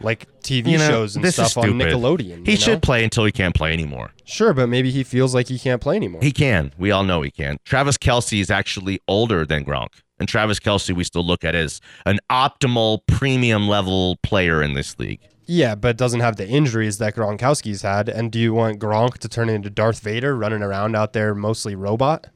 like 0.00 0.26
TV 0.40 0.72
You 0.72 0.78
know, 0.78 0.88
shows 0.88 1.16
and 1.16 1.24
this 1.24 1.38
is 1.38 1.50
stuff 1.50 1.64
on. 1.64 1.70
Nickelodeon. 1.72 2.46
He 2.46 2.56
should 2.56 2.74
know? 2.74 2.80
play 2.80 3.04
until 3.04 3.24
he 3.24 3.32
can't 3.32 3.54
play 3.54 3.72
anymore. 3.72 4.12
Sure, 4.24 4.52
but 4.52 4.68
maybe 4.68 4.90
he 4.90 5.02
feels 5.04 5.34
like 5.34 5.48
he 5.48 5.58
can't 5.58 5.80
play 5.80 5.96
anymore. 5.96 6.20
He 6.22 6.32
can. 6.32 6.72
We 6.78 6.90
all 6.90 7.04
know 7.04 7.22
he 7.22 7.30
can. 7.30 7.58
Travis 7.64 7.96
Kelce 7.98 8.40
is 8.40 8.50
actually 8.50 9.00
older 9.08 9.44
than 9.44 9.64
Gronk. 9.64 9.88
And 10.18 10.28
Travis 10.28 10.58
Kelce, 10.58 10.94
we 10.94 11.04
still 11.04 11.24
look 11.24 11.44
at 11.44 11.54
as 11.54 11.80
an 12.06 12.18
optimal 12.30 13.00
premium 13.06 13.68
level 13.68 14.16
player 14.22 14.62
in 14.62 14.74
this 14.74 14.98
league. 14.98 15.20
Yeah, 15.46 15.74
but 15.74 15.96
doesn't 15.96 16.20
have 16.20 16.36
the 16.36 16.48
injuries 16.48 16.98
that 16.98 17.14
Gronkowski's 17.14 17.82
had. 17.82 18.08
And 18.08 18.32
do 18.32 18.38
you 18.38 18.52
want 18.52 18.80
Gronk 18.80 19.18
to 19.18 19.28
turn 19.28 19.48
into 19.48 19.70
Darth 19.70 20.00
Vader 20.00 20.36
running 20.36 20.62
around 20.62 20.96
out 20.96 21.12
there 21.12 21.34
mostly 21.34 21.76
robot? 21.76 22.28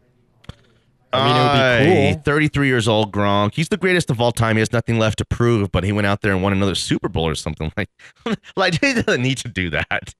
I 1.13 1.27
mean, 1.27 1.37
it 1.37 1.89
would 1.89 2.11
be 2.11 2.15
cool. 2.15 2.23
33 2.23 2.67
years 2.69 2.87
old, 2.87 3.13
Gronk. 3.13 3.55
He's 3.55 3.69
the 3.69 3.77
greatest 3.77 4.11
of 4.11 4.21
all 4.21 4.33
time. 4.33 4.57
He 4.57 4.61
has 4.61 4.73
nothing 4.73 4.99
left 4.99 5.19
to 5.19 5.25
prove, 5.25 5.73
but 5.73 5.83
he 5.83 5.93
went 5.93 6.07
out 6.07 6.21
there 6.21 6.33
and 6.33 6.43
won 6.43 6.53
another 6.53 6.75
Super 6.75 7.09
Bowl 7.09 7.27
or 7.27 7.35
something. 7.35 7.73
Like, 7.77 7.91
like 8.57 8.81
he 8.81 8.95
doesn't 8.95 9.23
need 9.23 9.39
to 9.39 9.49
do 9.49 9.71
that. 9.71 10.15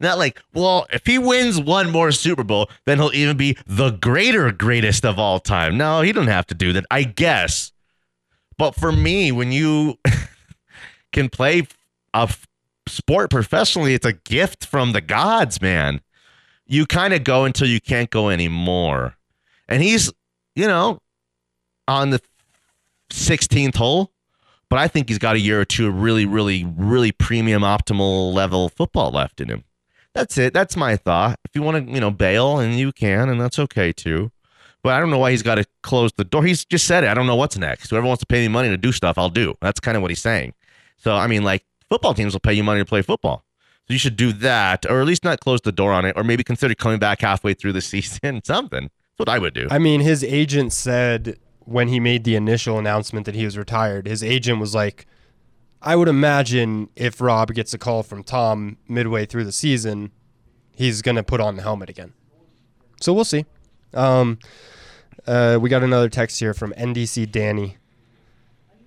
Not 0.00 0.18
like, 0.18 0.40
well, 0.52 0.86
if 0.92 1.06
he 1.06 1.18
wins 1.18 1.60
one 1.60 1.90
more 1.90 2.12
Super 2.12 2.44
Bowl, 2.44 2.68
then 2.86 2.98
he'll 2.98 3.14
even 3.14 3.36
be 3.36 3.56
the 3.66 3.90
greater 3.90 4.50
greatest 4.52 5.04
of 5.04 5.18
all 5.18 5.40
time. 5.40 5.76
No, 5.76 6.00
he 6.00 6.12
don't 6.12 6.28
have 6.28 6.46
to 6.48 6.54
do 6.54 6.72
that, 6.72 6.86
I 6.90 7.02
guess. 7.04 7.72
But 8.56 8.74
for 8.74 8.92
me, 8.92 9.32
when 9.32 9.52
you 9.52 9.98
can 11.12 11.28
play 11.28 11.66
a 12.12 12.32
sport 12.88 13.30
professionally, 13.30 13.94
it's 13.94 14.06
a 14.06 14.12
gift 14.12 14.64
from 14.64 14.92
the 14.92 15.00
gods, 15.00 15.60
man. 15.60 16.00
You 16.66 16.86
kind 16.86 17.12
of 17.12 17.24
go 17.24 17.44
until 17.44 17.68
you 17.68 17.80
can't 17.80 18.10
go 18.10 18.28
anymore. 18.30 19.16
And 19.68 19.82
he's, 19.82 20.12
you 20.54 20.66
know, 20.66 21.00
on 21.88 22.10
the 22.10 22.20
16th 23.10 23.76
hole, 23.76 24.10
but 24.70 24.78
I 24.78 24.88
think 24.88 25.08
he's 25.08 25.18
got 25.18 25.36
a 25.36 25.40
year 25.40 25.60
or 25.60 25.64
two 25.64 25.88
of 25.88 26.00
really, 26.00 26.26
really, 26.26 26.64
really 26.76 27.12
premium, 27.12 27.62
optimal 27.62 28.32
level 28.32 28.68
football 28.68 29.10
left 29.10 29.40
in 29.40 29.48
him. 29.48 29.64
That's 30.14 30.38
it. 30.38 30.52
That's 30.54 30.76
my 30.76 30.96
thought. 30.96 31.38
If 31.44 31.54
you 31.54 31.62
want 31.62 31.86
to, 31.86 31.92
you 31.92 32.00
know, 32.00 32.10
bail, 32.10 32.58
and 32.58 32.78
you 32.78 32.92
can, 32.92 33.28
and 33.28 33.40
that's 33.40 33.58
okay 33.58 33.92
too. 33.92 34.30
But 34.82 34.94
I 34.94 35.00
don't 35.00 35.10
know 35.10 35.18
why 35.18 35.32
he's 35.32 35.42
got 35.42 35.56
to 35.56 35.64
close 35.82 36.12
the 36.12 36.24
door. 36.24 36.44
He's 36.44 36.64
just 36.64 36.86
said 36.86 37.04
it. 37.04 37.08
I 37.08 37.14
don't 37.14 37.26
know 37.26 37.36
what's 37.36 37.56
next. 37.56 37.90
Whoever 37.90 38.06
wants 38.06 38.20
to 38.20 38.26
pay 38.26 38.40
me 38.40 38.48
money 38.48 38.68
to 38.68 38.76
do 38.76 38.92
stuff, 38.92 39.18
I'll 39.18 39.30
do. 39.30 39.56
That's 39.60 39.80
kind 39.80 39.96
of 39.96 40.02
what 40.02 40.10
he's 40.10 40.20
saying. 40.20 40.54
So 40.98 41.14
I 41.14 41.26
mean, 41.26 41.42
like 41.42 41.64
football 41.88 42.14
teams 42.14 42.32
will 42.32 42.40
pay 42.40 42.52
you 42.52 42.62
money 42.62 42.80
to 42.80 42.84
play 42.84 43.02
football. 43.02 43.44
So 43.88 43.92
you 43.92 43.98
should 43.98 44.16
do 44.16 44.32
that, 44.32 44.86
or 44.86 45.00
at 45.00 45.06
least 45.06 45.24
not 45.24 45.40
close 45.40 45.60
the 45.60 45.72
door 45.72 45.92
on 45.92 46.04
it, 46.04 46.16
or 46.16 46.24
maybe 46.24 46.44
consider 46.44 46.74
coming 46.74 46.98
back 46.98 47.20
halfway 47.20 47.54
through 47.54 47.72
the 47.72 47.80
season. 47.92 48.42
Something. 48.44 48.90
That's 49.16 49.28
what 49.28 49.34
I 49.34 49.38
would 49.38 49.54
do. 49.54 49.68
I 49.70 49.78
mean, 49.78 50.00
his 50.00 50.24
agent 50.24 50.72
said 50.72 51.38
when 51.60 51.88
he 51.88 52.00
made 52.00 52.24
the 52.24 52.34
initial 52.34 52.78
announcement 52.78 53.26
that 53.26 53.34
he 53.34 53.44
was 53.44 53.56
retired, 53.56 54.06
his 54.08 54.24
agent 54.24 54.58
was 54.58 54.74
like, 54.74 55.06
I 55.80 55.94
would 55.94 56.08
imagine 56.08 56.88
if 56.96 57.20
Rob 57.20 57.52
gets 57.54 57.72
a 57.72 57.78
call 57.78 58.02
from 58.02 58.24
Tom 58.24 58.78
midway 58.88 59.24
through 59.24 59.44
the 59.44 59.52
season, 59.52 60.10
he's 60.74 61.00
going 61.00 61.16
to 61.16 61.22
put 61.22 61.40
on 61.40 61.56
the 61.56 61.62
helmet 61.62 61.88
again. 61.88 62.12
So 63.00 63.12
we'll 63.12 63.24
see. 63.24 63.44
Um, 63.92 64.38
uh, 65.26 65.58
we 65.60 65.68
got 65.68 65.82
another 65.82 66.08
text 66.08 66.40
here 66.40 66.54
from 66.54 66.72
NDC 66.72 67.30
Danny. 67.30 67.76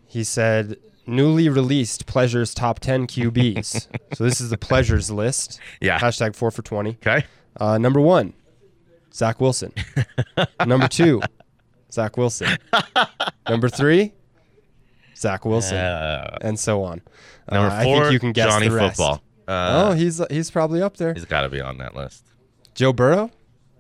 He 0.07 0.23
said, 0.23 0.77
newly 1.05 1.47
released 1.47 2.05
Pleasures 2.05 2.53
top 2.53 2.79
10 2.79 3.07
QBs. 3.07 3.87
so 4.13 4.23
this 4.23 4.41
is 4.41 4.49
the 4.49 4.57
Pleasures 4.57 5.09
list. 5.09 5.59
Yeah. 5.79 5.99
Hashtag 5.99 6.35
4 6.35 6.51
for 6.51 6.61
20. 6.61 6.97
Okay. 7.01 7.25
Uh, 7.59 7.77
number 7.77 8.01
one, 8.01 8.33
Zach 9.17 9.41
Wilson. 9.41 9.73
number 10.67 10.87
two, 10.87 11.21
Zach 11.91 12.17
Wilson. 12.17 12.55
number 13.49 13.67
three, 13.67 14.13
Zach 15.15 15.43
Wilson, 15.43 15.75
Uh, 15.77 16.37
and 16.41 16.59
so 16.59 16.83
on. 16.83 17.01
number 17.51 17.69
Uh, 17.73 17.79
I 17.79 17.83
four, 17.83 18.01
think 18.03 18.13
you 18.13 18.19
can 18.19 18.31
guess 18.31 18.53
Johnny 18.53 18.67
the 18.69 18.75
rest. 18.75 18.97
Football. 18.97 19.23
Uh, 19.47 19.87
oh, 19.89 19.93
he's 19.93 20.21
he's 20.29 20.51
probably 20.51 20.81
up 20.83 20.97
there. 20.97 21.13
He's 21.15 21.25
got 21.25 21.41
to 21.41 21.49
be 21.49 21.61
on 21.61 21.79
that 21.79 21.95
list. 21.95 22.25
Joe 22.75 22.93
Burrow. 22.93 23.31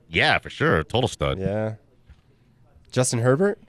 Yeah, 0.09 0.39
for 0.39 0.49
sure. 0.49 0.83
Total 0.83 1.07
stud. 1.07 1.37
Yeah. 1.37 1.75
Justin 2.91 3.19
Herbert. 3.19 3.59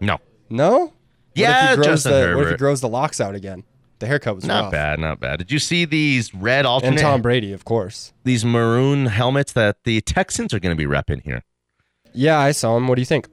No. 0.00 0.18
No. 0.48 0.78
What 0.78 0.92
Yeah, 1.34 1.64
if 1.64 1.70
he 1.70 1.76
grows 1.76 1.86
Justin 1.86 2.12
the, 2.30 2.36
What 2.36 2.44
if 2.44 2.50
he 2.52 2.56
grows 2.56 2.80
the 2.82 2.88
locks 2.88 3.20
out 3.20 3.34
again? 3.34 3.64
The 4.00 4.06
haircut 4.06 4.34
was 4.34 4.44
Not 4.46 4.64
rough. 4.64 4.72
bad, 4.72 4.98
not 4.98 5.20
bad. 5.20 5.38
Did 5.38 5.52
you 5.52 5.58
see 5.58 5.84
these 5.84 6.34
red 6.34 6.64
alternate? 6.66 6.92
And 6.92 6.98
Tom 7.00 7.22
Brady, 7.22 7.52
of 7.52 7.64
course. 7.66 8.12
These 8.24 8.44
maroon 8.46 9.06
helmets 9.06 9.52
that 9.52 9.84
the 9.84 10.00
Texans 10.00 10.52
are 10.54 10.58
going 10.58 10.74
to 10.74 10.78
be 10.88 10.90
repping 10.90 11.22
here. 11.22 11.42
Yeah, 12.14 12.38
I 12.38 12.52
saw 12.52 12.74
them. 12.74 12.88
What 12.88 12.94
do 12.96 13.02
you 13.02 13.06
think? 13.06 13.28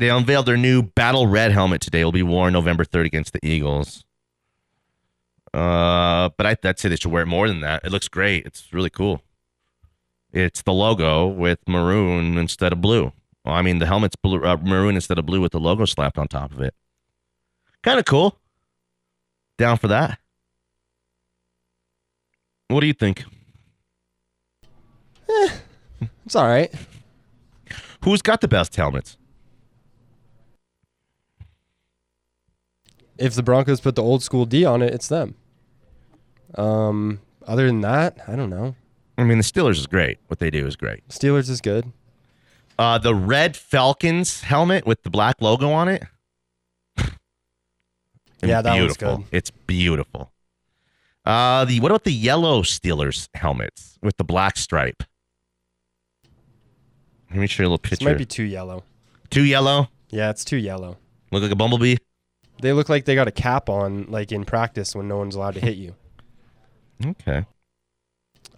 They 0.00 0.08
unveiled 0.10 0.46
their 0.46 0.56
new 0.56 0.82
battle 0.82 1.26
red 1.26 1.52
helmet 1.52 1.82
today. 1.82 2.00
It 2.00 2.04
will 2.04 2.12
be 2.12 2.22
worn 2.22 2.54
November 2.54 2.84
3rd 2.84 3.04
against 3.06 3.32
the 3.34 3.46
Eagles. 3.46 4.04
Uh, 5.52 6.30
but 6.36 6.46
I, 6.46 6.56
I'd 6.64 6.78
say 6.78 6.88
they 6.88 6.96
should 6.96 7.12
wear 7.12 7.22
it 7.22 7.26
more 7.26 7.46
than 7.48 7.60
that. 7.60 7.84
It 7.84 7.92
looks 7.92 8.08
great. 8.08 8.46
It's 8.46 8.72
really 8.72 8.90
cool. 8.90 9.22
It's 10.32 10.62
the 10.62 10.72
logo 10.72 11.26
with 11.26 11.58
maroon 11.66 12.36
instead 12.36 12.72
of 12.72 12.80
blue. 12.80 13.12
Well, 13.44 13.54
I 13.54 13.62
mean, 13.62 13.78
the 13.78 13.86
helmet's 13.86 14.16
blue, 14.16 14.42
uh, 14.42 14.56
maroon 14.62 14.94
instead 14.96 15.18
of 15.18 15.26
blue 15.26 15.40
with 15.40 15.52
the 15.52 15.60
logo 15.60 15.84
slapped 15.84 16.18
on 16.18 16.26
top 16.28 16.52
of 16.52 16.60
it. 16.60 16.74
Kind 17.82 17.98
of 17.98 18.04
cool. 18.06 18.38
Down 19.58 19.78
for 19.78 19.88
that. 19.88 20.18
What 22.68 22.80
do 22.80 22.86
you 22.86 22.92
think? 22.92 23.24
It's 26.24 26.34
all 26.34 26.46
right. 26.46 26.72
Who's 28.04 28.22
got 28.22 28.40
the 28.40 28.48
best 28.48 28.74
helmets? 28.76 29.16
If 33.18 33.34
the 33.34 33.42
Broncos 33.42 33.80
put 33.80 33.94
the 33.94 34.02
old 34.02 34.22
school 34.22 34.44
D 34.44 34.64
on 34.64 34.82
it, 34.82 34.92
it's 34.92 35.08
them. 35.08 35.36
Um, 36.56 37.20
Other 37.46 37.66
than 37.66 37.80
that, 37.80 38.18
I 38.26 38.36
don't 38.36 38.50
know. 38.50 38.74
I 39.16 39.24
mean, 39.24 39.38
the 39.38 39.44
Steelers 39.44 39.78
is 39.78 39.86
great. 39.86 40.18
What 40.26 40.40
they 40.40 40.50
do 40.50 40.66
is 40.66 40.76
great. 40.76 41.06
Steelers 41.08 41.48
is 41.48 41.60
good. 41.60 41.92
Uh, 42.78 42.98
the 42.98 43.14
red 43.14 43.56
Falcons 43.56 44.42
helmet 44.42 44.86
with 44.86 45.02
the 45.02 45.10
black 45.10 45.40
logo 45.40 45.70
on 45.70 45.88
it. 45.88 46.04
Yeah, 48.42 48.62
that 48.62 48.70
one's 48.78 48.96
beautiful. 48.96 49.16
good. 49.18 49.26
It's 49.32 49.50
beautiful. 49.50 50.32
Uh, 51.24 51.64
the 51.64 51.80
what 51.80 51.90
about 51.90 52.04
the 52.04 52.12
yellow 52.12 52.62
Steelers 52.62 53.28
helmets 53.34 53.98
with 54.02 54.16
the 54.16 54.24
black 54.24 54.56
stripe? 54.56 55.02
Let 57.30 57.38
me 57.40 57.46
show 57.46 57.64
you 57.64 57.68
a 57.68 57.70
little 57.70 57.78
This 57.82 57.98
picture. 57.98 58.04
might 58.04 58.18
be 58.18 58.24
too 58.26 58.44
yellow. 58.44 58.84
Too 59.30 59.42
yellow. 59.44 59.88
Yeah, 60.10 60.30
it's 60.30 60.44
too 60.44 60.56
yellow. 60.56 60.98
Look 61.32 61.42
like 61.42 61.50
a 61.50 61.56
bumblebee. 61.56 61.96
They 62.62 62.72
look 62.72 62.88
like 62.88 63.04
they 63.04 63.14
got 63.14 63.28
a 63.28 63.32
cap 63.32 63.68
on, 63.68 64.06
like 64.08 64.30
in 64.32 64.44
practice 64.44 64.94
when 64.94 65.08
no 65.08 65.16
one's 65.18 65.34
allowed 65.34 65.54
to 65.54 65.60
hit 65.60 65.76
you. 65.76 65.94
Okay. 67.04 67.44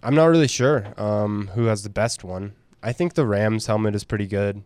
I'm 0.01 0.15
not 0.15 0.27
really 0.27 0.47
sure 0.47 0.93
um, 0.97 1.49
who 1.55 1.65
has 1.65 1.83
the 1.83 1.89
best 1.89 2.23
one. 2.23 2.53
I 2.81 2.93
think 2.93 3.15
the 3.15 3.25
Rams 3.25 3.65
helmet 3.65 3.95
is 3.95 4.03
pretty 4.05 4.27
good. 4.27 4.63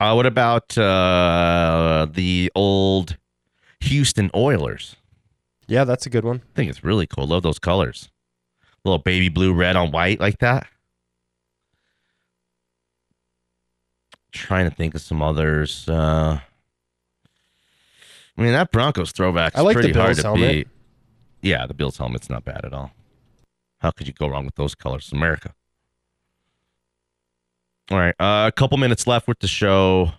Uh, 0.00 0.12
what 0.12 0.26
about 0.26 0.76
uh, 0.78 2.06
the 2.10 2.52
old 2.54 3.16
Houston 3.80 4.30
Oilers? 4.34 4.96
Yeah, 5.66 5.84
that's 5.84 6.06
a 6.06 6.10
good 6.10 6.24
one. 6.24 6.36
I 6.36 6.56
think 6.56 6.70
it's 6.70 6.84
really 6.84 7.06
cool. 7.06 7.26
Love 7.26 7.42
those 7.42 7.58
colors. 7.58 8.10
Little 8.84 8.98
baby 8.98 9.28
blue, 9.28 9.52
red 9.52 9.76
on 9.76 9.90
white 9.90 10.20
like 10.20 10.38
that. 10.38 10.66
Trying 14.32 14.70
to 14.70 14.74
think 14.74 14.94
of 14.94 15.00
some 15.00 15.20
others. 15.20 15.88
Uh, 15.88 16.38
I 18.36 18.42
mean, 18.42 18.52
that 18.52 18.70
Broncos 18.70 19.10
throwback 19.10 19.56
is 19.56 19.62
like 19.62 19.76
the 19.76 19.82
pretty 19.82 19.98
hard 19.98 20.16
to 20.16 20.22
helmet. 20.22 20.50
beat. 20.50 20.68
Yeah, 21.42 21.66
the 21.66 21.74
Bills 21.74 21.98
helmet's 21.98 22.30
not 22.30 22.44
bad 22.44 22.64
at 22.64 22.72
all. 22.72 22.92
How 23.80 23.90
could 23.90 24.06
you 24.06 24.12
go 24.12 24.28
wrong 24.28 24.44
with 24.44 24.54
those 24.54 24.74
colors? 24.74 25.10
America. 25.12 25.54
All 27.90 27.98
right, 27.98 28.14
uh, 28.20 28.46
a 28.48 28.52
couple 28.52 28.76
minutes 28.78 29.06
left 29.06 29.26
with 29.26 29.38
the 29.38 29.48
show. 29.48 30.12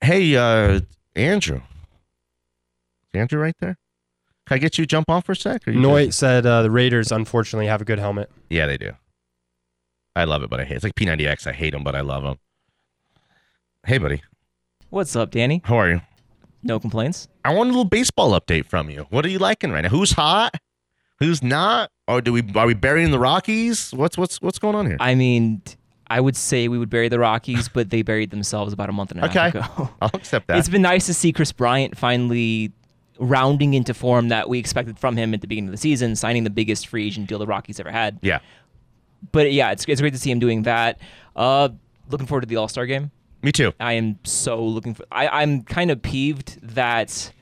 Hey, 0.00 0.34
uh, 0.36 0.80
Andrew. 1.14 1.58
Is 1.58 3.20
Andrew 3.20 3.40
right 3.40 3.54
there? 3.60 3.78
Can 4.46 4.56
I 4.56 4.58
get 4.58 4.76
you 4.78 4.84
to 4.84 4.86
jump 4.88 5.08
off 5.08 5.26
for 5.26 5.32
a 5.32 5.36
sec? 5.36 5.66
or 5.66 5.72
you 5.72 5.80
Noit 5.80 6.12
said 6.12 6.44
uh, 6.44 6.62
the 6.62 6.70
Raiders 6.70 7.12
unfortunately 7.12 7.66
have 7.66 7.80
a 7.80 7.84
good 7.84 7.98
helmet. 7.98 8.30
Yeah, 8.50 8.66
they 8.66 8.76
do. 8.76 8.92
I 10.14 10.24
love 10.24 10.42
it, 10.42 10.50
but 10.50 10.60
I 10.60 10.64
hate. 10.64 10.76
It's 10.76 10.84
like 10.84 10.94
P90X. 10.94 11.46
I 11.46 11.52
hate 11.52 11.70
them, 11.72 11.84
but 11.84 11.94
I 11.94 12.00
love 12.00 12.22
them. 12.22 12.38
Hey, 13.84 13.98
buddy. 13.98 14.22
What's 14.90 15.14
up, 15.14 15.30
Danny? 15.30 15.62
How 15.64 15.76
are 15.76 15.90
you? 15.90 16.00
No 16.62 16.80
complaints. 16.80 17.28
I 17.44 17.54
want 17.54 17.68
a 17.68 17.72
little 17.72 17.84
baseball 17.84 18.38
update 18.38 18.66
from 18.66 18.90
you. 18.90 19.06
What 19.10 19.24
are 19.24 19.28
you 19.28 19.38
liking 19.38 19.70
right 19.70 19.82
now? 19.82 19.88
Who's 19.88 20.12
hot? 20.12 20.54
Who's 21.18 21.42
not? 21.42 21.90
Or 22.08 22.20
do 22.20 22.32
we 22.32 22.42
are 22.54 22.66
we 22.66 22.74
burying 22.74 23.10
the 23.10 23.18
Rockies? 23.18 23.92
What's 23.92 24.16
what's 24.18 24.40
what's 24.42 24.58
going 24.58 24.74
on 24.74 24.86
here? 24.86 24.96
I 25.00 25.14
mean, 25.14 25.60
t- 25.64 25.76
I 26.08 26.20
would 26.20 26.36
say 26.36 26.68
we 26.68 26.78
would 26.78 26.90
bury 26.90 27.08
the 27.08 27.18
Rockies, 27.18 27.68
but 27.68 27.90
they 27.90 28.02
buried 28.02 28.30
themselves 28.30 28.72
about 28.72 28.88
a 28.88 28.92
month 28.92 29.10
and 29.10 29.20
a 29.24 29.28
half 29.28 29.36
Okay. 29.36 29.58
ago. 29.58 29.90
I'll 30.00 30.10
accept 30.14 30.46
that. 30.48 30.58
It's 30.58 30.68
been 30.68 30.82
nice 30.82 31.06
to 31.06 31.14
see 31.14 31.32
Kris 31.32 31.52
Bryant 31.52 31.96
finally 31.98 32.72
rounding 33.18 33.74
into 33.74 33.94
form 33.94 34.28
that 34.28 34.48
we 34.48 34.58
expected 34.58 34.98
from 34.98 35.16
him 35.16 35.32
at 35.34 35.40
the 35.40 35.46
beginning 35.46 35.68
of 35.68 35.72
the 35.72 35.78
season, 35.78 36.14
signing 36.16 36.44
the 36.44 36.50
biggest 36.50 36.86
free 36.86 37.06
agent 37.06 37.28
deal 37.28 37.38
the 37.38 37.46
Rockies 37.46 37.80
ever 37.80 37.90
had. 37.90 38.18
yeah. 38.22 38.38
But 39.32 39.52
yeah, 39.52 39.72
it's, 39.72 39.84
it's 39.88 40.00
great 40.00 40.12
to 40.12 40.18
see 40.20 40.30
him 40.30 40.38
doing 40.38 40.62
that. 40.62 41.00
Uh, 41.34 41.70
looking 42.10 42.26
forward 42.26 42.42
to 42.42 42.46
the 42.46 42.56
All 42.56 42.68
Star 42.68 42.86
game. 42.86 43.10
Me 43.42 43.50
too. 43.50 43.72
I 43.80 43.94
am 43.94 44.18
so 44.24 44.62
looking 44.62 44.94
for. 44.94 45.04
I, 45.10 45.28
I'm 45.42 45.62
kind 45.62 45.90
of 45.90 46.02
peeved 46.02 46.58
that 46.74 47.32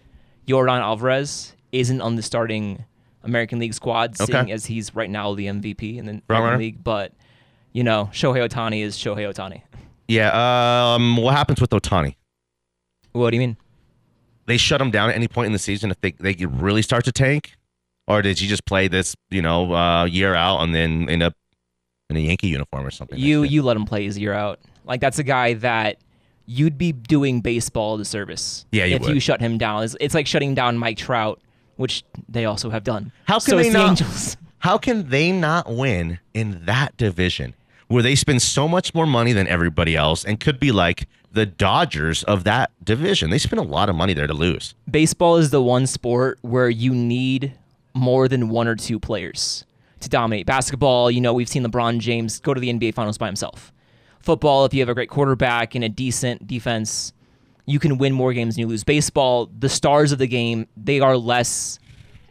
Yordan 0.46 0.80
Alvarez 0.80 1.54
isn't 1.72 2.00
on 2.00 2.14
the 2.16 2.22
starting 2.22 2.84
American 3.24 3.58
League 3.58 3.74
squad, 3.74 4.18
Okay. 4.20 4.32
seeing 4.32 4.52
as 4.52 4.66
he's 4.66 4.94
right 4.94 5.10
now 5.10 5.34
the 5.34 5.46
MVP 5.46 5.98
in 5.98 6.06
the. 6.06 6.22
American 6.30 6.58
League. 6.60 6.84
But 6.84 7.12
you 7.74 7.84
know, 7.84 8.08
Shohei 8.12 8.48
Ohtani 8.48 8.80
is 8.82 8.96
Shohei 8.96 9.30
Ohtani. 9.30 9.60
Yeah. 10.08 10.94
Um. 10.94 11.18
What 11.18 11.34
happens 11.34 11.60
with 11.60 11.70
Ohtani? 11.70 12.14
What 13.12 13.30
do 13.30 13.36
you 13.36 13.40
mean? 13.40 13.56
They 14.46 14.56
shut 14.56 14.80
him 14.80 14.90
down 14.90 15.10
at 15.10 15.16
any 15.16 15.28
point 15.28 15.46
in 15.46 15.52
the 15.52 15.58
season 15.58 15.90
if 15.90 16.00
they 16.00 16.12
they 16.12 16.34
really 16.46 16.82
start 16.82 17.04
to 17.04 17.12
tank, 17.12 17.56
or 18.06 18.22
did 18.22 18.38
he 18.38 18.46
just 18.46 18.64
play 18.64 18.88
this 18.88 19.14
you 19.30 19.42
know 19.42 19.74
uh, 19.74 20.04
year 20.04 20.34
out 20.34 20.62
and 20.62 20.74
then 20.74 21.08
end 21.10 21.22
up 21.22 21.34
in 22.08 22.16
a 22.16 22.20
Yankee 22.20 22.48
uniform 22.48 22.86
or 22.86 22.90
something? 22.90 23.18
You 23.18 23.42
you 23.42 23.62
let 23.62 23.76
him 23.76 23.84
play 23.84 24.04
his 24.04 24.18
year 24.18 24.32
out. 24.32 24.60
Like 24.84 25.00
that's 25.00 25.18
a 25.18 25.24
guy 25.24 25.54
that 25.54 25.98
you'd 26.46 26.78
be 26.78 26.92
doing 26.92 27.40
baseball 27.40 27.96
a 27.96 27.98
disservice. 27.98 28.66
Yeah, 28.70 28.84
you 28.84 28.96
if 28.96 29.02
would. 29.02 29.14
you 29.14 29.20
shut 29.20 29.40
him 29.40 29.58
down. 29.58 29.82
It's, 29.82 29.96
it's 29.98 30.14
like 30.14 30.26
shutting 30.26 30.54
down 30.54 30.76
Mike 30.76 30.98
Trout, 30.98 31.40
which 31.76 32.04
they 32.28 32.44
also 32.44 32.70
have 32.70 32.84
done. 32.84 33.10
How 33.24 33.36
can 33.36 33.40
so 33.40 33.56
they 33.56 33.62
it's 33.62 33.72
the 33.72 33.78
not? 33.78 33.88
Angels. 33.88 34.36
How 34.58 34.78
can 34.78 35.10
they 35.10 35.30
not 35.30 35.74
win 35.74 36.20
in 36.32 36.64
that 36.64 36.96
division 36.96 37.54
where 37.88 38.02
they 38.02 38.14
spend 38.14 38.42
so 38.42 38.66
much 38.68 38.94
more 38.94 39.06
money 39.06 39.32
than 39.32 39.46
everybody 39.46 39.96
else 39.96 40.24
and 40.24 40.40
could 40.40 40.58
be 40.58 40.72
like 40.72 41.06
the 41.32 41.46
Dodgers 41.46 42.22
of 42.24 42.44
that 42.44 42.70
division? 42.84 43.30
They 43.30 43.38
spend 43.38 43.60
a 43.60 43.64
lot 43.64 43.88
of 43.88 43.96
money 43.96 44.14
there 44.14 44.26
to 44.26 44.34
lose. 44.34 44.74
baseball 44.90 45.36
is 45.36 45.50
the 45.50 45.62
one 45.62 45.86
sport 45.86 46.38
where 46.42 46.68
you 46.68 46.94
need 46.94 47.54
more 47.94 48.28
than 48.28 48.48
one 48.48 48.66
or 48.68 48.74
two 48.74 48.98
players 48.98 49.64
to 50.00 50.08
dominate. 50.08 50.46
Basketball, 50.46 51.10
you 51.10 51.20
know, 51.20 51.32
we've 51.32 51.48
seen 51.48 51.64
LeBron 51.64 51.98
James 51.98 52.40
go 52.40 52.54
to 52.54 52.60
the 52.60 52.72
NBA 52.72 52.94
Finals 52.94 53.18
by 53.18 53.26
himself. 53.26 53.72
Football, 54.20 54.64
if 54.64 54.72
you 54.72 54.80
have 54.80 54.88
a 54.88 54.94
great 54.94 55.10
quarterback 55.10 55.74
and 55.74 55.84
a 55.84 55.88
decent 55.88 56.46
defense, 56.46 57.12
you 57.66 57.78
can 57.78 57.98
win 57.98 58.12
more 58.12 58.32
games 58.32 58.54
than 58.54 58.62
you 58.62 58.66
lose. 58.66 58.84
Baseball, 58.84 59.50
the 59.58 59.68
stars 59.68 60.12
of 60.12 60.18
the 60.18 60.26
game, 60.26 60.66
they 60.76 61.00
are 61.00 61.16
less 61.16 61.78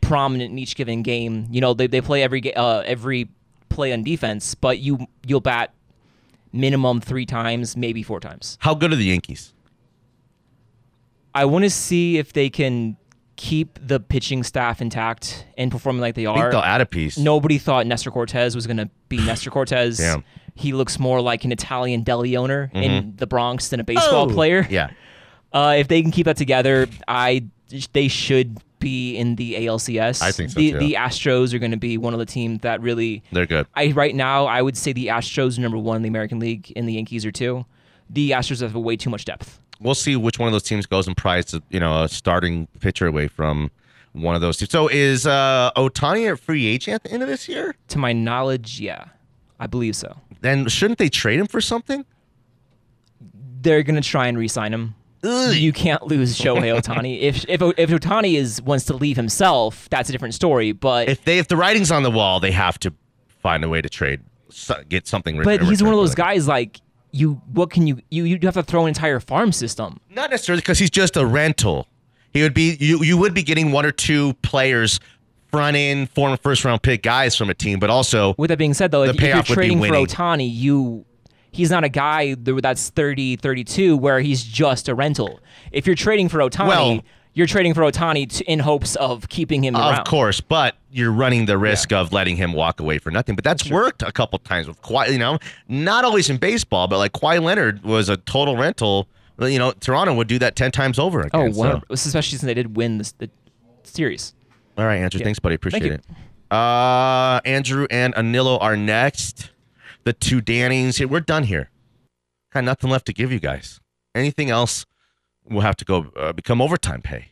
prominent 0.02 0.52
in 0.52 0.60
each 0.60 0.76
given 0.76 1.02
game. 1.02 1.48
You 1.52 1.62
know, 1.62 1.74
they, 1.74 1.88
they 1.88 2.02
play 2.02 2.24
every 2.24 2.54
uh, 2.56 2.80
every 2.82 3.30
play 3.74 3.92
on 3.94 4.04
defense, 4.04 4.56
but 4.56 4.80
you 4.80 5.08
you'll 5.26 5.42
bat 5.42 5.74
minimum 6.52 7.02
three 7.02 7.26
times, 7.26 7.76
maybe 7.76 8.04
four 8.04 8.20
times. 8.20 8.58
How 8.62 8.74
good 8.76 8.94
are 8.94 8.96
the 8.96 9.06
Yankees? 9.06 9.54
I 11.36 11.46
want 11.46 11.64
to 11.64 11.70
see 11.70 12.18
if 12.18 12.34
they 12.34 12.50
can 12.50 12.96
keep 13.36 13.80
the 13.82 14.00
pitching 14.00 14.44
staff 14.44 14.80
intact 14.82 15.46
and 15.58 15.72
performing 15.72 16.02
like 16.02 16.14
they 16.16 16.28
are. 16.28 16.52
they'll 16.52 16.60
add 16.60 16.82
a 16.82 16.86
piece. 16.86 17.18
Nobody 17.18 17.58
thought 17.58 17.88
Nestor 17.88 18.12
Cortes 18.12 18.54
was 18.56 18.68
going 18.68 18.78
to 18.78 18.90
be 19.10 19.18
Nestor 19.26 19.50
Cortes. 19.50 19.98
Damn. 19.98 20.24
He 20.56 20.72
looks 20.72 21.00
more 21.00 21.20
like 21.20 21.44
an 21.46 21.52
Italian 21.52 22.04
deli 22.04 22.38
owner 22.38 22.70
in 22.74 23.14
the 23.16 23.26
Bronx 23.26 23.70
than 23.70 23.80
a 23.80 23.84
baseball 23.84 24.26
Mm-hmm. 24.28 24.32
Oh! 24.32 24.36
player. 24.36 24.68
Yeah. 24.70 24.92
Uh, 25.52 25.76
if 25.80 25.88
they 25.88 26.02
can 26.04 26.12
keep 26.12 26.26
that 26.26 26.38
together, 26.38 26.88
I 27.08 27.46
they 27.94 28.08
should 28.08 28.60
be 28.84 29.16
in 29.16 29.36
the 29.36 29.56
ALCS. 29.56 30.22
I 30.22 30.32
think 30.32 30.52
so, 30.52 30.60
the, 30.60 30.72
too. 30.72 30.80
The 30.80 30.94
Astros 30.94 31.54
are 31.54 31.60
going 31.60 31.72
to 31.72 31.78
be 31.78 31.98
one 31.98 32.14
of 32.14 32.20
the 32.20 32.26
teams 32.26 32.62
that 32.62 32.82
really. 32.82 33.24
They're 33.32 33.46
good. 33.46 33.68
I 33.76 33.92
right 33.92 34.16
now 34.16 34.46
I 34.46 34.62
would 34.62 34.78
say 34.78 34.94
the 34.94 35.08
Astros 35.08 35.58
are 35.58 35.62
number 35.62 35.78
one 35.78 35.98
in 35.98 36.02
the 36.02 36.10
American 36.10 36.40
League, 36.40 36.72
and 36.76 36.88
the 36.88 36.94
Yankees 36.94 37.26
are 37.26 37.32
two. 37.32 37.66
The 38.10 38.32
Astros 38.32 38.62
have 38.62 38.76
way 38.76 38.96
too 38.96 39.10
much 39.10 39.26
depth. 39.26 39.60
We'll 39.80 39.96
see 39.96 40.16
which 40.16 40.40
one 40.40 40.48
of 40.48 40.54
those 40.54 40.64
teams 40.64 40.86
goes 40.86 41.08
and 41.08 41.18
prize 41.18 41.56
you 41.70 41.80
know 41.80 42.04
a 42.04 42.10
starting 42.10 42.68
pitcher 42.80 43.08
away 43.08 43.28
from 43.28 43.72
one 44.12 44.36
of 44.36 44.42
those 44.42 44.58
teams. 44.58 44.72
So 44.72 44.88
is 44.88 45.26
uh, 45.26 45.72
Ohtani 45.76 46.32
a 46.32 46.38
free 46.38 46.68
agent 46.68 46.96
at 46.96 47.04
the 47.04 47.12
end 47.12 47.24
of 47.24 47.30
this 47.30 47.50
year? 47.50 47.76
To 47.90 47.98
my 47.98 48.14
knowledge, 48.14 48.80
yeah, 48.80 49.06
I 49.60 49.68
believe 49.68 49.96
so. 49.96 50.18
Then 50.42 50.68
shouldn't 50.68 51.00
they 51.00 51.10
trade 51.10 51.40
him 51.40 51.48
for 51.48 51.62
something? 51.62 52.06
they're 53.64 53.82
gonna 53.82 54.02
try 54.02 54.28
and 54.28 54.38
re-sign 54.38 54.74
him. 54.74 54.94
You 55.24 55.72
can't 55.72 56.04
lose 56.04 56.38
Shohei 56.38 56.78
Ohtani. 56.82 57.22
if 57.22 57.46
if 57.48 57.62
if 57.78 57.90
Ohtani 57.90 58.36
is 58.36 58.62
wants 58.62 58.86
to 58.86 58.94
leave 58.96 59.16
himself, 59.16 59.88
that's 59.90 60.10
a 60.10 60.12
different 60.12 60.34
story. 60.34 60.72
But 60.74 61.08
If 61.10 61.24
they 61.24 61.40
if 61.40 61.48
the 61.48 61.56
writing's 61.58 61.92
on 61.92 62.04
the 62.04 62.12
wall, 62.12 62.40
they 62.40 62.52
have 62.52 62.78
to 62.80 62.94
find 63.42 63.64
a 63.64 63.70
way 63.70 63.82
to 63.82 63.90
trade, 63.90 64.22
get 64.90 65.08
something. 65.08 65.42
but 65.44 65.62
he's 65.64 65.82
one 65.82 65.94
of 65.94 66.00
those 66.00 66.16
guys 66.16 66.48
like 66.48 66.82
you. 67.12 67.42
What 67.54 67.70
can 67.70 67.88
you 67.88 68.00
you 68.12 68.26
you 68.26 68.38
have 68.44 68.54
to 68.56 68.64
throw 68.64 68.82
an 68.84 68.90
entire 68.90 69.20
farm 69.20 69.52
system. 69.52 70.00
Not 70.10 70.30
necessarily 70.32 70.62
because 70.62 70.80
he's 70.80 70.90
just 70.92 71.16
a 71.16 71.26
rental. 71.26 71.88
He 72.34 72.42
would 72.42 72.54
be 72.54 72.76
you. 72.80 73.04
You 73.04 73.18
would 73.18 73.34
be 73.34 73.44
getting 73.44 73.72
one 73.72 73.86
or 73.86 73.92
two 73.92 74.34
players, 74.42 75.00
front 75.52 75.78
end, 75.78 76.10
former 76.10 76.36
first 76.36 76.66
round 76.66 76.82
pick 76.82 77.04
guys 77.04 77.36
from 77.36 77.50
a 77.50 77.54
team, 77.54 77.80
but 77.80 77.90
also 77.90 78.34
With 78.38 78.50
that 78.50 78.58
being 78.58 78.74
said, 78.74 78.92
though, 78.92 79.04
The 79.06 79.12
if, 79.12 79.16
if 79.18 79.22
you're 79.22 79.32
payoff 79.34 79.50
would 79.50 79.56
be 79.56 79.56
trading 79.56 79.78
for 79.78 79.82
winning. 79.92 80.06
Ohtani, 80.08 80.50
you 80.52 81.06
he's 81.54 81.72
not 81.72 81.84
a 81.84 81.90
guy 81.90 82.36
that's 82.38 82.90
30, 82.90 83.38
32 83.38 83.96
where 83.96 84.20
he's 84.20 84.44
just 84.44 84.90
a 84.90 84.96
rental. 84.96 85.40
If 85.72 85.86
you're 85.88 85.96
trading 85.96 86.28
for 86.30 86.40
Ohtani, 86.40 86.68
Well- 86.68 87.00
you're 87.36 87.48
trading 87.48 87.74
for 87.74 87.82
Ohtani 87.82 88.42
in 88.42 88.60
hopes 88.60 88.96
of 88.98 89.28
keeping 89.30 89.64
him 89.64 89.76
around. 89.76 90.00
Of 90.00 90.06
course, 90.06 90.40
but 90.40 90.76
you're 90.92 91.12
running 91.12 91.46
the 91.48 91.58
risk 91.58 91.92
of 91.92 92.14
letting 92.14 92.36
him 92.36 92.54
walk 92.54 92.80
away 92.80 93.00
for 93.00 93.10
nothing. 93.10 93.34
But 93.36 93.44
that's 93.44 93.70
worked 93.72 94.04
a 94.04 94.12
couple 94.12 94.38
times 94.40 94.68
with 94.68 94.80
Kawhi. 94.84 95.12
You 95.12 95.18
know, 95.18 95.40
not 95.68 96.04
always 96.06 96.30
in 96.30 96.38
baseball, 96.38 96.88
but 96.88 97.00
like 97.00 97.14
Kawhi 97.14 97.42
Leonard 97.42 97.84
was 97.84 98.08
a 98.10 98.18
total 98.18 98.56
rental. 98.58 99.08
You 99.40 99.58
know, 99.58 99.72
Toronto 99.72 100.14
would 100.14 100.28
do 100.28 100.38
that 100.40 100.56
ten 100.56 100.72
times 100.72 101.00
over 101.00 101.22
again. 101.22 101.32
Oh, 101.34 101.52
so- 101.52 101.58
one, 101.58 101.82
especially 101.90 102.38
since 102.38 102.44
they 102.44 102.54
did 102.54 102.76
win 102.76 103.00
this, 103.00 103.14
the 103.14 103.30
series. 103.82 104.36
All 104.78 104.86
right, 104.86 104.98
Andrew. 104.98 105.20
Yeah. 105.20 105.24
Thanks, 105.26 105.40
buddy. 105.40 105.58
Thank 105.58 105.74
Appreciate 105.74 105.88
you. 105.88 105.94
it. 106.52 106.56
Uh, 106.56 107.42
Andrew 107.46 107.88
and 107.90 108.14
Anilo 108.14 108.62
are 108.62 108.78
next. 108.78 109.50
The 110.04 110.14
two 110.14 110.42
Dannings. 110.42 110.98
Here, 110.98 111.08
we're 111.08 111.22
done 111.22 111.44
here. 111.44 111.70
Got 112.54 112.64
nothing 112.66 112.90
left 112.90 113.06
to 113.08 113.14
give 113.14 113.32
you 113.32 113.40
guys. 113.40 113.80
Anything 114.14 114.50
else 114.50 114.86
will 115.50 115.62
have 115.62 115.76
to 115.78 115.86
go 115.86 116.12
uh, 116.16 116.34
become 116.34 116.62
overtime 116.62 117.02
pay. 117.02 117.30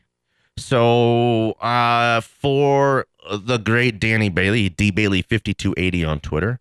So 0.58 1.52
uh, 1.54 2.22
for 2.22 3.06
the 3.32 3.58
great 3.58 4.00
Danny 4.00 4.30
Bailey, 4.30 4.70
D 4.70 4.92
Bailey 4.92 5.22
fifty 5.22 5.54
two 5.54 5.74
eighty 5.78 6.04
on 6.04 6.20
Twitter. 6.20 6.60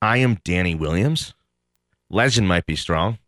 I 0.00 0.18
am 0.18 0.38
Danny 0.44 0.74
Williams. 0.74 1.34
Legend 2.10 2.46
might 2.46 2.66
be 2.66 2.76
strong. 2.76 3.18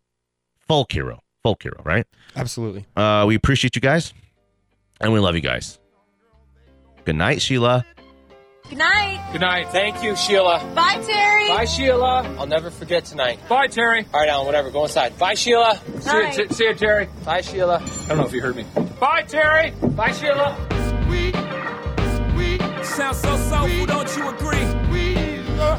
Folk 0.67 0.91
hero, 0.91 1.23
folk 1.43 1.63
hero, 1.63 1.81
right? 1.83 2.05
Absolutely. 2.35 2.85
Uh, 2.95 3.25
we 3.27 3.35
appreciate 3.35 3.75
you 3.75 3.81
guys, 3.81 4.13
and 4.99 5.11
we 5.13 5.19
love 5.19 5.35
you 5.35 5.41
guys. 5.41 5.79
Good 7.05 7.15
night, 7.15 7.41
Sheila. 7.41 7.85
Good 8.69 8.77
night. 8.79 9.29
Good 9.31 9.41
night. 9.41 9.69
Thank 9.69 10.03
you, 10.03 10.15
Sheila. 10.15 10.59
Bye, 10.75 11.01
Terry. 11.05 11.47
Bye, 11.47 11.65
Sheila. 11.65 12.23
I'll 12.37 12.47
never 12.47 12.69
forget 12.69 13.05
tonight. 13.05 13.39
Bye, 13.47 13.67
Terry. 13.67 14.05
All 14.13 14.19
right, 14.19 14.29
Alan, 14.29 14.45
whatever. 14.45 14.69
Go 14.71 14.83
inside. 14.83 15.17
Bye, 15.17 15.35
Sheila. 15.35 15.79
See 15.99 16.09
Bye. 16.09 16.33
you, 16.37 16.47
t- 16.47 16.53
see 16.53 16.63
you, 16.65 16.73
Terry. 16.73 17.07
Bye, 17.23 17.41
Sheila. 17.41 17.81
I 17.81 18.07
don't 18.09 18.17
know 18.17 18.25
if 18.25 18.33
you 18.33 18.41
heard 18.41 18.55
me. 18.55 18.65
Bye, 18.99 19.23
Terry. 19.23 19.71
Bye, 19.71 20.11
Sheila. 20.11 20.55
Sounds 22.83 23.17
so 23.19 23.37
soulful, 23.37 23.85
don't 23.85 24.17
you 24.17 24.27
agree? 24.29 24.57
Uh, 25.59 25.75